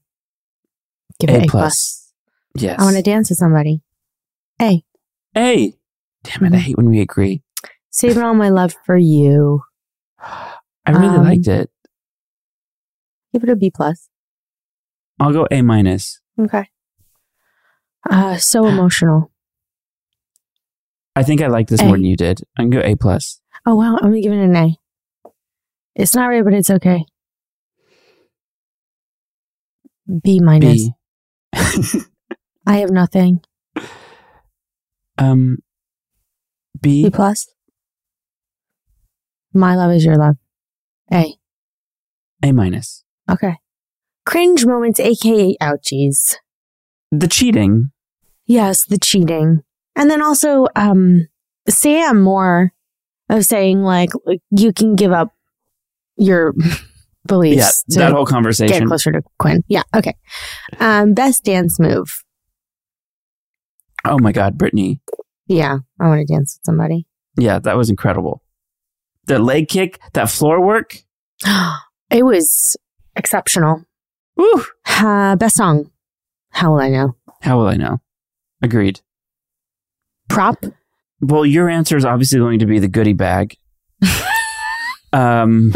Give 1.19 1.31
it 1.31 1.35
A 1.35 1.45
A 1.45 1.47
plus. 1.47 1.53
plus. 1.53 2.13
Yes. 2.63 2.79
I 2.79 2.83
want 2.85 2.97
to 2.97 3.03
dance 3.03 3.31
with 3.31 3.39
somebody. 3.39 3.81
A. 4.61 4.83
A. 5.37 5.73
Damn 6.25 6.45
it! 6.47 6.55
I 6.55 6.59
hate 6.59 6.77
when 6.77 6.89
we 6.91 7.01
agree. 7.01 7.43
Saving 7.97 8.23
all 8.23 8.35
my 8.35 8.51
love 8.51 8.75
for 8.85 8.99
you. 8.99 9.63
I 10.21 10.59
really 10.91 11.17
Um, 11.17 11.23
liked 11.25 11.49
it. 11.49 11.71
Give 13.33 13.43
it 13.43 13.49
a 13.49 13.57
B 13.57 13.71
plus. 13.71 14.11
I'll 15.19 15.33
go 15.33 15.47
A 15.51 15.63
minus. 15.63 16.21
Okay. 16.39 16.69
Uh, 18.11 18.37
so 18.37 18.67
emotional. 18.69 19.33
I 21.15 21.23
think 21.23 21.41
I 21.41 21.47
like 21.47 21.69
this 21.69 21.81
A. 21.81 21.87
more 21.87 21.97
than 21.97 22.05
you 22.05 22.17
did. 22.19 22.43
I 22.59 22.65
can 22.65 22.71
go 22.71 22.81
A 22.85 22.97
plus. 22.97 23.41
Oh 23.65 23.75
wow, 23.77 23.97
I'm 23.97 24.11
gonna 24.11 24.21
give 24.21 24.33
it 24.33 24.45
an 24.45 24.55
A. 24.55 24.77
It's 25.95 26.15
not 26.15 26.27
right, 26.27 26.45
but 26.45 26.53
it's 26.53 26.69
okay. 26.69 27.07
B 30.23 30.39
minus. 30.41 30.91
B. 30.91 30.93
I 32.67 32.77
have 32.77 32.91
nothing. 32.91 33.41
Um, 35.17 35.61
B. 36.79 37.05
B 37.05 37.11
plus. 37.11 37.47
My 39.57 39.75
love 39.75 39.91
is 39.93 40.05
your 40.05 40.17
love. 40.17 40.37
A. 41.13 41.35
A 42.43 42.53
minus. 42.53 43.05
Okay. 43.31 43.57
Cringe 44.27 44.67
moments, 44.67 45.01
aka 45.01 45.57
ouchies. 45.63 46.35
The 47.11 47.27
cheating. 47.27 47.91
Yes, 48.45 48.85
the 48.85 48.99
cheating. 48.99 49.63
And 49.95 50.11
then 50.11 50.21
also, 50.21 50.67
um, 50.77 51.29
Sam 51.69 52.21
more 52.23 52.73
of 53.31 53.45
saying 53.45 53.83
like 53.83 54.11
you 54.51 54.73
can 54.73 54.95
give 54.95 55.11
up 55.13 55.33
your 56.17 56.55
beliefs. 57.27 57.85
Yeah, 57.89 58.05
that 58.05 58.13
whole 58.13 58.27
conversation. 58.27 58.81
Get 58.81 58.87
closer 58.89 59.11
to 59.13 59.23
Quinn. 59.39 59.65
Yeah. 59.69 59.83
Okay. 59.95 60.15
Um, 60.79 61.15
best 61.15 61.45
dance 61.45 61.81
move. 61.81 62.23
Oh 64.05 64.19
my 64.19 64.33
God, 64.33 64.59
Brittany. 64.59 65.01
Yeah, 65.47 65.79
I 65.99 66.09
want 66.09 66.27
to 66.27 66.33
dance 66.33 66.59
with 66.59 66.65
somebody. 66.67 67.07
Yeah, 67.39 67.59
that 67.61 67.77
was 67.77 67.91
incredible. 67.91 68.43
The 69.27 69.39
leg 69.39 69.69
kick, 69.69 70.01
that 70.13 70.31
floor 70.31 70.61
work. 70.65 70.99
it 72.11 72.25
was 72.25 72.77
exceptional. 73.17 73.85
Woo. 74.37 74.65
Uh, 74.87 75.37
best 75.37 75.57
song. 75.57 75.91
How 76.51 76.73
will 76.73 76.81
I 76.81 76.89
know? 76.89 77.17
How 77.43 77.59
will 77.59 77.67
I 77.67 77.77
know? 77.77 78.01
Agreed. 78.63 79.01
Prop. 80.29 80.65
Well, 81.21 81.47
your 81.47 81.69
answer 81.69 81.97
is 81.97 82.05
obviously 82.05 82.39
going 82.39 82.59
to 82.61 82.67
be 82.67 82.79
the 82.79 82.89
goodie 82.89 83.13
bag. 83.13 83.57
um, 85.13 85.73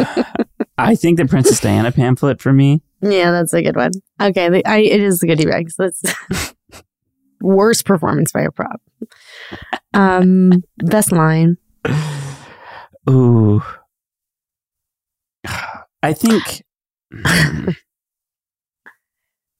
I 0.76 0.94
think 0.94 1.18
the 1.18 1.26
Princess 1.26 1.60
Diana 1.60 1.92
pamphlet 1.92 2.40
for 2.40 2.52
me. 2.52 2.82
Yeah, 3.02 3.30
that's 3.30 3.52
a 3.54 3.62
good 3.62 3.76
one. 3.76 3.92
Okay, 4.20 4.48
the, 4.48 4.66
I, 4.66 4.78
it 4.78 5.00
is 5.00 5.20
the 5.20 5.26
goodie 5.26 5.46
bags. 5.46 5.74
That's 5.76 6.02
worst 7.40 7.84
performance 7.84 8.32
by 8.32 8.42
a 8.42 8.50
prop. 8.50 8.80
Um, 9.94 10.62
best 10.78 11.12
line. 11.12 11.56
Ooh. 13.08 13.62
I 16.02 16.12
think. 16.12 16.62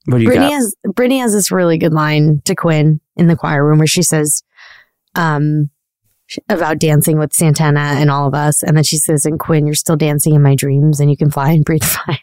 what 0.07 0.19
do 0.19 0.19
you 0.19 0.27
Brittany 0.27 0.49
got? 0.49 0.53
has 0.53 0.75
Brittany 0.95 1.19
has 1.19 1.33
this 1.33 1.51
really 1.51 1.79
good 1.79 1.93
line 1.93 2.41
to 2.45 2.55
Quinn 2.55 3.01
in 3.17 3.27
the 3.27 3.37
choir 3.37 3.65
room 3.65 3.79
where 3.79 3.87
she 3.87 4.03
says, 4.03 4.43
um, 5.15 5.71
about 6.49 6.79
dancing 6.79 7.19
with 7.19 7.33
Santana 7.33 7.81
and 7.81 8.11
all 8.11 8.27
of 8.29 8.35
us, 8.35 8.63
and 8.63 8.77
then 8.77 8.85
she 8.85 8.97
says, 8.99 9.27
"And 9.27 9.39
Quinn, 9.41 9.67
you're 9.67 9.75
still 9.75 9.97
dancing 9.97 10.35
in 10.35 10.43
my 10.43 10.55
dreams, 10.55 11.01
and 11.01 11.11
you 11.11 11.17
can 11.17 11.31
fly 11.31 11.51
and 11.51 11.65
breathe 11.65 11.83
fire." 11.85 12.19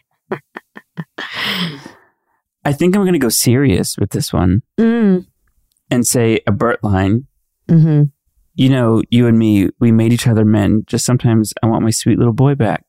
I 2.64 2.72
think 2.72 2.94
I'm 2.96 3.02
going 3.02 3.12
to 3.12 3.18
go 3.18 3.28
serious 3.28 3.96
with 3.98 4.10
this 4.10 4.32
one 4.32 4.62
Mm. 4.78 5.26
and 5.90 6.06
say 6.06 6.40
a 6.46 6.52
Burt 6.52 6.82
line. 6.82 7.26
hmm 7.68 8.04
You 8.58 8.68
know, 8.70 9.02
you 9.08 9.28
and 9.28 9.38
me, 9.38 9.68
we 9.78 9.92
made 9.92 10.12
each 10.12 10.26
other 10.26 10.44
men. 10.44 10.82
Just 10.88 11.04
sometimes 11.04 11.54
I 11.62 11.66
want 11.68 11.84
my 11.84 11.90
sweet 11.90 12.18
little 12.18 12.32
boy 12.32 12.56
back. 12.56 12.84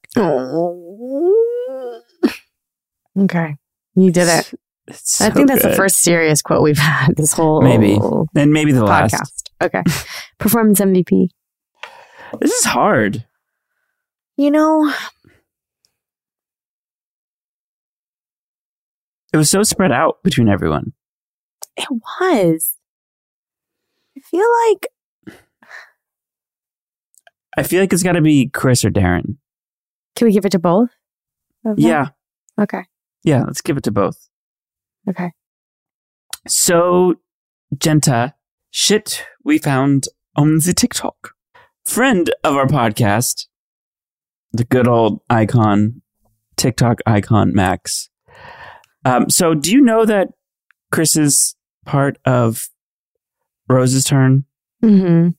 Okay, 3.18 3.56
you 3.96 4.12
did 4.12 4.28
it. 4.28 4.52
It's 4.88 5.22
I 5.22 5.30
think 5.30 5.48
that's 5.48 5.62
the 5.62 5.74
first 5.76 6.00
serious 6.00 6.42
quote 6.42 6.64
we've 6.64 6.80
had 6.80 7.16
this 7.16 7.34
whole 7.34 7.62
Maybe. 7.62 8.00
And 8.36 8.52
maybe 8.52 8.72
the 8.72 8.84
last. 8.84 9.14
podcast. 9.14 9.44
Okay, 9.62 9.84
performance 10.40 10.80
MVP. 10.80 11.28
This 12.42 12.52
is 12.52 12.66
hard. 12.66 13.26
You 14.38 14.50
know, 14.50 14.92
It 19.32 19.38
was 19.38 19.52
so 19.52 19.62
spread 19.62 19.92
out 19.92 20.24
between 20.24 20.50
everyone. 20.50 20.94
it 21.78 21.88
was. 21.92 22.72
I 24.18 24.22
feel 24.22 24.48
like 24.68 24.88
I 27.58 27.64
feel 27.64 27.82
like 27.82 27.92
it's 27.94 28.04
got 28.04 28.14
to 28.14 28.22
be 28.22 28.48
Chris 28.48 28.86
or 28.86 28.90
Darren. 28.90 29.38
can 30.16 30.28
we 30.28 30.34
give 30.34 30.46
it 30.46 30.52
to 30.52 30.60
both? 30.60 30.90
Yeah. 31.76 32.10
Okay. 32.60 32.84
Yeah. 33.24 33.44
Let's 33.44 33.62
give 33.62 33.78
it 33.78 33.84
to 33.84 33.92
both. 33.92 34.30
Okay. 35.10 35.32
So, 36.48 37.16
Jenna, 37.78 38.36
shit 38.72 39.26
we 39.44 39.58
found 39.58 40.08
on 40.36 40.60
the 40.60 40.74
TikTok. 40.74 41.34
Friend 41.86 42.30
of 42.44 42.56
our 42.56 42.68
podcast, 42.68 43.48
the 44.52 44.64
good 44.64 44.88
old 44.88 45.22
icon, 45.30 46.02
TikTok 46.56 47.00
icon, 47.06 47.54
Max. 47.54 48.10
Um, 49.06 49.30
so, 49.30 49.54
do 49.54 49.72
you 49.72 49.82
know 49.82 50.06
that 50.06 50.30
Chris 50.92 51.16
is 51.16 51.56
part 51.86 52.18
of 52.26 52.70
Rose's 53.68 54.04
Turn 54.06 54.46
Mm-hmm. 54.84 55.30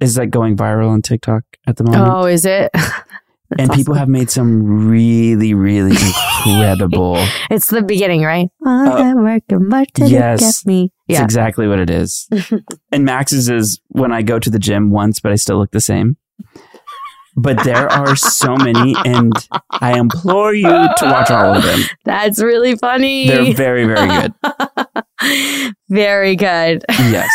Is 0.00 0.16
like 0.18 0.30
going 0.30 0.56
viral 0.56 0.88
on 0.90 1.02
TikTok 1.02 1.44
at 1.66 1.76
the 1.76 1.84
moment? 1.84 2.04
Oh, 2.06 2.24
is 2.26 2.44
it? 2.44 2.70
and 3.58 3.70
people 3.72 3.94
have 3.94 4.08
made 4.08 4.30
some 4.30 4.88
really, 4.88 5.54
really 5.54 5.96
incredible. 6.46 7.16
It's 7.50 7.68
the 7.70 7.82
beginning, 7.82 8.22
right? 8.22 8.48
Hard 8.64 9.42
to 9.48 9.56
Uh, 9.56 10.06
yes. 10.06 10.66
me. 10.66 10.92
It's 11.08 11.18
Yeah. 11.18 11.24
exactly 11.24 11.68
what 11.68 11.78
it 11.78 11.90
is. 11.90 12.28
and 12.92 13.04
Max's 13.04 13.48
is 13.48 13.80
when 13.88 14.12
I 14.12 14.22
go 14.22 14.38
to 14.38 14.50
the 14.50 14.58
gym 14.58 14.90
once, 14.90 15.20
but 15.20 15.30
I 15.32 15.36
still 15.36 15.58
look 15.58 15.70
the 15.70 15.80
same. 15.80 16.16
But 17.36 17.64
there 17.64 17.90
are 17.90 18.14
so 18.14 18.54
many, 18.56 18.94
and 19.04 19.32
I 19.72 19.98
implore 19.98 20.54
you 20.54 20.68
to 20.68 21.04
watch 21.04 21.32
all 21.32 21.54
of 21.56 21.64
them. 21.64 21.80
That's 22.04 22.40
really 22.40 22.76
funny. 22.76 23.26
They're 23.26 23.52
very, 23.54 23.86
very 23.86 24.06
good. 24.08 25.74
very 25.88 26.36
good. 26.36 26.84
Yes. 26.88 27.30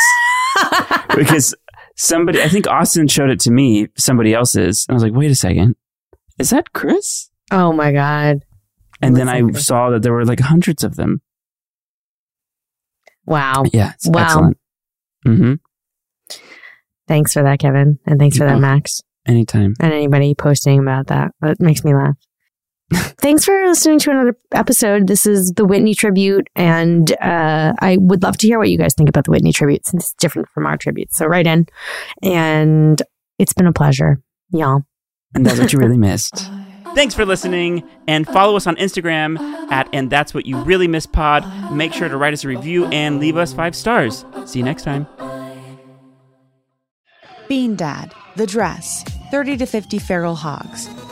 Because 1.16 1.54
somebody, 2.00 2.42
I 2.42 2.48
think 2.48 2.66
Austin 2.68 3.08
showed 3.10 3.30
it 3.30 3.42
to 3.42 3.52
me, 3.52 3.88
somebody 3.98 4.34
else's. 4.34 4.86
And 4.88 4.94
I 4.94 4.96
was 4.96 5.04
like, 5.04 5.14
wait 5.14 5.30
a 5.32 5.36
second. 5.36 5.76
Is 6.40 6.50
that 6.52 6.72
Chris? 6.72 7.30
Oh 7.52 7.74
my 7.74 7.92
God. 7.92 8.40
And 9.02 9.16
then 9.16 9.28
I 9.28 9.50
saw 9.52 9.90
that 9.92 10.02
there 10.02 10.14
were 10.14 10.26
like 10.26 10.40
hundreds 10.40 10.84
of 10.84 10.96
them. 10.96 11.22
Wow. 13.26 13.64
Yeah. 13.74 13.92
It's 13.96 14.08
Wow. 14.10 14.24
excellent. 14.24 14.58
Mm-hmm. 15.28 15.54
Thanks 17.08 17.34
for 17.34 17.44
that, 17.44 17.60
Kevin. 17.60 18.00
And 18.06 18.20
thanks 18.20 18.38
for 18.38 18.46
that. 18.46 18.60
Max. 18.60 19.02
Anytime. 19.28 19.74
And 19.80 19.92
anybody 19.94 20.34
posting 20.36 20.80
about 20.80 21.08
that. 21.08 21.32
That 21.42 21.60
makes 21.60 21.84
me 21.84 21.94
laugh. 21.94 22.16
Thanks 22.92 23.46
for 23.46 23.68
listening 23.68 24.00
to 24.00 24.12
another 24.12 24.38
episode. 24.54 25.08
This 25.08 25.26
is 25.26 25.54
the 25.54 25.66
Whitney 25.66 25.94
tribute, 25.94 26.50
and 26.56 27.12
uh, 27.22 27.74
I 27.80 27.98
would 28.00 28.24
love 28.24 28.38
to 28.38 28.48
hear 28.48 28.58
what 28.58 28.70
you 28.70 28.78
guys 28.78 28.94
think 28.96 29.10
about 29.10 29.26
the 29.26 29.32
Whitney 29.32 29.52
tribute 29.54 29.86
since 29.86 30.06
it's 30.06 30.14
different 30.14 30.48
from 30.54 30.66
our 30.66 30.78
tribute. 30.78 31.14
So 31.14 31.28
write 31.28 31.46
in, 31.46 31.68
and 32.24 33.02
it's 33.38 33.54
been 33.54 33.68
a 33.68 33.74
pleasure, 33.74 34.22
y'all. 34.52 34.84
And 35.36 35.46
that's 35.46 35.60
what 35.60 35.72
you 35.72 35.80
really 35.80 35.98
missed. 35.98 36.50
Thanks 36.96 37.14
for 37.14 37.24
listening 37.24 37.88
and 38.08 38.26
follow 38.26 38.56
us 38.56 38.66
on 38.66 38.76
Instagram 38.78 39.40
at 39.72 39.88
and 39.94 40.10
that's 40.10 40.34
what 40.34 40.48
you 40.48 40.58
really 40.58 40.88
miss 40.88 41.06
pod. 41.06 41.46
Make 41.72 41.94
sure 41.94 42.10
to 42.10 42.18
write 42.18 42.34
us 42.34 42.44
a 42.44 42.48
review 42.48 42.88
and 42.88 43.20
leave 43.20 43.38
us 43.38 43.54
five 43.54 43.76
stars. 43.76 44.26
See 44.46 44.60
you 44.60 44.66
next 44.66 44.84
time. 44.84 45.06
Bean 47.48 47.76
Dad, 47.76 48.14
The 48.36 48.48
Dress, 48.48 49.04
30 49.32 49.58
to 49.58 49.66
50 49.68 50.00
Feral 50.00 50.36
Hogs. 50.36 50.88